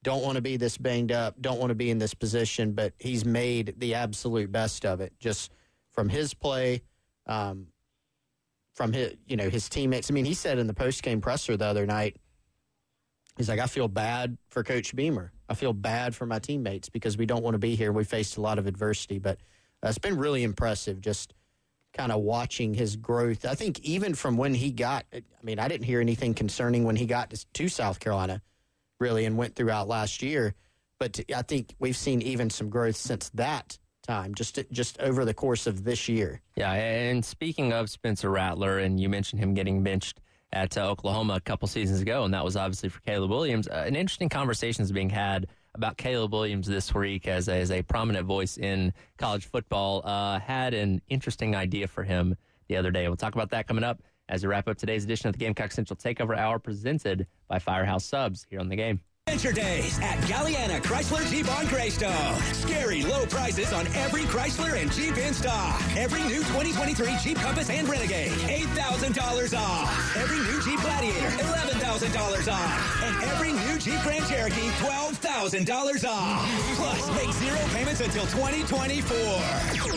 Don't 0.04 0.24
want 0.24 0.36
to 0.36 0.42
be 0.42 0.58
this 0.58 0.78
banged 0.78 1.12
up. 1.12 1.40
Don't 1.40 1.60
want 1.60 1.70
to 1.70 1.76
be 1.76 1.90
in 1.90 2.00
this 2.00 2.14
position. 2.14 2.74
But 2.74 2.94
he's 3.00 3.24
made 3.24 3.76
the 3.78 3.96
absolute 3.96 4.52
best 4.52 4.86
of 4.86 5.00
it, 5.00 5.14
just 5.20 5.52
from 5.92 6.10
his 6.10 6.34
play, 6.34 6.82
um, 7.28 7.68
from 8.74 8.92
his 8.94 9.14
you 9.26 9.38
know 9.38 9.50
his 9.50 9.70
teammates. 9.70 10.12
I 10.12 10.14
mean, 10.14 10.26
he 10.26 10.34
said 10.34 10.60
in 10.60 10.68
the 10.68 10.74
post 10.74 11.02
game 11.02 11.22
presser 11.22 11.56
the 11.56 11.66
other 11.66 11.86
night, 11.86 12.18
he's 13.38 13.50
like, 13.50 13.60
I 13.60 13.68
feel 13.68 13.88
bad 13.88 14.38
for 14.50 14.64
Coach 14.64 14.96
Beamer. 14.96 15.32
I 15.50 15.54
feel 15.54 15.74
bad 15.74 16.16
for 16.16 16.26
my 16.26 16.40
teammates 16.40 16.90
because 16.90 17.18
we 17.18 17.26
don't 17.26 17.44
want 17.44 17.56
to 17.56 17.60
be 17.60 17.76
here. 17.76 17.92
We 17.92 18.04
faced 18.04 18.38
a 18.38 18.42
lot 18.42 18.60
of 18.60 18.68
adversity, 18.68 19.20
but 19.20 19.40
uh, 19.84 19.90
it's 19.90 19.98
been 19.98 20.18
really 20.18 20.44
impressive. 20.44 21.02
Just 21.02 21.34
kind 21.94 22.12
of 22.12 22.22
watching 22.22 22.74
his 22.74 22.96
growth. 22.96 23.46
I 23.46 23.56
think 23.56 23.80
even 23.82 24.14
from 24.14 24.38
when 24.38 24.54
he 24.54 24.72
got, 24.72 25.06
I 25.14 25.24
mean, 25.44 25.60
I 25.60 25.68
didn't 25.68 25.86
hear 25.86 26.00
anything 26.00 26.34
concerning 26.34 26.84
when 26.86 26.96
he 26.96 27.06
got 27.06 27.34
to, 27.54 27.70
South 27.70 28.00
Carolina, 28.00 28.42
really, 29.00 29.26
and 29.26 29.38
went 29.38 29.56
throughout 29.56 29.88
last 29.88 30.22
year. 30.22 30.56
But 31.00 31.20
I 31.36 31.42
think 31.42 31.76
we've 31.80 31.98
seen 31.98 32.22
even 32.22 32.50
some 32.50 32.70
growth 32.70 32.96
since 32.96 33.30
that 33.32 33.78
time, 34.04 34.34
just 34.36 34.60
just 34.72 35.00
over 35.00 35.26
the 35.26 35.34
course 35.34 35.68
of 35.68 35.84
this 35.84 36.08
year. 36.08 36.42
Yeah, 36.56 36.72
and 36.72 37.26
speaking 37.26 37.74
of 37.74 37.90
Spencer 37.90 38.30
Rattler, 38.30 38.80
and 38.80 39.00
you 39.00 39.10
mentioned 39.10 39.42
him 39.42 39.54
getting 39.54 39.84
benched 39.84 40.22
at 40.54 40.78
uh, 40.78 40.90
Oklahoma 40.90 41.36
a 41.36 41.40
couple 41.40 41.68
seasons 41.68 42.02
ago, 42.02 42.24
and 42.24 42.34
that 42.34 42.44
was 42.44 42.56
obviously 42.56 42.90
for 42.90 43.00
Caleb 43.02 43.30
Williams. 43.30 43.68
Uh, 43.68 43.84
an 43.86 43.96
interesting 43.96 44.30
conversation 44.30 44.84
is 44.84 44.92
being 44.92 45.10
had 45.10 45.48
about 45.74 45.98
Caleb 45.98 46.34
Williams 46.34 46.68
this 46.68 46.94
week 46.94 47.28
as 47.28 47.48
a, 47.48 47.56
as 47.56 47.72
a 47.72 47.82
prominent 47.82 48.26
voice 48.26 48.58
in 48.58 48.94
college 49.18 49.46
football. 49.46 50.02
Uh, 50.04 50.40
had 50.40 50.74
an 50.74 51.02
interesting 51.08 51.56
idea 51.56 51.88
for 51.88 52.04
him 52.04 52.36
the 52.68 52.78
other 52.78 52.92
day. 52.92 53.08
We'll 53.08 53.18
talk 53.18 53.36
about 53.36 53.52
that 53.52 53.68
coming 53.68 53.84
up 53.84 54.02
as 54.28 54.44
we 54.44 54.50
wrap 54.50 54.68
up 54.68 54.78
today's 54.78 55.04
edition 55.04 55.28
of 55.28 55.34
the 55.34 55.40
Gamecock 55.40 55.72
Central 55.72 55.98
Takeover 55.98 56.38
Hour 56.38 56.60
presented 56.60 57.28
by 57.48 57.60
Firehouse 57.60 58.06
Subs 58.06 58.46
here 58.50 58.60
on 58.60 58.70
the 58.70 58.76
game. 58.76 59.02
Adventure 59.32 59.54
Days 59.54 59.98
at 60.02 60.18
Galeana 60.28 60.82
Chrysler 60.82 61.26
Jeep 61.30 61.50
on 61.58 61.66
Greystone. 61.68 62.36
Scary 62.52 63.02
low 63.04 63.26
prices 63.26 63.72
on 63.72 63.88
every 63.96 64.24
Chrysler 64.24 64.76
and 64.76 64.92
Jeep 64.92 65.18
in 65.18 65.34
stock. 65.34 65.82
Every 65.96 66.22
new 66.24 66.44
2023 66.52 67.16
Jeep 67.24 67.38
Compass 67.38 67.70
and 67.70 67.88
Renegade, 67.88 68.34
$8,000 68.34 69.58
off. 69.58 70.18
Every 70.18 70.38
new 70.38 70.62
Jeep 70.62 70.82
Gladiator, 70.82 71.30
$11,000 71.48 72.52
off. 72.52 73.04
And 73.04 73.24
every 73.32 73.54
new 73.54 73.80
Jeep 73.80 74.02
Grand 74.04 74.28
Cherokee, 74.28 74.68
$12,000 74.84 76.06
off. 76.06 76.46
Plus, 76.76 77.08
make 77.16 77.32
zero 77.36 77.60
payments 77.74 78.02
until 78.02 78.26
2024. 78.26 79.16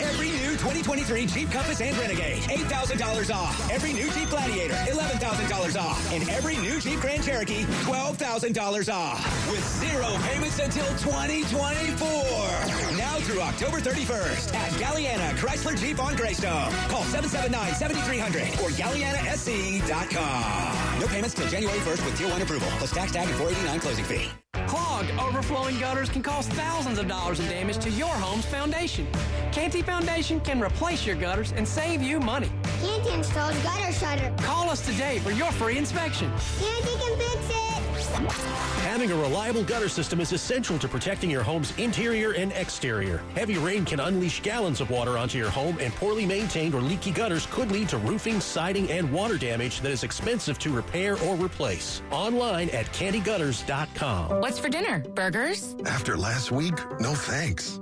Every 0.01 0.31
new 0.31 0.51
2023 0.63 1.25
Jeep 1.25 1.51
Compass 1.51 1.81
and 1.81 1.97
Renegade, 1.97 2.41
$8,000 2.43 3.35
off. 3.35 3.69
Every 3.69 3.91
new 3.91 4.09
Jeep 4.11 4.29
Gladiator, 4.29 4.75
$11,000 4.75 5.81
off. 5.81 6.13
And 6.13 6.29
every 6.29 6.55
new 6.55 6.79
Jeep 6.79 7.01
Grand 7.01 7.21
Cherokee, 7.21 7.65
$12,000 7.83 8.93
off. 8.93 9.24
With 9.49 9.63
zero 9.79 10.07
payments 10.27 10.59
until 10.59 10.85
2024. 10.97 12.97
Now 12.97 13.17
through 13.19 13.41
October 13.41 13.79
31st 13.79 14.53
at 14.53 14.71
Galeana 14.73 15.31
Chrysler 15.37 15.75
Jeep 15.77 15.99
on 16.03 16.15
Greystone. 16.15 16.71
Call 16.89 17.03
779-7300 17.03 18.61
or 18.63 18.69
GaleanaSC.com. 18.69 20.99
No 20.99 21.07
payments 21.07 21.33
till 21.33 21.47
January 21.47 21.79
1st 21.79 22.05
with 22.05 22.17
Tier 22.17 22.29
1 22.29 22.41
approval, 22.41 22.67
plus 22.77 22.91
tax 22.91 23.11
tag 23.11 23.27
and 23.27 23.35
489 23.37 23.79
closing 23.79 24.05
fee. 24.05 24.29
Clogged, 24.67 25.11
overflowing 25.19 25.77
gutters 25.79 26.09
can 26.09 26.21
cause 26.23 26.47
thousands 26.47 26.97
of 26.99 27.07
dollars 27.07 27.39
in 27.39 27.47
damage 27.47 27.77
to 27.79 27.89
your 27.89 28.13
home's 28.13 28.45
foundation. 28.45 29.07
Canty 29.51 29.81
Foundation 29.81 30.39
can 30.39 30.61
replace 30.61 31.05
your 31.05 31.15
gutters 31.15 31.51
and 31.53 31.67
save 31.67 32.01
you 32.01 32.19
money. 32.19 32.49
Canty 32.81 33.11
installs 33.11 33.57
gutter 33.63 33.91
shutter. 33.91 34.31
Call 34.37 34.69
us 34.69 34.85
today 34.85 35.19
for 35.19 35.31
your 35.31 35.51
free 35.53 35.77
inspection. 35.77 36.31
Canty 36.59 36.95
can 36.97 37.17
fix 37.17 37.49
it. 37.49 38.74
Having 38.95 39.11
a 39.11 39.17
reliable 39.17 39.61
gutter 39.65 39.89
system 39.89 40.21
is 40.21 40.31
essential 40.31 40.79
to 40.79 40.87
protecting 40.87 41.29
your 41.29 41.43
home's 41.43 41.77
interior 41.77 42.31
and 42.31 42.53
exterior. 42.53 43.21
Heavy 43.35 43.57
rain 43.57 43.83
can 43.83 43.99
unleash 43.99 44.41
gallons 44.41 44.79
of 44.79 44.89
water 44.89 45.17
onto 45.17 45.37
your 45.37 45.49
home, 45.49 45.77
and 45.81 45.93
poorly 45.95 46.25
maintained 46.25 46.73
or 46.73 46.79
leaky 46.79 47.11
gutters 47.11 47.45
could 47.51 47.73
lead 47.73 47.89
to 47.89 47.97
roofing, 47.97 48.39
siding, 48.39 48.89
and 48.89 49.11
water 49.11 49.37
damage 49.37 49.81
that 49.81 49.91
is 49.91 50.05
expensive 50.05 50.57
to 50.59 50.73
repair 50.73 51.21
or 51.23 51.35
replace. 51.35 52.01
Online 52.09 52.69
at 52.69 52.85
candygutters.com. 52.93 54.39
What's 54.39 54.59
for 54.59 54.69
dinner? 54.69 54.99
Burgers? 55.13 55.75
After 55.85 56.15
last 56.15 56.53
week, 56.53 56.79
no 57.01 57.15
thanks. 57.15 57.81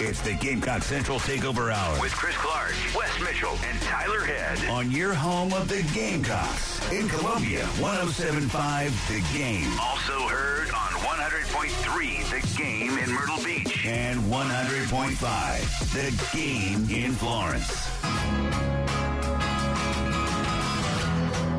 It's 0.00 0.20
the 0.20 0.34
Gamecock 0.34 0.82
Central 0.82 1.18
Takeover 1.18 1.72
Hour 1.72 2.00
with 2.00 2.12
Chris 2.12 2.36
Clark, 2.36 2.72
Wes 2.94 3.20
Mitchell, 3.20 3.58
and 3.68 3.80
Tyler 3.80 4.20
Head 4.20 4.70
on 4.70 4.92
your 4.92 5.12
home 5.12 5.52
of 5.52 5.68
the 5.68 5.82
Gamecocks 5.92 6.92
in 6.92 7.08
Columbia, 7.08 7.66
1075 7.80 8.92
The 9.08 9.36
Game. 9.36 9.68
Also 9.80 10.16
heard 10.28 10.68
on 10.68 10.92
100.3 11.02 12.30
The 12.30 12.56
Game 12.56 12.96
in 12.96 13.10
Myrtle 13.10 13.42
Beach 13.42 13.84
and 13.84 14.20
100.5 14.20 15.92
The 15.92 16.36
Game 16.36 16.88
in 16.96 17.10
Florence. 17.14 17.88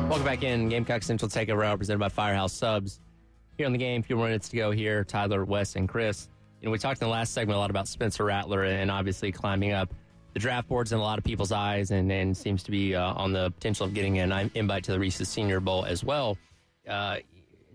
Welcome 0.08 0.24
back 0.24 0.42
in. 0.44 0.70
Gamecock 0.70 1.02
Central 1.02 1.28
Takeover 1.28 1.66
Hour 1.66 1.76
presented 1.76 1.98
by 1.98 2.08
Firehouse 2.08 2.54
Subs. 2.54 3.00
Here 3.58 3.66
on 3.66 3.72
the 3.72 3.78
game, 3.78 4.00
a 4.00 4.02
few 4.02 4.16
minutes 4.16 4.48
to 4.48 4.56
go 4.56 4.70
here. 4.70 5.04
Tyler, 5.04 5.44
Wes, 5.44 5.76
and 5.76 5.86
Chris. 5.86 6.30
You 6.60 6.66
know, 6.66 6.72
we 6.72 6.78
talked 6.78 7.00
in 7.00 7.08
the 7.08 7.12
last 7.12 7.32
segment 7.32 7.56
a 7.56 7.58
lot 7.58 7.70
about 7.70 7.88
Spencer 7.88 8.24
Rattler 8.24 8.64
and 8.64 8.90
obviously 8.90 9.32
climbing 9.32 9.72
up 9.72 9.94
the 10.34 10.40
draft 10.40 10.68
boards 10.68 10.92
in 10.92 10.98
a 10.98 11.02
lot 11.02 11.16
of 11.16 11.24
people's 11.24 11.52
eyes 11.52 11.90
and, 11.90 12.12
and 12.12 12.36
seems 12.36 12.62
to 12.64 12.70
be 12.70 12.94
uh, 12.94 13.14
on 13.14 13.32
the 13.32 13.50
potential 13.52 13.86
of 13.86 13.94
getting 13.94 14.18
an 14.18 14.50
invite 14.54 14.84
to 14.84 14.92
the 14.92 14.98
Reese's 14.98 15.28
Senior 15.28 15.60
Bowl 15.60 15.86
as 15.86 16.04
well. 16.04 16.36
Uh, 16.86 17.16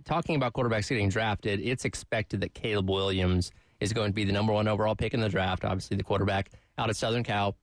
talking 0.05 0.35
about 0.35 0.53
quarterbacks 0.53 0.87
getting 0.87 1.09
drafted, 1.09 1.59
it's 1.61 1.83
expected 1.83 2.41
that 2.41 2.53
Caleb 2.53 2.89
Williams 2.89 3.51
is 3.79 3.91
going 3.91 4.11
to 4.11 4.13
be 4.13 4.23
the 4.23 4.31
number 4.31 4.53
one 4.53 4.67
overall 4.67 4.95
pick 4.95 5.15
in 5.15 5.19
the 5.19 5.29
draft, 5.29 5.65
obviously 5.65 5.97
the 5.97 6.03
quarterback 6.03 6.51
out 6.77 6.89
of 6.89 6.95
Southern 6.95 7.23
Cal. 7.23 7.55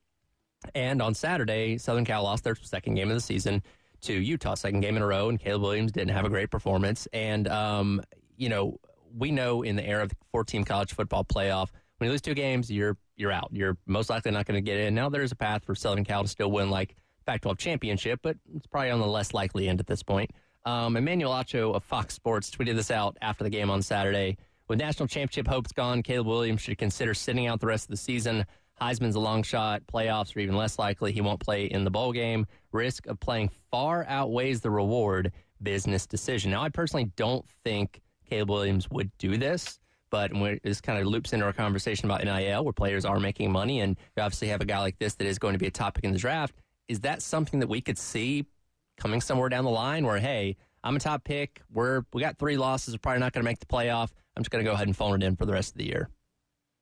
And 0.75 1.01
on 1.01 1.15
Saturday, 1.15 1.79
Southern 1.79 2.05
Cal 2.05 2.25
lost 2.25 2.43
their 2.43 2.57
second 2.57 2.95
game 2.97 3.11
of 3.11 3.15
the 3.15 3.21
season 3.21 3.63
to 4.03 4.13
Utah, 4.13 4.55
second 4.55 4.81
game 4.81 4.97
in 4.97 5.03
a 5.03 5.07
row, 5.07 5.29
and 5.29 5.39
Caleb 5.39 5.63
Williams 5.63 5.93
didn't 5.93 6.11
have 6.11 6.25
a 6.25 6.29
great 6.29 6.51
performance. 6.51 7.07
And, 7.13 7.47
um, 7.47 8.03
you 8.37 8.49
know, 8.49 8.79
we 9.17 9.31
know 9.31 9.63
in 9.63 9.77
the 9.77 9.87
era 9.87 10.03
of 10.03 10.11
the 10.11 10.17
four-team 10.31 10.65
college 10.65 10.95
football 10.95 11.25
playoff, 11.25 11.69
when 11.99 12.09
you 12.09 12.13
lose 12.13 12.21
two 12.21 12.35
games, 12.35 12.71
you're 12.71 12.97
you're 13.17 13.33
out. 13.33 13.51
You're 13.53 13.77
most 13.87 14.11
likely 14.11 14.33
not 14.33 14.47
going 14.47 14.57
to 14.57 14.61
get 14.61 14.81
in. 14.81 14.95
Now 14.95 15.09
there's 15.09 15.33
a 15.33 15.37
path 15.37 15.65
for 15.65 15.75
Southern 15.75 16.05
Cal 16.05 16.23
to 16.23 16.29
still 16.29 16.51
win 16.51 16.71
like 16.71 16.97
Pac-12 17.27 17.59
championship, 17.59 18.21
but 18.23 18.37
it's 18.57 18.67
probably 18.67 18.91
on 18.91 18.99
the 18.99 19.07
less 19.07 19.33
likely 19.33 19.69
end 19.69 19.79
at 19.79 19.87
this 19.87 20.03
point. 20.03 20.31
Um, 20.65 20.97
Emmanuel 20.97 21.33
Acho 21.33 21.75
of 21.75 21.85
Fox 21.85 22.15
Sports 22.15 22.51
tweeted 22.51 22.75
this 22.75 22.91
out 22.91 23.17
after 23.21 23.45
the 23.45 23.51
game 23.51 23.71
on 23.71 23.83
Saturday. 23.83 24.39
With 24.69 24.79
national 24.79 25.09
championship 25.09 25.47
hopes 25.47 25.73
gone, 25.73 26.03
Caleb 26.03 26.27
Williams 26.27 26.61
should 26.63 26.79
consider 26.79 27.15
sitting 27.15 27.47
out 27.47 27.61
the 27.61 27.67
rest 27.67 27.85
of 27.85 27.91
the 27.91 27.97
season. 27.97 28.47
Heisman's 28.81 29.17
a 29.17 29.21
long 29.21 29.43
shot. 29.43 29.83
Playoffs 29.93 30.35
are 30.35 30.41
even 30.41 30.57
less 30.57 30.79
likely. 30.79 31.13
He 31.13 31.21
won't 31.21 31.41
play 31.41 31.67
in 31.67 31.85
the 31.85 31.91
bowl 31.91 32.13
game. 32.13 32.47
Risk 32.73 33.07
of 33.07 33.21
playing 33.21 33.51
far 33.71 34.05
outweighs 34.09 34.61
the 34.61 34.71
reward. 34.71 35.33
Business 35.63 36.07
decision. 36.07 36.51
Now, 36.51 36.63
I 36.63 36.69
personally 36.69 37.13
don't 37.17 37.45
think 37.65 38.01
Caleb 38.33 38.51
Williams 38.51 38.91
would 38.91 39.11
do 39.19 39.37
this. 39.37 39.79
But 40.11 40.33
this 40.63 40.81
kind 40.81 40.99
of 40.99 41.07
loops 41.07 41.33
into 41.33 41.47
our 41.47 41.53
conversation 41.53 42.11
about 42.11 42.23
NIL, 42.25 42.65
where 42.65 42.73
players 42.73 43.05
are 43.05 43.19
making 43.19 43.51
money, 43.51 43.81
and 43.81 43.97
you 44.17 44.23
obviously 44.23 44.49
have 44.49 44.61
a 44.61 44.67
guy 44.67 44.79
like 44.79 44.99
this 44.99 45.15
that 45.15 45.27
is 45.27 45.39
going 45.39 45.55
to 45.55 45.59
be 45.59 45.67
a 45.67 45.71
topic 45.71 46.05
in 46.05 46.13
the 46.13 46.19
draft. 46.19 46.55
Is 46.87 47.01
that 47.01 47.23
something 47.23 47.61
that 47.61 47.69
we 47.69 47.81
could 47.81 47.97
see 47.97 48.45
coming 48.99 49.23
somewhere 49.23 49.49
down 49.49 49.65
the 49.65 49.71
line? 49.71 50.05
Where 50.05 50.19
hey, 50.19 50.57
I'm 50.85 50.97
a 50.97 50.99
top 50.99 51.25
pick. 51.25 51.63
We're 51.73 52.03
we 52.13 52.21
got 52.21 52.39
three 52.39 52.59
losses. 52.59 52.95
We're 52.95 52.99
probably 52.99 53.21
not 53.21 53.33
going 53.33 53.43
to 53.43 53.51
make 53.51 53.61
the 53.61 53.67
playoff. 53.67 54.11
I'm 54.37 54.43
just 54.43 54.51
going 54.51 54.63
to 54.63 54.71
go 54.71 54.75
ahead 54.75 54.87
and 54.87 54.97
phone 54.97 55.23
it 55.23 55.27
in 55.27 55.37
for 55.37 55.47
the 55.47 55.53
rest 55.53 55.73
of 55.73 55.79
the 55.79 55.87
year. 55.87 56.11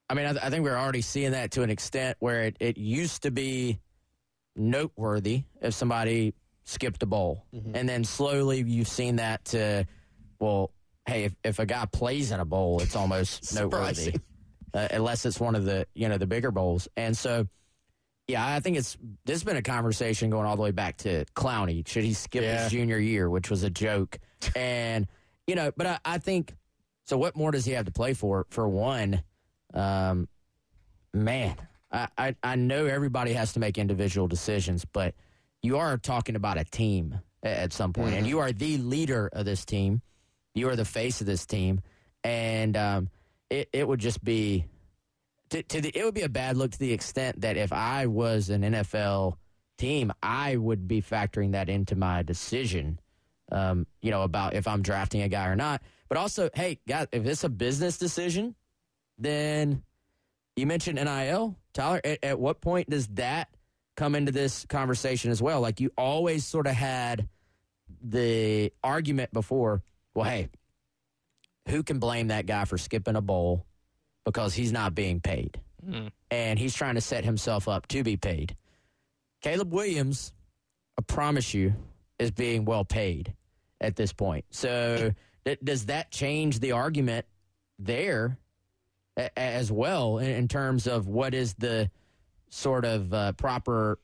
I 0.09 0.15
mean, 0.15 0.27
I, 0.27 0.33
th- 0.33 0.45
I 0.45 0.51
think 0.51 0.65
we're 0.65 0.77
already 0.77 1.03
seeing 1.03 1.33
that 1.33 1.53
to 1.53 1.63
an 1.63 1.71
extent 1.71 2.17
where 2.19 2.43
it, 2.43 2.57
it 2.59 2.79
used 2.79 3.23
to 3.23 3.31
be 3.31 3.79
noteworthy 4.57 5.45
if 5.63 5.75
somebody 5.75 6.35
skipped 6.65 7.03
a 7.05 7.07
bowl, 7.07 7.45
mm-hmm. 7.55 7.77
and 7.77 7.89
then 7.89 8.03
slowly 8.03 8.65
you've 8.67 8.89
seen 8.89 9.17
that 9.17 9.45
to 9.47 9.87
well 10.41 10.73
hey, 11.07 11.25
if, 11.25 11.37
if 11.45 11.59
a 11.59 11.67
guy 11.67 11.87
plays 11.93 12.33
in 12.33 12.41
a 12.41 12.45
bowl, 12.45 12.81
it's 12.81 12.97
almost 12.97 13.55
noteworthy, 13.61 14.17
uh, 14.75 14.89
unless 14.91 15.25
it's 15.27 15.41
one 15.41 15.55
of 15.55 15.65
the 15.65 15.87
you 15.95 16.09
know 16.09 16.19
the 16.19 16.27
bigger 16.27 16.51
bowls. 16.51 16.89
And 16.97 17.17
so, 17.17 17.47
yeah, 18.29 18.47
I 18.47 18.61
think 18.61 18.77
it's 18.77 18.97
this 19.25 19.35
has 19.35 19.45
been 19.45 19.57
a 19.57 19.63
conversation 19.63 20.31
going 20.31 20.47
all 20.47 20.57
the 20.57 20.63
way 20.63 20.71
back 20.71 20.99
to 20.99 21.25
Clowney. 21.37 21.87
Should 21.87 22.05
he 22.05 22.15
skip 22.15 22.43
yeah. 22.43 22.65
his 22.65 22.73
junior 22.73 22.99
year, 22.99 23.29
which 23.29 23.51
was 23.51 23.63
a 23.63 23.71
joke? 23.71 24.19
and 24.57 25.07
you 25.47 25.55
know, 25.55 25.73
but 25.77 25.87
I, 25.87 25.99
I, 26.05 26.19
think 26.19 26.55
so. 27.05 27.19
What 27.19 27.37
more 27.37 27.51
does 27.51 27.65
he 27.65 27.73
have 27.73 27.87
to 27.87 27.93
play 27.93 28.15
for? 28.15 28.47
For 28.51 28.69
one, 28.69 29.23
um, 29.75 30.29
man, 31.13 31.57
I, 31.91 32.09
I 32.17 32.37
I 32.43 32.57
know 32.57 32.87
everybody 32.87 33.33
has 33.33 33.53
to 33.55 33.61
make 33.61 33.79
individual 33.79 34.29
decisions, 34.29 34.85
but 34.85 35.15
you 35.63 35.79
are 35.79 35.99
talking 35.99 36.37
about 36.37 36.59
a 36.59 36.65
team 36.65 37.21
at 37.43 37.73
some 37.73 37.93
point, 37.93 38.11
mm-hmm. 38.11 38.19
and 38.19 38.27
you 38.27 38.39
are 38.39 38.53
the 38.53 38.79
leader 38.79 39.29
of 39.33 39.45
this 39.45 39.65
team. 39.65 40.03
You 40.61 40.69
are 40.69 40.77
the 40.77 40.85
face 40.85 41.23
of 41.23 41.27
this 41.27 41.47
team, 41.47 41.81
and 42.23 42.77
um, 42.77 43.09
it 43.49 43.71
it 43.73 43.89
would 43.89 43.99
just 43.99 44.23
be 44.23 44.67
to, 45.49 45.63
to 45.63 45.81
the, 45.81 45.91
it 45.95 46.05
would 46.05 46.13
be 46.13 46.21
a 46.21 46.29
bad 46.29 46.59
look 46.59 46.71
to 46.73 46.79
the 46.79 46.93
extent 46.93 47.41
that 47.41 47.57
if 47.57 47.73
I 47.73 48.07
was 48.07 48.51
an 48.51 48.61
NFL 48.61 49.37
team, 49.79 50.13
I 50.23 50.57
would 50.57 50.87
be 50.87 51.01
factoring 51.01 51.53
that 51.53 51.71
into 51.71 51.97
my 51.97 52.23
decision. 52.23 53.01
Um, 53.51 53.87
you 54.03 54.11
know 54.11 54.23
about 54.23 54.53
if 54.53 54.69
I'm 54.69 54.83
drafting 54.83 55.23
a 55.23 55.29
guy 55.29 55.49
or 55.49 55.57
not. 55.57 55.81
But 56.11 56.19
also, 56.19 56.51
hey, 56.55 56.79
guys, 56.87 57.07
if 57.11 57.25
it's 57.25 57.43
a 57.43 57.49
business 57.49 57.97
decision, 57.97 58.55
then 59.17 59.83
you 60.57 60.67
mentioned 60.67 60.97
NIL, 61.03 61.57
Tyler. 61.73 62.03
At, 62.05 62.23
at 62.23 62.39
what 62.39 62.61
point 62.61 62.91
does 62.91 63.07
that 63.15 63.49
come 63.97 64.15
into 64.15 64.31
this 64.31 64.67
conversation 64.67 65.31
as 65.31 65.41
well? 65.41 65.63
Like 65.63 65.81
you 65.81 65.91
always 65.97 66.45
sort 66.45 66.67
of 66.67 66.75
had 66.75 67.29
the 68.03 68.73
argument 68.85 69.33
before 69.33 69.83
well, 70.21 70.29
hey, 70.29 70.51
who 71.69 71.83
can 71.83 71.99
blame 71.99 72.29
that 72.29 72.45
guy 72.45 72.67
for 72.67 72.77
skipping 72.77 73.17
a 73.17 73.23
bowl 73.23 73.65
because 74.27 74.53
he's 74.53 74.71
not 74.71 74.95
being 74.95 75.21
paid? 75.21 75.59
Mm. 75.87 76.11
And 76.31 76.59
he's 76.59 76.75
trying 76.75 76.97
to 76.97 77.01
set 77.01 77.25
himself 77.25 77.69
up 77.69 77.89
to 77.89 78.03
be 78.03 78.19
paid. 78.19 78.55
Caleb 79.41 79.73
Williams, 79.73 80.35
I 80.99 81.03
promise 81.03 81.55
you, 81.55 81.75
is 82.19 82.31
being 82.33 82.67
well 82.67 82.85
paid 82.85 83.33
at 83.81 83.97
this 83.97 84.13
point. 84.13 84.45
So, 84.51 85.15
th- 85.47 85.59
does 85.65 85.87
that 85.87 86.11
change 86.11 86.61
the 86.61 86.73
argument 86.73 87.25
there 87.79 88.37
a- 89.17 89.39
as 89.39 89.73
well 89.73 90.19
in-, 90.19 90.29
in, 90.33 90.49
terms 90.49 90.87
of 90.87 91.09
what 91.09 91.33
is 91.33 91.55
the 91.55 91.91
sort 92.51 92.85
of 92.85 93.15
uh, 93.15 93.33
proper 93.33 93.99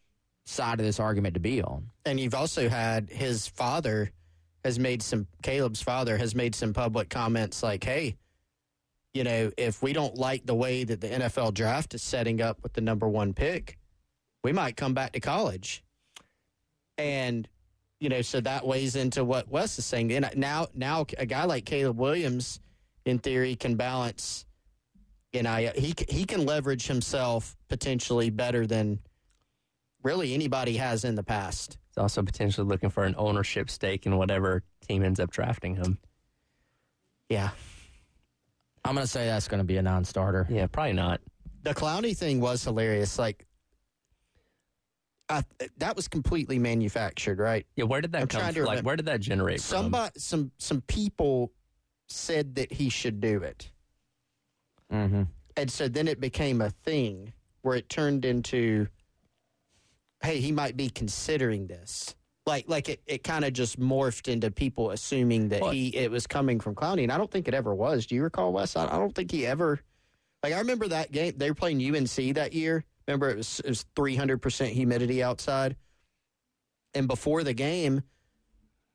side 0.46 0.80
of 0.80 0.86
this 0.86 0.98
argument 0.98 1.34
to 1.34 1.40
be 1.40 1.60
on? 1.60 1.90
And 2.06 2.18
you've 2.18 2.34
also 2.34 2.70
had 2.70 3.10
his 3.10 3.46
father 3.46 4.12
has 4.66 4.78
made 4.78 5.02
some 5.02 5.26
Caleb's 5.42 5.80
father 5.80 6.18
has 6.18 6.34
made 6.34 6.54
some 6.54 6.72
public 6.72 7.08
comments 7.08 7.62
like, 7.62 7.84
"Hey, 7.84 8.16
you 9.14 9.24
know, 9.24 9.50
if 9.56 9.82
we 9.82 9.92
don't 9.92 10.16
like 10.16 10.44
the 10.44 10.54
way 10.54 10.84
that 10.84 11.00
the 11.00 11.08
NFL 11.08 11.54
draft 11.54 11.94
is 11.94 12.02
setting 12.02 12.42
up 12.42 12.62
with 12.62 12.72
the 12.74 12.80
number 12.80 13.08
1 13.08 13.32
pick, 13.32 13.78
we 14.42 14.52
might 14.52 14.76
come 14.76 14.92
back 14.94 15.12
to 15.12 15.20
college." 15.20 15.84
And 16.98 17.48
you 17.98 18.10
know, 18.10 18.20
so 18.20 18.40
that 18.42 18.66
weighs 18.66 18.94
into 18.94 19.24
what 19.24 19.48
Wes 19.48 19.78
is 19.78 19.86
saying. 19.86 20.12
And 20.12 20.28
now 20.36 20.66
now 20.74 21.06
a 21.16 21.26
guy 21.26 21.44
like 21.44 21.64
Caleb 21.64 21.98
Williams 21.98 22.60
in 23.06 23.18
theory 23.18 23.56
can 23.56 23.76
balance 23.76 24.44
you 25.32 25.42
know, 25.42 25.70
he 25.74 25.94
he 26.08 26.24
can 26.24 26.46
leverage 26.46 26.86
himself 26.86 27.56
potentially 27.68 28.30
better 28.30 28.66
than 28.66 29.00
really 30.02 30.32
anybody 30.34 30.76
has 30.76 31.04
in 31.04 31.14
the 31.14 31.22
past. 31.22 31.78
He's 31.96 32.02
also 32.02 32.22
potentially 32.22 32.66
looking 32.66 32.90
for 32.90 33.04
an 33.04 33.14
ownership 33.16 33.70
stake 33.70 34.04
in 34.04 34.16
whatever 34.18 34.62
team 34.86 35.02
ends 35.02 35.18
up 35.18 35.30
drafting 35.30 35.76
him. 35.76 35.98
Yeah. 37.30 37.50
I'm 38.84 38.94
going 38.94 39.04
to 39.04 39.10
say 39.10 39.24
that's 39.26 39.48
going 39.48 39.58
to 39.58 39.64
be 39.64 39.78
a 39.78 39.82
non 39.82 40.04
starter. 40.04 40.46
Yeah, 40.50 40.66
probably 40.66 40.92
not. 40.92 41.20
The 41.62 41.74
Clowney 41.74 42.16
thing 42.16 42.40
was 42.40 42.62
hilarious. 42.62 43.18
Like, 43.18 43.46
I, 45.30 45.42
that 45.78 45.96
was 45.96 46.06
completely 46.06 46.58
manufactured, 46.58 47.38
right? 47.38 47.66
Yeah, 47.76 47.84
where 47.84 48.00
did 48.02 48.12
that 48.12 48.22
I'm 48.22 48.28
come 48.28 48.52
from? 48.54 48.64
Like, 48.64 48.84
where 48.84 48.94
did 48.94 49.06
that 49.06 49.20
generate 49.20 49.60
from? 49.60 49.76
Somebody, 49.84 50.12
some 50.20 50.52
some 50.58 50.82
people 50.82 51.50
said 52.08 52.54
that 52.56 52.70
he 52.72 52.88
should 52.90 53.20
do 53.20 53.42
it, 53.42 53.70
Mm-hmm. 54.92 55.22
and 55.56 55.68
so 55.68 55.88
then 55.88 56.06
it 56.06 56.20
became 56.20 56.60
a 56.60 56.70
thing 56.70 57.32
where 57.62 57.74
it 57.74 57.88
turned 57.88 58.24
into, 58.24 58.86
hey, 60.22 60.38
he 60.40 60.52
might 60.52 60.76
be 60.76 60.88
considering 60.90 61.66
this. 61.66 62.14
Like, 62.46 62.66
like 62.68 62.88
it, 62.88 63.00
it 63.06 63.24
kind 63.24 63.44
of 63.44 63.52
just 63.52 63.78
morphed 63.80 64.28
into 64.28 64.50
people 64.50 64.90
assuming 64.92 65.48
that 65.48 65.62
Well- 65.62 65.72
he 65.72 65.88
it 65.96 66.10
was 66.10 66.26
coming 66.26 66.60
from 66.60 66.74
Clowney, 66.74 67.02
and 67.02 67.10
I 67.12 67.18
don't 67.18 67.30
think 67.30 67.48
it 67.48 67.54
ever 67.54 67.74
was. 67.74 68.06
Do 68.06 68.14
you 68.14 68.22
recall, 68.22 68.52
Wes? 68.52 68.76
I, 68.76 68.86
I 68.86 68.98
don't 68.98 69.14
think 69.14 69.30
he 69.32 69.44
ever. 69.46 69.80
Like, 70.42 70.52
I 70.52 70.58
remember 70.58 70.86
that 70.88 71.10
game. 71.10 71.34
They 71.36 71.50
were 71.50 71.54
playing 71.54 71.82
UNC 71.82 72.34
that 72.36 72.52
year. 72.52 72.84
Remember, 73.08 73.30
it 73.30 73.36
was 73.36 73.60
it 73.60 73.68
was 73.68 73.84
three 73.96 74.14
hundred 74.16 74.42
percent 74.42 74.72
humidity 74.72 75.22
outside, 75.22 75.76
and 76.94 77.08
before 77.08 77.42
the 77.42 77.52
game, 77.54 78.02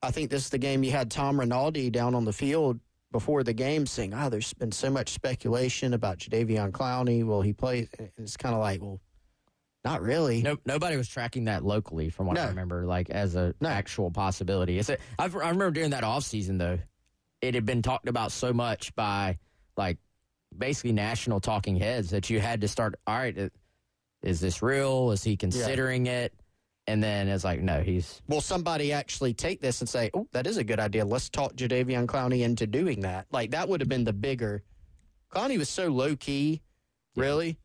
I 0.01 0.11
think 0.11 0.29
this 0.29 0.45
is 0.45 0.49
the 0.49 0.57
game 0.57 0.83
you 0.83 0.91
had 0.91 1.11
Tom 1.11 1.39
Rinaldi 1.39 1.89
down 1.89 2.15
on 2.15 2.25
the 2.25 2.33
field 2.33 2.79
before 3.11 3.43
the 3.43 3.53
game 3.53 3.85
saying, 3.85 4.13
"Oh, 4.13 4.29
there's 4.29 4.53
been 4.53 4.71
so 4.71 4.89
much 4.89 5.09
speculation 5.09 5.93
about 5.93 6.19
Jadeveon 6.19 6.71
Clowney. 6.71 7.23
Will 7.25 7.41
he 7.41 7.53
play?" 7.53 7.87
And 7.99 8.09
it's 8.17 8.37
kind 8.37 8.55
of 8.55 8.61
like, 8.61 8.81
well, 8.81 8.99
not 9.83 10.01
really. 10.01 10.41
No, 10.41 10.57
nobody 10.65 10.97
was 10.97 11.07
tracking 11.07 11.45
that 11.45 11.63
locally, 11.63 12.09
from 12.09 12.27
what 12.27 12.37
I 12.37 12.47
remember, 12.47 12.85
like 12.85 13.09
as 13.09 13.35
a 13.35 13.53
actual 13.63 14.11
possibility. 14.11 14.77
It's 14.77 14.89
a, 14.89 14.97
I've, 15.17 15.35
I 15.35 15.49
remember 15.49 15.71
during 15.71 15.89
that 15.91 16.03
off 16.03 16.23
season 16.23 16.57
though, 16.57 16.79
it 17.41 17.55
had 17.55 17.65
been 17.65 17.81
talked 17.81 18.07
about 18.07 18.31
so 18.31 18.53
much 18.53 18.93
by 18.95 19.39
like 19.77 19.97
basically 20.55 20.91
national 20.91 21.39
talking 21.39 21.75
heads 21.75 22.11
that 22.11 22.29
you 22.29 22.39
had 22.39 22.61
to 22.61 22.67
start. 22.67 22.95
All 23.07 23.15
right, 23.15 23.51
is 24.21 24.39
this 24.39 24.61
real? 24.61 25.11
Is 25.11 25.23
he 25.23 25.35
considering 25.35 26.05
it? 26.05 26.33
And 26.87 27.01
then 27.01 27.27
it's 27.27 27.43
like, 27.43 27.61
no, 27.61 27.81
he's 27.81 28.21
Will 28.27 28.41
somebody 28.41 28.91
actually 28.91 29.33
take 29.33 29.61
this 29.61 29.81
and 29.81 29.89
say, 29.89 30.09
"Oh, 30.13 30.27
that 30.31 30.47
is 30.47 30.57
a 30.57 30.63
good 30.63 30.79
idea. 30.79 31.05
Let's 31.05 31.29
talk 31.29 31.53
Jadeveon 31.53 32.05
Clowney 32.07 32.41
into 32.41 32.67
doing 32.67 33.01
that"? 33.01 33.27
Like 33.31 33.51
that 33.51 33.69
would 33.69 33.81
have 33.81 33.89
been 33.89 34.03
the 34.03 34.13
bigger. 34.13 34.63
Clowney 35.31 35.57
was 35.57 35.69
so 35.69 35.87
low 35.87 36.15
key, 36.15 36.61
really. 37.15 37.57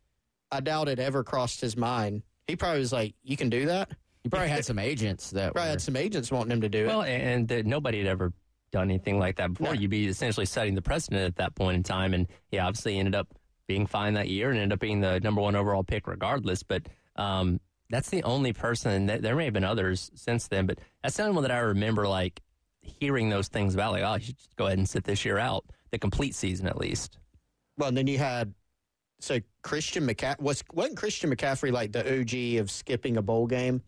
I 0.51 0.61
doubt 0.61 0.89
it 0.89 0.99
ever 0.99 1.25
crossed 1.25 1.61
his 1.61 1.77
mind. 1.77 2.23
He 2.47 2.57
probably 2.57 2.81
was 2.81 2.93
like, 2.93 3.15
"You 3.23 3.37
can 3.37 3.51
do 3.51 3.67
that." 3.67 3.91
he 4.27 4.31
probably 4.31 4.49
had 4.49 4.65
some 4.65 4.81
agents 4.81 5.31
that 5.31 5.53
Probably 5.53 5.69
were, 5.69 5.71
had 5.71 5.81
some 5.81 5.95
agents 5.95 6.33
wanting 6.33 6.51
him 6.51 6.61
to 6.63 6.69
do 6.69 6.81
it. 6.81 6.87
Well, 6.89 7.03
and 7.03 7.51
uh, 7.53 7.63
nobody 7.65 7.99
had 7.99 8.09
ever 8.09 8.33
done 8.73 8.91
anything 8.91 9.21
like 9.21 9.37
that 9.37 9.53
before. 9.53 9.73
No. 9.73 9.81
You'd 9.81 9.91
be 9.91 10.09
essentially 10.09 10.47
setting 10.47 10.75
the 10.75 10.83
precedent 10.83 11.23
at 11.23 11.37
that 11.37 11.55
point 11.55 11.77
in 11.77 11.85
time. 11.85 12.13
And 12.13 12.27
yeah, 12.51 12.67
obviously 12.67 12.99
ended 12.99 13.15
up 13.15 13.29
being 13.69 13.87
fine 13.87 14.15
that 14.15 14.29
year 14.29 14.51
and 14.51 14.59
ended 14.59 14.75
up 14.75 14.81
being 14.81 15.01
the 15.01 15.21
number 15.21 15.41
one 15.41 15.55
overall 15.55 15.85
pick 15.85 16.09
regardless. 16.09 16.65
But 16.65 16.89
um, 17.15 17.61
that's 17.89 18.11
the 18.11 18.25
only 18.25 18.53
person, 18.53 18.91
and 18.91 19.09
th- 19.09 19.21
there 19.21 19.37
may 19.37 19.45
have 19.45 19.55
been 19.55 19.63
others 19.63 20.11
since 20.17 20.49
then, 20.49 20.67
but 20.67 20.81
that's 21.05 21.17
the 21.17 21.23
only 21.23 21.35
one 21.37 21.43
that 21.43 21.53
I 21.53 21.59
remember 21.59 22.09
like 22.09 22.41
hearing 22.81 23.29
those 23.29 23.47
things 23.47 23.75
about. 23.75 23.93
Like, 23.93 24.03
oh, 24.03 24.15
you 24.15 24.25
should 24.25 24.39
just 24.39 24.57
go 24.57 24.67
ahead 24.67 24.79
and 24.79 24.89
sit 24.89 25.05
this 25.05 25.25
year 25.25 25.39
out, 25.39 25.67
the 25.93 25.99
complete 25.99 26.35
season 26.35 26.67
at 26.67 26.79
least. 26.79 27.17
Well, 27.79 27.91
and 27.91 27.97
then 27.97 28.09
you 28.09 28.19
had 28.19 28.55
so 29.21 29.39
Christian 29.63 30.07
McCaffrey 30.07 30.41
was 30.41 30.63
wasn't 30.73 30.97
Christian 30.97 31.35
McCaffrey 31.35 31.73
like 31.73 31.93
the 31.93 32.01
OG 32.01 32.61
of 32.61 32.71
skipping 32.71 33.17
a 33.17 33.23
bowl 33.23 33.47
game 33.47 33.83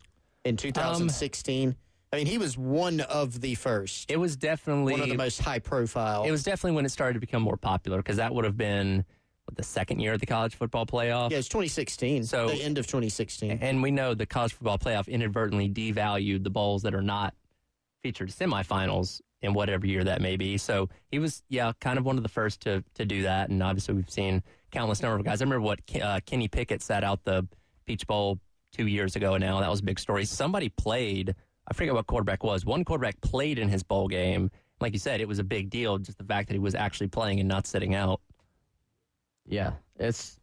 in 0.45 0.55
um, 0.55 0.57
2016? 0.57 1.77
I 2.13 2.17
mean, 2.17 2.27
he 2.27 2.39
was 2.39 2.57
one 2.57 3.01
of 3.01 3.41
the 3.41 3.55
first. 3.55 4.11
It 4.11 4.17
was 4.17 4.37
definitely 4.37 4.93
one 4.93 5.03
of 5.03 5.09
the 5.09 5.17
most 5.17 5.41
high 5.41 5.59
profile. 5.59 6.25
It 6.25 6.31
was 6.31 6.43
definitely 6.43 6.77
when 6.77 6.87
it 6.87 6.91
started 6.91 7.15
to 7.15 7.21
become 7.21 7.43
more 7.43 7.59
popular 7.59 7.99
because 7.99 8.17
that 8.17 8.35
would 8.35 8.47
have 8.47 8.57
been 8.57 9.05
what, 9.45 9.57
the 9.57 9.63
second 9.63 10.01
year 10.01 10.15
of 10.15 10.21
the 10.21 10.27
college 10.27 10.55
football 10.55 10.87
playoff. 10.87 11.31
yeah, 11.31 11.37
it 11.37 11.41
was 11.41 11.49
2016. 11.49 12.25
So- 12.25 12.49
the 12.49 12.63
end 12.63 12.79
of 12.79 12.87
2016. 12.87 13.59
And 13.61 13.83
we 13.83 13.91
know 13.91 14.15
the 14.15 14.25
college 14.25 14.55
football 14.55 14.79
playoff 14.79 15.07
inadvertently 15.07 15.69
devalued 15.69 16.45
the 16.45 16.51
bowls 16.51 16.83
that 16.83 16.95
are 16.95 17.03
not 17.03 17.35
featured 18.03 18.31
semifinals 18.31 19.21
in 19.43 19.53
whatever 19.53 19.87
year 19.87 20.03
that 20.05 20.23
may 20.23 20.37
be. 20.37 20.57
So 20.57 20.89
he 21.11 21.19
was, 21.19 21.43
yeah, 21.49 21.73
kind 21.81 21.99
of 21.99 22.07
one 22.07 22.17
of 22.17 22.23
the 22.23 22.29
first 22.29 22.63
to 22.63 22.83
to 22.95 23.05
do 23.05 23.23
that. 23.23 23.51
And 23.51 23.63
obviously, 23.63 23.95
we've 23.95 24.11
seen 24.11 24.43
countless 24.71 25.03
number 25.03 25.19
of 25.19 25.25
guys. 25.25 25.41
I 25.41 25.45
remember 25.45 25.63
what 25.63 25.81
uh, 26.01 26.21
Kenny 26.27 26.49
Pickett 26.49 26.83
sat 26.83 27.05
out 27.05 27.25
the 27.25 27.47
Peach 27.87 28.07
Bowl 28.07 28.39
two 28.73 28.87
years 28.87 29.17
ago. 29.17 29.37
Now 29.37 29.61
that 29.61 29.71
was 29.71 29.81
a 29.81 29.85
big 29.85 29.99
story. 29.99 30.25
Somebody 30.25 30.69
played. 30.69 31.35
I 31.71 31.75
forget 31.75 31.95
what 31.95 32.07
quarterback 32.07 32.43
was. 32.43 32.65
One 32.65 32.85
quarterback 32.85 33.21
played 33.21 33.59
in 33.59 33.69
his 33.69 33.83
bowl 33.83 34.09
game. 34.09 34.51
Like 34.81 34.93
you 34.93 34.99
said, 34.99 35.21
it 35.21 35.29
was 35.29 35.39
a 35.39 35.45
big 35.45 35.71
deal. 35.71 35.99
Just 35.99 36.19
the 36.19 36.25
fact 36.25 36.49
that 36.49 36.55
he 36.55 36.61
was 36.61 36.75
actually 36.75 37.09
playing 37.09 37.41
and 37.41 37.49
not 37.49 37.67
sitting 37.67 37.95
out. 37.95 38.21
Yeah, 39.47 39.73
it's. 39.99 40.39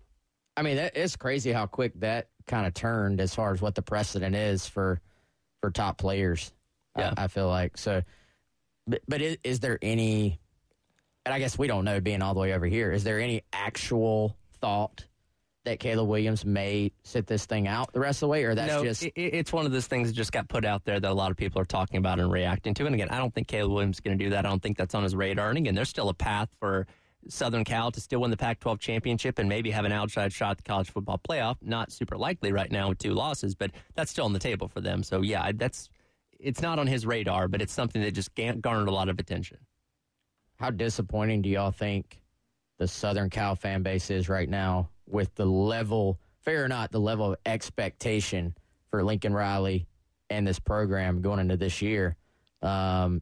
I 0.58 0.62
mean, 0.62 0.78
that, 0.78 0.96
it's 0.96 1.16
crazy 1.16 1.52
how 1.52 1.66
quick 1.66 1.94
that 2.00 2.30
kind 2.48 2.66
of 2.66 2.74
turned 2.74 3.20
as 3.20 3.34
far 3.36 3.54
as 3.54 3.62
what 3.62 3.76
the 3.76 3.82
precedent 3.82 4.36
is 4.36 4.68
for 4.68 5.02
for 5.62 5.72
top 5.72 5.98
players. 5.98 6.52
Yeah. 6.98 7.14
I, 7.18 7.26
I 7.26 7.28
feel 7.28 7.48
like 7.48 7.78
so. 7.78 8.04
But, 8.88 9.02
but 9.08 9.22
is, 9.22 9.38
is 9.44 9.60
there 9.60 9.80
any? 9.82 10.40
And 11.26 11.34
I 11.34 11.40
guess 11.40 11.58
we 11.58 11.68
don't 11.68 11.86
know, 11.86 12.00
being 12.00 12.22
all 12.22 12.34
the 12.34 12.40
way 12.40 12.54
over 12.54 12.66
here. 12.68 12.92
Is 12.92 13.04
there 13.04 13.20
any 13.20 13.42
actual 13.52 14.36
thought 14.62 15.06
that 15.66 15.80
Caleb 15.80 16.08
Williams 16.08 16.46
may 16.46 16.92
sit 17.04 17.28
this 17.28 17.46
thing 17.46 17.68
out 17.68 17.92
the 17.92 18.00
rest 18.00 18.18
of 18.18 18.22
the 18.22 18.28
way, 18.28 18.44
or 18.44 18.56
that's 18.56 18.72
no, 18.72 18.84
just 18.84 19.04
it, 19.04 19.14
it's 19.16 19.52
one 19.52 19.66
of 19.66 19.72
those 19.72 19.88
things 19.88 20.08
that 20.08 20.14
just 20.14 20.32
got 20.32 20.48
put 20.48 20.64
out 20.64 20.86
there 20.86 21.00
that 21.00 21.12
a 21.12 21.14
lot 21.14 21.32
of 21.32 21.38
people 21.38 21.60
are 21.60 21.66
talking 21.66 21.98
about 21.98 22.20
and 22.20 22.32
reacting 22.32 22.74
to. 22.76 22.86
And 22.86 22.96
again, 22.96 23.10
I 23.10 23.18
don't 23.18 23.34
think 23.34 23.48
Caleb 23.48 23.72
Williams 23.74 23.98
is 23.98 24.00
going 24.00 24.18
to 24.18 24.24
do 24.24 24.30
that. 24.30 24.46
I 24.46 24.50
don't 24.50 24.62
think 24.62 24.78
that's 24.78 24.96
on 24.96 25.04
his 25.04 25.16
radar. 25.16 25.50
And 25.50 25.58
again, 25.58 25.76
there's 25.76 25.90
still 25.90 26.10
a 26.10 26.14
path 26.14 26.50
for 26.60 26.88
Southern 27.28 27.64
Cal 27.64 27.92
to 27.92 28.00
still 28.00 28.22
win 28.22 28.32
the 28.32 28.38
Pac-12 28.38 28.80
championship 28.80 29.40
and 29.40 29.50
maybe 29.50 29.72
have 29.72 29.86
an 29.86 29.92
outside 29.92 30.32
shot 30.32 30.52
at 30.52 30.58
the 30.58 30.64
college 30.64 30.92
football 30.92 31.20
playoff. 31.28 31.56
Not 31.62 31.92
super 31.92 32.18
likely 32.18 32.52
right 32.52 32.72
now 32.72 32.90
with 32.90 33.00
two 33.00 33.14
losses, 33.14 33.56
but 33.56 33.72
that's 33.96 34.12
still 34.12 34.26
on 34.26 34.34
the 34.34 34.40
table 34.40 34.68
for 34.68 34.82
them. 34.82 35.02
So 35.02 35.22
yeah, 35.22 35.52
that's 35.54 35.90
it's 36.40 36.62
not 36.62 36.78
on 36.78 36.86
his 36.86 37.06
radar, 37.06 37.48
but 37.48 37.62
it's 37.62 37.74
something 37.74 38.02
that 38.04 38.12
just 38.12 38.32
garnered 38.36 38.88
a 38.88 38.92
lot 38.92 39.10
of 39.10 39.20
attention. 39.20 39.58
How 40.58 40.70
disappointing 40.70 41.42
do 41.42 41.50
y'all 41.50 41.72
think 41.72 42.22
the 42.78 42.88
Southern 42.88 43.30
Cal 43.30 43.56
fan 43.56 43.84
base 43.84 44.10
is 44.10 44.30
right 44.30 44.50
now 44.50 44.90
with 45.08 45.34
the 45.36 45.46
level, 45.46 46.20
fair 46.40 46.64
or 46.64 46.68
not, 46.68 46.92
the 46.92 47.00
level 47.00 47.34
of 47.34 47.40
expectation 47.46 48.56
for 48.90 49.04
Lincoln 49.04 49.34
Riley 49.34 49.88
and 50.30 50.48
this 50.48 50.60
program 50.60 51.22
going 51.22 51.40
into 51.40 51.58
this 51.58 51.82
year? 51.82 52.16
Um, 52.62 53.22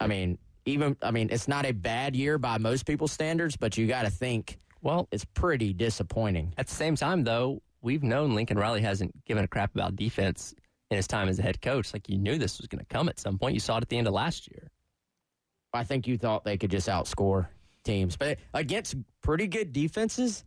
I 0.00 0.06
mean, 0.06 0.38
even 0.64 0.96
I 1.02 1.10
mean, 1.10 1.28
it's 1.30 1.48
not 1.48 1.64
a 1.64 1.72
bad 1.72 2.16
year 2.16 2.38
by 2.38 2.58
most 2.58 2.86
people's 2.86 3.12
standards, 3.12 3.56
but 3.56 3.76
you 3.78 3.86
got 3.86 4.02
to 4.02 4.10
think, 4.10 4.58
well, 4.82 5.08
it's 5.10 5.24
pretty 5.24 5.72
disappointing. 5.72 6.52
At 6.58 6.66
the 6.66 6.74
same 6.74 6.96
time, 6.96 7.24
though, 7.24 7.62
we've 7.80 8.02
known 8.02 8.34
Lincoln 8.34 8.58
Riley 8.58 8.82
hasn't 8.82 9.24
given 9.24 9.44
a 9.44 9.48
crap 9.48 9.74
about 9.74 9.96
defense 9.96 10.54
in 10.90 10.96
his 10.96 11.06
time 11.06 11.28
as 11.28 11.38
a 11.38 11.42
head 11.42 11.60
coach. 11.60 11.92
Like 11.92 12.08
you 12.08 12.18
knew 12.18 12.36
this 12.38 12.58
was 12.58 12.66
going 12.66 12.80
to 12.80 12.86
come 12.86 13.08
at 13.08 13.18
some 13.18 13.38
point. 13.38 13.54
You 13.54 13.60
saw 13.60 13.78
it 13.78 13.82
at 13.82 13.88
the 13.88 13.98
end 13.98 14.08
of 14.08 14.12
last 14.12 14.50
year. 14.50 14.70
I 15.76 15.84
think 15.84 16.06
you 16.06 16.18
thought 16.18 16.44
they 16.44 16.56
could 16.56 16.70
just 16.70 16.88
outscore 16.88 17.48
teams, 17.84 18.16
but 18.16 18.38
against 18.52 18.96
pretty 19.22 19.46
good 19.46 19.72
defenses, 19.72 20.44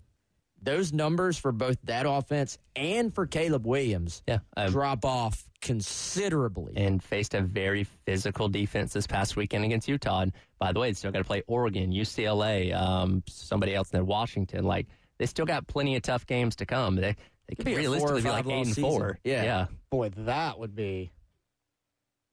those 0.61 0.91
numbers 0.91 1.37
for 1.37 1.51
both 1.51 1.77
that 1.83 2.05
offense 2.07 2.57
and 2.75 3.13
for 3.13 3.25
Caleb 3.25 3.65
Williams 3.65 4.23
yeah, 4.27 4.39
um, 4.57 4.71
drop 4.71 5.05
off 5.05 5.43
considerably. 5.61 6.73
And 6.75 7.01
faced 7.01 7.33
a 7.33 7.41
very 7.41 7.85
physical 8.05 8.49
defense 8.49 8.93
this 8.93 9.07
past 9.07 9.35
weekend 9.35 9.65
against 9.65 9.87
Utah. 9.87 10.21
And 10.21 10.33
by 10.59 10.71
the 10.71 10.79
way, 10.79 10.89
they 10.89 10.95
still 10.95 11.11
got 11.11 11.19
to 11.19 11.25
play 11.25 11.43
Oregon, 11.47 11.91
UCLA, 11.91 12.75
um, 12.75 13.23
somebody 13.27 13.73
else 13.75 13.89
in 13.91 13.97
there, 13.97 14.03
Washington. 14.03 14.65
Like 14.65 14.87
they 15.17 15.25
still 15.25 15.45
got 15.45 15.67
plenty 15.67 15.95
of 15.95 16.01
tough 16.01 16.25
games 16.25 16.55
to 16.57 16.65
come. 16.65 16.95
They 16.95 17.15
they 17.47 17.55
could 17.55 17.65
be 17.65 17.73
a 17.73 17.75
four 17.75 17.83
or 17.83 17.89
realistically 17.89 18.21
be 18.21 18.29
like 18.29 18.45
eight 18.47 18.51
and 18.51 18.67
season. 18.67 18.83
four. 18.83 19.19
Yeah. 19.23 19.43
yeah. 19.43 19.65
Boy, 19.89 20.09
that 20.17 20.59
would 20.59 20.75
be. 20.75 21.11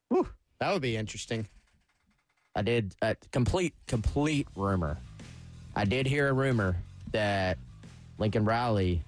Whew, 0.09 0.29
that 0.61 0.73
would 0.73 0.83
be 0.83 0.97
interesting. 0.97 1.49
I 2.57 2.63
did 2.63 2.95
a 3.03 3.15
complete 3.33 3.75
complete 3.87 4.49
rumor. 4.57 4.97
I 5.77 5.85
did 5.85 6.07
hear 6.07 6.29
a 6.29 6.33
rumor 6.33 6.77
that 7.13 7.59
Lincoln 8.19 8.47
Riley 8.47 9.03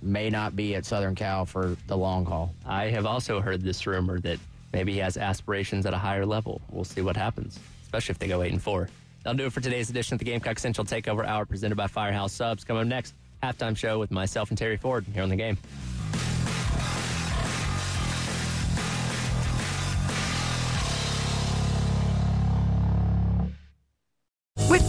may 0.00 0.30
not 0.30 0.56
be 0.56 0.74
at 0.74 0.86
Southern 0.86 1.14
Cal 1.14 1.44
for 1.44 1.76
the 1.86 1.96
long 1.96 2.24
haul. 2.24 2.54
I 2.64 2.86
have 2.86 3.04
also 3.04 3.40
heard 3.42 3.60
this 3.60 3.86
rumor 3.86 4.18
that 4.20 4.38
maybe 4.72 4.94
he 4.94 4.98
has 5.00 5.18
aspirations 5.18 5.84
at 5.84 5.92
a 5.92 5.98
higher 5.98 6.24
level. 6.24 6.62
We'll 6.70 6.84
see 6.84 7.02
what 7.02 7.14
happens, 7.14 7.60
especially 7.82 8.12
if 8.14 8.18
they 8.18 8.28
go 8.28 8.42
eight 8.42 8.52
and 8.52 8.62
four. 8.62 8.88
That'll 9.22 9.36
do 9.36 9.44
it 9.44 9.52
for 9.52 9.60
today's 9.60 9.90
edition 9.90 10.14
of 10.14 10.20
the 10.20 10.24
Gamecock 10.24 10.58
Central 10.58 10.86
Takeover 10.86 11.26
Hour 11.26 11.44
presented 11.44 11.76
by 11.76 11.88
Firehouse 11.88 12.32
Subs. 12.32 12.64
Coming 12.64 12.82
up 12.82 12.88
next, 12.88 13.12
halftime 13.42 13.76
show 13.76 13.98
with 13.98 14.10
myself 14.10 14.48
and 14.48 14.56
Terry 14.56 14.78
Ford 14.78 15.04
here 15.12 15.22
on 15.22 15.28
the 15.28 15.36
game. 15.36 15.58